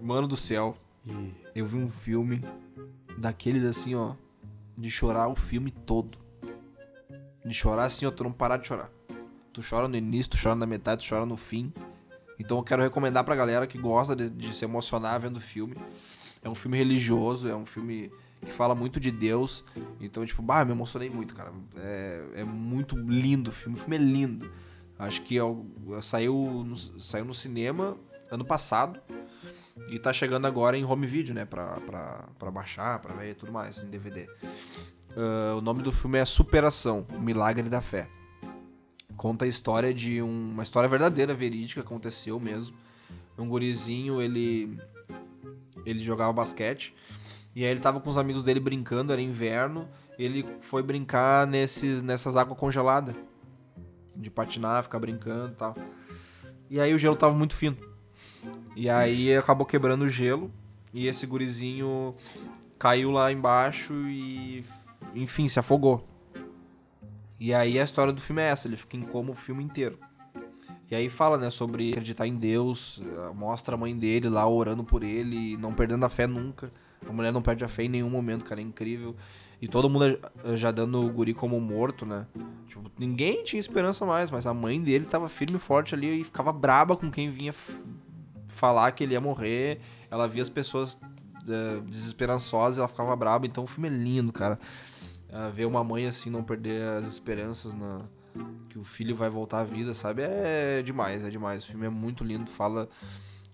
Mano 0.00 0.26
do 0.26 0.36
céu. 0.36 0.74
Eu 1.54 1.64
vi 1.64 1.76
um 1.76 1.88
filme 1.88 2.42
daqueles 3.16 3.64
assim, 3.64 3.94
ó. 3.94 4.14
De 4.76 4.90
chorar 4.90 5.28
o 5.28 5.34
filme 5.34 5.70
todo. 5.70 6.18
De 7.44 7.54
chorar 7.54 7.84
assim, 7.84 8.04
ó, 8.04 8.10
tu 8.10 8.24
não 8.24 8.32
parar 8.32 8.56
de 8.56 8.66
chorar. 8.66 8.90
Tu 9.52 9.62
chora 9.68 9.88
no 9.88 9.96
início, 9.96 10.32
tu 10.32 10.38
chora 10.42 10.54
na 10.54 10.66
metade, 10.66 11.06
tu 11.06 11.08
chora 11.08 11.24
no 11.24 11.36
fim. 11.36 11.72
Então 12.38 12.58
eu 12.58 12.62
quero 12.62 12.82
recomendar 12.82 13.24
pra 13.24 13.34
galera 13.34 13.66
que 13.66 13.78
gosta 13.78 14.14
de, 14.14 14.28
de 14.28 14.54
se 14.54 14.64
emocionar 14.64 15.18
vendo 15.20 15.36
o 15.38 15.40
filme. 15.40 15.74
É 16.42 16.48
um 16.48 16.54
filme 16.54 16.76
religioso, 16.76 17.48
é 17.48 17.56
um 17.56 17.64
filme 17.64 18.10
que 18.40 18.52
fala 18.52 18.74
muito 18.74 19.00
de 19.00 19.10
Deus. 19.10 19.64
Então, 20.00 20.26
tipo, 20.26 20.42
bah, 20.42 20.64
me 20.64 20.72
emocionei 20.72 21.08
muito, 21.08 21.34
cara. 21.34 21.52
É, 21.78 22.22
é 22.36 22.44
muito 22.44 22.96
lindo 22.98 23.50
o 23.50 23.52
filme. 23.52 23.76
O 23.78 23.80
filme 23.80 23.96
é 23.96 24.00
lindo. 24.00 24.50
Acho 24.98 25.22
que 25.22 25.38
é 25.38 25.42
saiu, 26.02 26.34
no, 26.64 26.76
saiu 26.76 27.24
no 27.24 27.34
cinema 27.34 27.96
ano 28.30 28.44
passado. 28.44 29.00
E 29.90 29.98
tá 29.98 30.12
chegando 30.12 30.46
agora 30.46 30.76
em 30.76 30.84
home 30.84 31.06
video, 31.06 31.34
né? 31.34 31.44
Pra, 31.44 31.78
pra, 31.80 32.28
pra 32.38 32.50
baixar, 32.50 32.98
pra 33.00 33.14
ver 33.14 33.30
e 33.32 33.34
tudo 33.34 33.52
mais, 33.52 33.82
em 33.82 33.86
DVD. 33.86 34.26
Ah, 35.16 35.54
o 35.56 35.60
nome 35.60 35.82
do 35.82 35.92
filme 35.92 36.18
é 36.18 36.24
Superação, 36.24 37.06
o 37.14 37.20
Milagre 37.20 37.68
da 37.68 37.80
Fé. 37.80 38.08
Conta 39.16 39.44
a 39.44 39.48
história 39.48 39.92
de 39.94 40.20
um- 40.22 40.50
uma 40.52 40.62
história 40.62 40.88
verdadeira, 40.88 41.34
verídica, 41.34 41.80
aconteceu 41.82 42.38
mesmo. 42.40 42.76
Um 43.38 43.48
gurizinho, 43.48 44.20
ele 44.22 44.78
ele 45.84 46.00
jogava 46.02 46.32
basquete 46.32 46.94
e 47.54 47.64
aí 47.64 47.70
ele 47.70 47.80
tava 47.80 48.00
com 48.00 48.10
os 48.10 48.18
amigos 48.18 48.42
dele 48.42 48.58
brincando, 48.58 49.12
era 49.12 49.20
inverno, 49.22 49.88
ele 50.18 50.44
foi 50.60 50.82
brincar 50.82 51.46
nesses 51.46 52.02
nessas 52.02 52.34
águas 52.36 52.58
congeladas. 52.58 53.14
De 54.16 54.30
patinar, 54.30 54.82
ficar 54.82 54.98
brincando 54.98 55.52
e 55.52 55.56
tal. 55.56 55.74
E 56.70 56.80
aí 56.80 56.94
o 56.94 56.98
gelo 56.98 57.16
tava 57.16 57.34
muito 57.34 57.54
fino. 57.54 57.76
E 58.74 58.88
aí 58.88 59.34
acabou 59.36 59.66
quebrando 59.66 60.02
o 60.02 60.08
gelo 60.08 60.50
e 60.92 61.06
esse 61.06 61.26
gurizinho 61.26 62.14
caiu 62.78 63.10
lá 63.10 63.30
embaixo 63.30 63.94
e 64.08 64.64
enfim, 65.14 65.48
se 65.48 65.58
afogou. 65.58 66.06
E 67.38 67.52
aí 67.52 67.78
a 67.78 67.84
história 67.84 68.12
do 68.12 68.20
filme 68.20 68.42
é 68.42 68.46
essa, 68.46 68.66
ele 68.66 68.76
fica 68.76 68.96
em 68.96 69.02
coma 69.02 69.30
o 69.30 69.34
filme 69.34 69.62
inteiro. 69.62 69.98
E 70.90 70.94
aí 70.94 71.08
fala, 71.08 71.36
né, 71.36 71.50
sobre 71.50 71.90
acreditar 71.90 72.26
em 72.26 72.36
Deus, 72.36 73.00
eh, 73.02 73.32
mostra 73.34 73.74
a 73.74 73.78
mãe 73.78 73.96
dele 73.96 74.28
lá 74.28 74.48
orando 74.48 74.84
por 74.84 75.02
ele, 75.02 75.56
não 75.56 75.74
perdendo 75.74 76.04
a 76.04 76.08
fé 76.08 76.26
nunca. 76.26 76.72
A 77.08 77.12
mulher 77.12 77.32
não 77.32 77.42
perde 77.42 77.64
a 77.64 77.68
fé 77.68 77.84
em 77.84 77.88
nenhum 77.88 78.08
momento, 78.08 78.44
cara, 78.44 78.60
é 78.60 78.64
incrível. 78.64 79.16
E 79.60 79.68
todo 79.68 79.88
mundo 79.88 80.18
já 80.54 80.70
dando 80.70 81.04
o 81.04 81.10
guri 81.10 81.32
como 81.32 81.58
morto, 81.60 82.04
né? 82.04 82.26
Tipo, 82.66 82.90
ninguém 82.98 83.42
tinha 83.42 83.58
esperança 83.58 84.04
mais, 84.04 84.30
mas 84.30 84.46
a 84.46 84.52
mãe 84.52 84.80
dele 84.80 85.06
tava 85.06 85.28
firme 85.28 85.56
e 85.56 85.60
forte 85.60 85.94
ali 85.94 86.20
e 86.20 86.24
ficava 86.24 86.52
braba 86.52 86.96
com 86.96 87.10
quem 87.10 87.30
vinha 87.30 87.54
falar 88.48 88.92
que 88.92 89.02
ele 89.02 89.14
ia 89.14 89.20
morrer. 89.20 89.80
Ela 90.10 90.28
via 90.28 90.42
as 90.42 90.50
pessoas 90.50 90.98
eh, 91.48 91.80
desesperançosas, 91.86 92.78
ela 92.78 92.88
ficava 92.88 93.14
braba. 93.16 93.46
Então 93.46 93.64
o 93.64 93.66
filme 93.66 93.88
é 93.88 93.92
lindo, 93.92 94.32
cara. 94.32 94.58
Ah, 95.32 95.48
ver 95.48 95.64
uma 95.64 95.82
mãe 95.82 96.06
assim 96.06 96.30
não 96.30 96.42
perder 96.42 96.82
as 96.82 97.06
esperanças 97.06 97.72
na, 97.72 98.00
que 98.68 98.78
o 98.78 98.84
filho 98.84 99.14
vai 99.14 99.28
voltar 99.28 99.60
à 99.60 99.64
vida, 99.64 99.94
sabe? 99.94 100.22
É 100.22 100.82
demais, 100.82 101.24
é 101.24 101.30
demais. 101.30 101.64
O 101.64 101.68
filme 101.68 101.86
é 101.86 101.90
muito 101.90 102.24
lindo, 102.24 102.50
fala 102.50 102.88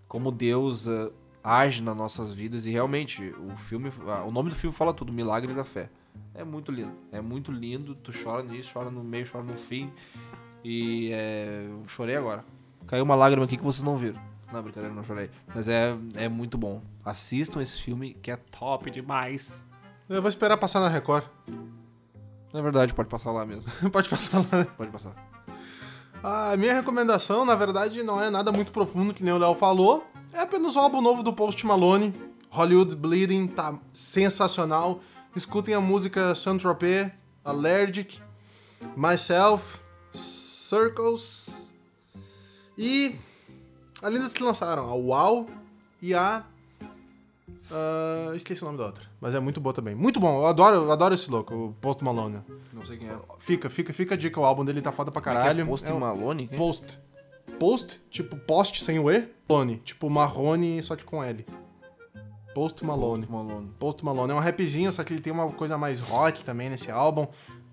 como 0.06 0.30
Deus 0.30 0.86
ah, 0.88 1.10
age 1.42 1.82
nas 1.82 1.96
nossas 1.96 2.32
vidas 2.32 2.66
e 2.66 2.70
realmente 2.70 3.34
o 3.38 3.56
filme, 3.56 3.90
o 4.26 4.30
nome 4.30 4.50
do 4.50 4.54
filme 4.54 4.74
fala 4.74 4.92
tudo, 4.92 5.12
Milagre 5.12 5.54
da 5.54 5.64
Fé. 5.64 5.90
É 6.34 6.44
muito 6.44 6.70
lindo, 6.72 6.94
é 7.10 7.20
muito 7.20 7.50
lindo. 7.52 7.94
Tu 7.94 8.12
chora 8.12 8.42
nisso, 8.42 8.70
chora 8.72 8.90
no 8.90 9.02
meio, 9.02 9.28
chora 9.30 9.44
no 9.44 9.56
fim 9.56 9.92
e 10.64 11.10
é, 11.12 11.66
eu 11.68 11.86
chorei 11.88 12.16
agora. 12.16 12.44
Caiu 12.86 13.04
uma 13.04 13.14
lágrima 13.14 13.44
aqui 13.44 13.56
que 13.56 13.64
vocês 13.64 13.82
não 13.82 13.96
viram. 13.96 14.20
Não, 14.52 14.62
brincadeira, 14.62 14.94
não 14.94 15.02
chorei. 15.02 15.30
Mas 15.54 15.66
é, 15.66 15.96
é 16.14 16.28
muito 16.28 16.58
bom. 16.58 16.82
Assistam 17.04 17.62
esse 17.62 17.80
filme 17.80 18.14
que 18.14 18.30
é 18.30 18.36
top 18.36 18.90
demais. 18.90 19.64
Eu 20.08 20.20
vou 20.20 20.28
esperar 20.28 20.56
passar 20.58 20.80
na 20.80 20.88
Record. 20.88 21.24
Na 22.52 22.60
verdade, 22.60 22.92
pode 22.92 23.08
passar 23.08 23.32
lá 23.32 23.46
mesmo. 23.46 23.70
Pode 23.90 24.10
passar 24.10 24.40
lá. 24.40 24.64
Pode 24.76 24.90
passar. 24.90 25.14
A 26.22 26.56
minha 26.56 26.72
recomendação, 26.72 27.44
na 27.44 27.56
verdade, 27.56 28.04
não 28.04 28.22
é 28.22 28.30
nada 28.30 28.52
muito 28.52 28.70
profundo, 28.70 29.12
que 29.12 29.24
nem 29.24 29.32
o 29.32 29.38
Léo 29.38 29.56
falou. 29.56 30.06
É 30.32 30.38
apenas 30.38 30.76
o 30.76 30.78
álbum 30.78 31.00
novo 31.00 31.20
do 31.20 31.32
Post 31.32 31.66
Malone. 31.66 32.14
Hollywood 32.48 32.94
Bleeding, 32.94 33.48
tá 33.48 33.76
sensacional. 33.92 35.00
Escutem 35.34 35.74
a 35.74 35.80
música 35.80 36.32
Saint-Tropez, 36.34 37.10
Allergic, 37.44 38.20
Myself, 38.96 39.78
Circles 40.12 41.74
e 42.78 43.16
a 44.00 44.08
lindas 44.08 44.32
que 44.32 44.44
lançaram, 44.44 44.88
a 44.88 44.94
Wow 44.94 45.46
e 46.00 46.14
a. 46.14 46.44
ah, 47.70 48.32
esqueci 48.34 48.62
o 48.62 48.66
nome 48.66 48.78
da 48.78 48.86
outra, 48.86 49.04
mas 49.20 49.34
é 49.34 49.40
muito 49.40 49.60
boa 49.60 49.72
também. 49.72 49.94
Muito 49.94 50.18
bom, 50.20 50.40
eu 50.42 50.46
adoro, 50.46 50.76
eu 50.76 50.92
adoro 50.92 51.14
esse 51.14 51.30
louco, 51.30 51.54
o 51.54 51.72
Post 51.80 52.02
Malone. 52.04 52.40
Não 52.72 52.84
sei 52.84 52.96
quem 52.98 53.08
é. 53.08 53.16
Fica, 53.38 53.68
fica, 53.70 53.92
fica 53.92 54.14
a 54.14 54.18
dica, 54.18 54.38
o 54.40 54.44
álbum 54.44 54.64
dele 54.64 54.82
tá 54.82 54.92
foda 54.92 55.10
pra 55.10 55.20
caralho. 55.22 55.66
Post 55.66 55.88
É 55.88 55.92
um- 55.92 55.98
Malone? 56.00 56.46
Quem? 56.48 56.58
Post. 56.58 56.98
Post, 57.58 58.00
tipo 58.10 58.36
post 58.36 58.82
sem 58.82 58.98
o 58.98 59.10
E. 59.10 59.28
Malone, 59.48 59.76
tipo 59.84 60.08
marrone, 60.10 60.82
só 60.82 60.96
que 60.96 61.04
com 61.04 61.22
L. 61.22 61.44
Post 62.54 62.84
Malone. 62.84 63.26
Post 63.26 63.32
Malone. 63.32 63.70
Post 63.78 64.04
Malone 64.04 64.32
é 64.32 64.34
um 64.34 64.38
rapzinho, 64.38 64.92
só 64.92 65.02
que 65.02 65.12
ele 65.14 65.20
tem 65.22 65.32
uma 65.32 65.48
coisa 65.50 65.78
mais 65.78 66.00
rock 66.00 66.44
também 66.44 66.68
nesse 66.68 66.90
álbum. 66.90 67.26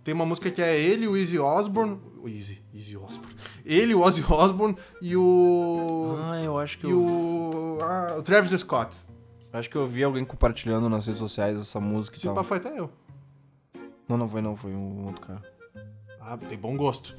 Tem 0.03 0.13
uma 0.13 0.25
música 0.25 0.49
que 0.49 0.61
é 0.61 0.79
ele, 0.79 1.07
o 1.07 1.17
Easy 1.17 1.37
Osborne. 1.37 1.99
O 2.21 2.27
Easy, 2.29 2.63
Easy 2.73 2.95
Osborne. 2.97 3.33
Ele, 3.65 3.93
o 3.93 4.01
Ozzy 4.01 4.23
Osbourne 4.29 4.75
e 5.01 5.15
o. 5.15 6.15
Ah, 6.31 6.41
eu 6.41 6.57
acho 6.57 6.79
que 6.79 6.87
e 6.87 6.91
eu... 6.91 6.97
o. 6.99 7.77
Ah, 7.81 8.15
o 8.17 8.21
Travis 8.21 8.51
Scott. 8.59 8.97
Acho 9.51 9.69
que 9.69 9.75
eu 9.75 9.87
vi 9.87 10.03
alguém 10.03 10.23
compartilhando 10.23 10.87
nas 10.89 11.05
redes 11.05 11.19
sociais 11.19 11.57
essa 11.59 11.79
música 11.79 12.15
e 12.15 12.19
Se 12.19 12.25
tal. 12.27 12.35
pá, 12.35 12.43
foi 12.43 12.57
até 12.57 12.77
eu. 12.79 12.89
Não, 14.07 14.17
não 14.17 14.27
foi 14.29 14.41
não, 14.41 14.55
foi 14.55 14.71
um 14.71 15.05
outro 15.05 15.21
cara. 15.21 15.41
Ah, 16.21 16.37
tem 16.37 16.57
bom 16.57 16.75
gosto. 16.77 17.15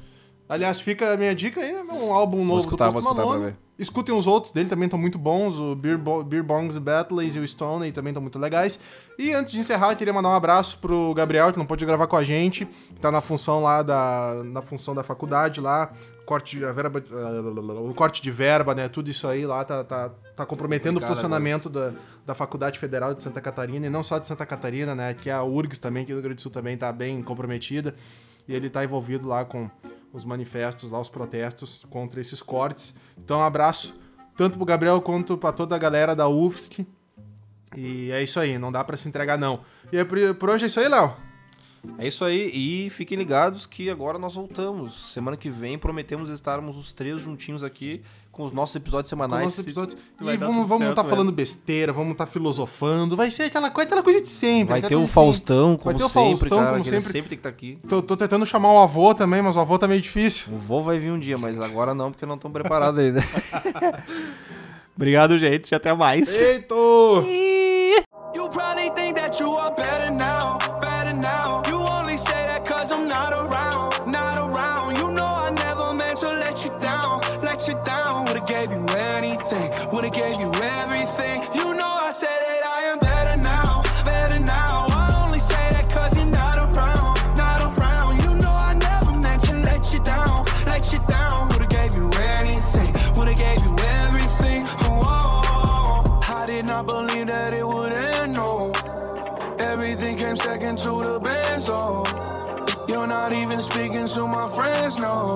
Aliás, 0.47 0.79
fica 0.81 1.13
a 1.13 1.17
minha 1.17 1.33
dica 1.33 1.61
aí, 1.61 1.71
é 1.71 1.83
um 1.83 2.13
álbum 2.13 2.43
novo 2.45 2.59
escutar, 2.59 2.87
do 2.89 2.93
Post 2.93 3.03
vou 3.03 3.11
escutar 3.13 3.27
pra 3.27 3.39
Malone. 3.39 3.51
ver. 3.51 3.57
Escutem 3.81 4.13
os 4.13 4.27
outros 4.27 4.53
dele, 4.53 4.69
também 4.69 4.85
estão 4.85 4.99
muito 4.99 5.17
bons. 5.17 5.57
O 5.57 5.75
Beer, 5.75 5.97
Bo 5.97 6.23
Beer 6.23 6.43
Bongs 6.43 6.77
Battles 6.77 7.35
e 7.35 7.39
o 7.39 7.47
Stone 7.47 7.91
também 7.91 8.11
estão 8.11 8.21
muito 8.21 8.37
legais. 8.37 8.79
E 9.17 9.33
antes 9.33 9.53
de 9.53 9.59
encerrar, 9.59 9.91
eu 9.91 9.95
queria 9.95 10.13
mandar 10.13 10.29
um 10.29 10.35
abraço 10.35 10.77
pro 10.77 11.11
Gabriel, 11.15 11.51
que 11.51 11.57
não 11.57 11.65
pôde 11.65 11.83
gravar 11.83 12.05
com 12.05 12.15
a 12.15 12.23
gente. 12.23 12.67
Tá 13.01 13.09
na 13.09 13.21
função 13.21 13.63
lá 13.63 13.81
da. 13.81 14.43
Na 14.45 14.61
função 14.61 14.93
da 14.93 15.03
faculdade 15.03 15.59
lá. 15.59 15.91
Corte 16.27 16.59
de, 16.59 16.63
a 16.63 16.71
verba, 16.71 17.03
o 17.89 17.93
corte 17.95 18.21
de 18.21 18.29
verba, 18.29 18.75
né? 18.75 18.87
Tudo 18.87 19.09
isso 19.09 19.27
aí 19.27 19.47
lá 19.47 19.65
tá, 19.65 19.83
tá, 19.83 20.11
tá 20.35 20.45
comprometendo 20.45 20.97
Obrigado, 20.97 21.11
o 21.11 21.15
funcionamento 21.15 21.67
da, 21.67 21.91
da 22.23 22.35
Faculdade 22.35 22.77
Federal 22.77 23.15
de 23.15 23.23
Santa 23.23 23.41
Catarina. 23.41 23.87
E 23.87 23.89
não 23.89 24.03
só 24.03 24.19
de 24.19 24.27
Santa 24.27 24.45
Catarina, 24.45 24.93
né? 24.93 25.15
Que 25.15 25.31
a 25.31 25.43
URGS 25.43 25.79
também, 25.79 26.05
que 26.05 26.11
o 26.11 26.15
Rio 26.15 26.21
Grande 26.21 26.35
do 26.35 26.41
Sul 26.43 26.51
também 26.51 26.77
tá 26.77 26.91
bem 26.91 27.23
comprometida. 27.23 27.95
E 28.47 28.53
ele 28.53 28.69
tá 28.69 28.83
envolvido 28.83 29.27
lá 29.27 29.43
com 29.43 29.67
os 30.13 30.25
manifestos, 30.25 30.91
lá 30.91 30.99
os 30.99 31.09
protestos 31.09 31.85
contra 31.89 32.19
esses 32.19 32.41
cortes. 32.41 32.95
Então, 33.17 33.39
um 33.39 33.43
abraço 33.43 33.95
tanto 34.35 34.57
pro 34.57 34.65
Gabriel 34.65 35.01
quanto 35.01 35.37
pra 35.37 35.51
toda 35.51 35.75
a 35.75 35.79
galera 35.79 36.15
da 36.15 36.27
UFSC. 36.27 36.85
E 37.75 38.11
é 38.11 38.21
isso 38.21 38.39
aí, 38.39 38.57
não 38.57 38.71
dá 38.71 38.83
pra 38.83 38.97
se 38.97 39.07
entregar 39.07 39.37
não. 39.37 39.61
E 39.91 39.97
é 39.97 40.03
por 40.03 40.49
hoje 40.49 40.65
é 40.65 40.67
isso 40.67 40.79
aí, 40.79 40.89
Léo. 40.89 41.15
É 41.97 42.07
isso 42.07 42.23
aí, 42.23 42.51
e 42.53 42.89
fiquem 42.91 43.17
ligados 43.17 43.65
que 43.65 43.89
agora 43.89 44.19
nós 44.19 44.35
voltamos. 44.35 45.13
Semana 45.13 45.35
que 45.35 45.49
vem 45.49 45.79
prometemos 45.79 46.29
estarmos 46.29 46.77
os 46.77 46.93
três 46.93 47.19
juntinhos 47.19 47.63
aqui 47.63 48.03
com 48.31 48.43
os 48.45 48.51
nossos 48.53 48.75
episódios 48.75 49.09
Com 49.11 49.17
semanais. 49.17 49.43
nossos 49.43 49.59
episódios. 49.59 49.99
E 50.21 50.25
dar 50.37 50.47
vamos 50.47 50.67
certo, 50.69 50.95
tá 50.95 51.01
velho. 51.01 51.09
falando 51.15 51.31
besteira, 51.31 51.91
vamos 51.91 52.15
tá 52.15 52.25
filosofando. 52.25 53.15
Vai 53.15 53.29
ser 53.29 53.43
aquela, 53.43 53.69
coisa- 53.69 53.87
aquela 53.87 54.03
coisa 54.03 54.21
de 54.21 54.29
sempre. 54.29 54.71
Vai 54.71 54.81
ter 54.81 54.87
o 54.95 54.99
coisa 54.99 55.05
de 55.07 55.11
Faustão, 55.13 55.67
Vai 55.69 55.77
como 55.77 55.97
ter 55.97 56.03
o 56.03 56.07
sempre, 56.07 56.29
Faustão, 56.39 56.57
cara, 56.59 56.71
como 56.71 56.85
sempre. 56.85 57.01
sempre 57.01 57.21
tem 57.21 57.29
que 57.29 57.35
estar 57.35 57.49
aqui. 57.49 57.71
sempre. 57.73 57.89
Tô, 57.89 58.01
tô 58.01 58.15
tentando 58.17 58.45
chamar 58.45 58.71
o 58.73 58.79
avô 58.79 59.13
também, 59.13 59.41
mas 59.41 59.55
o 59.55 59.59
avô 59.59 59.77
tá 59.77 59.87
meio 59.87 59.99
difícil. 60.01 60.53
O 60.53 60.57
vô 60.57 60.81
vai 60.81 60.97
vir 60.97 61.11
um 61.11 61.19
dia, 61.19 61.37
mas 61.37 61.59
agora 61.59 61.93
não, 61.93 62.11
porque 62.11 62.25
não 62.25 62.35
estão 62.35 62.49
preparados 62.51 62.99
ainda. 62.99 63.21
Obrigado, 64.95 65.37
gente, 65.37 65.71
e 65.71 65.75
até 65.75 65.93
mais. 65.93 66.35
Eito! 66.37 67.25
You 68.33 68.47
probably 68.49 68.89
think 68.91 69.15
that 69.15 69.41
you 69.43 69.57
are 69.57 69.75
better 69.75 70.09
now, 70.09 70.30
speaking 104.11 104.23
to 104.23 104.27
my 104.27 104.47
friends, 104.47 104.97
no. 104.97 105.35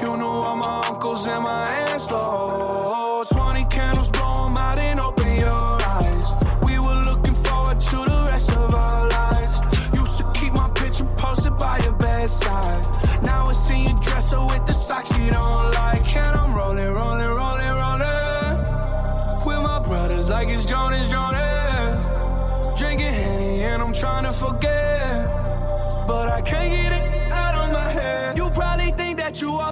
You 0.00 0.16
knew 0.16 0.24
all 0.24 0.56
my 0.56 0.82
uncles 0.88 1.26
and 1.26 1.42
my 1.42 1.68
aunts, 1.90 2.06
though. 2.06 3.24
20 3.30 3.64
candles, 3.66 4.10
blow 4.10 4.46
'em 4.46 4.56
out 4.56 4.78
and 4.78 5.00
open 5.00 5.36
your 5.36 5.78
eyes. 5.96 6.36
We 6.62 6.78
were 6.78 7.02
looking 7.08 7.34
forward 7.34 7.80
to 7.80 7.96
the 8.04 8.26
rest 8.30 8.50
of 8.56 8.74
our 8.74 9.08
lives. 9.08 9.56
Used 9.94 10.16
to 10.18 10.24
keep 10.32 10.52
my 10.52 10.68
picture 10.74 11.06
posted 11.16 11.56
by 11.56 11.78
your 11.84 11.92
bedside. 11.92 12.86
Now 13.22 13.44
I 13.46 13.52
see 13.52 13.82
you 13.86 13.94
dresser 14.00 14.42
with 14.44 14.64
the 14.66 14.74
socks 14.74 15.10
you 15.18 15.30
don't 15.30 15.74
like. 15.74 16.16
And 16.16 16.36
I'm 16.36 16.54
rolling, 16.54 16.92
rolling, 16.98 17.32
rolling, 17.40 17.74
rolling. 17.82 18.58
With 19.46 19.62
my 19.70 19.78
brothers 19.80 20.28
like 20.28 20.48
it's 20.48 20.64
Jonas, 20.64 21.08
Jonas. 21.08 22.00
Drinking 22.78 23.14
Henny 23.22 23.62
and 23.62 23.82
I'm 23.82 23.92
trying 23.92 24.24
to 24.24 24.32
forget. 24.32 26.06
But 26.06 26.28
I 26.28 26.40
can't 26.40 26.72
get 26.72 26.92
it 26.92 27.21
probably 29.32 29.40
think 29.40 29.40
that 29.40 29.40
you 29.40 29.54
are 29.54 29.71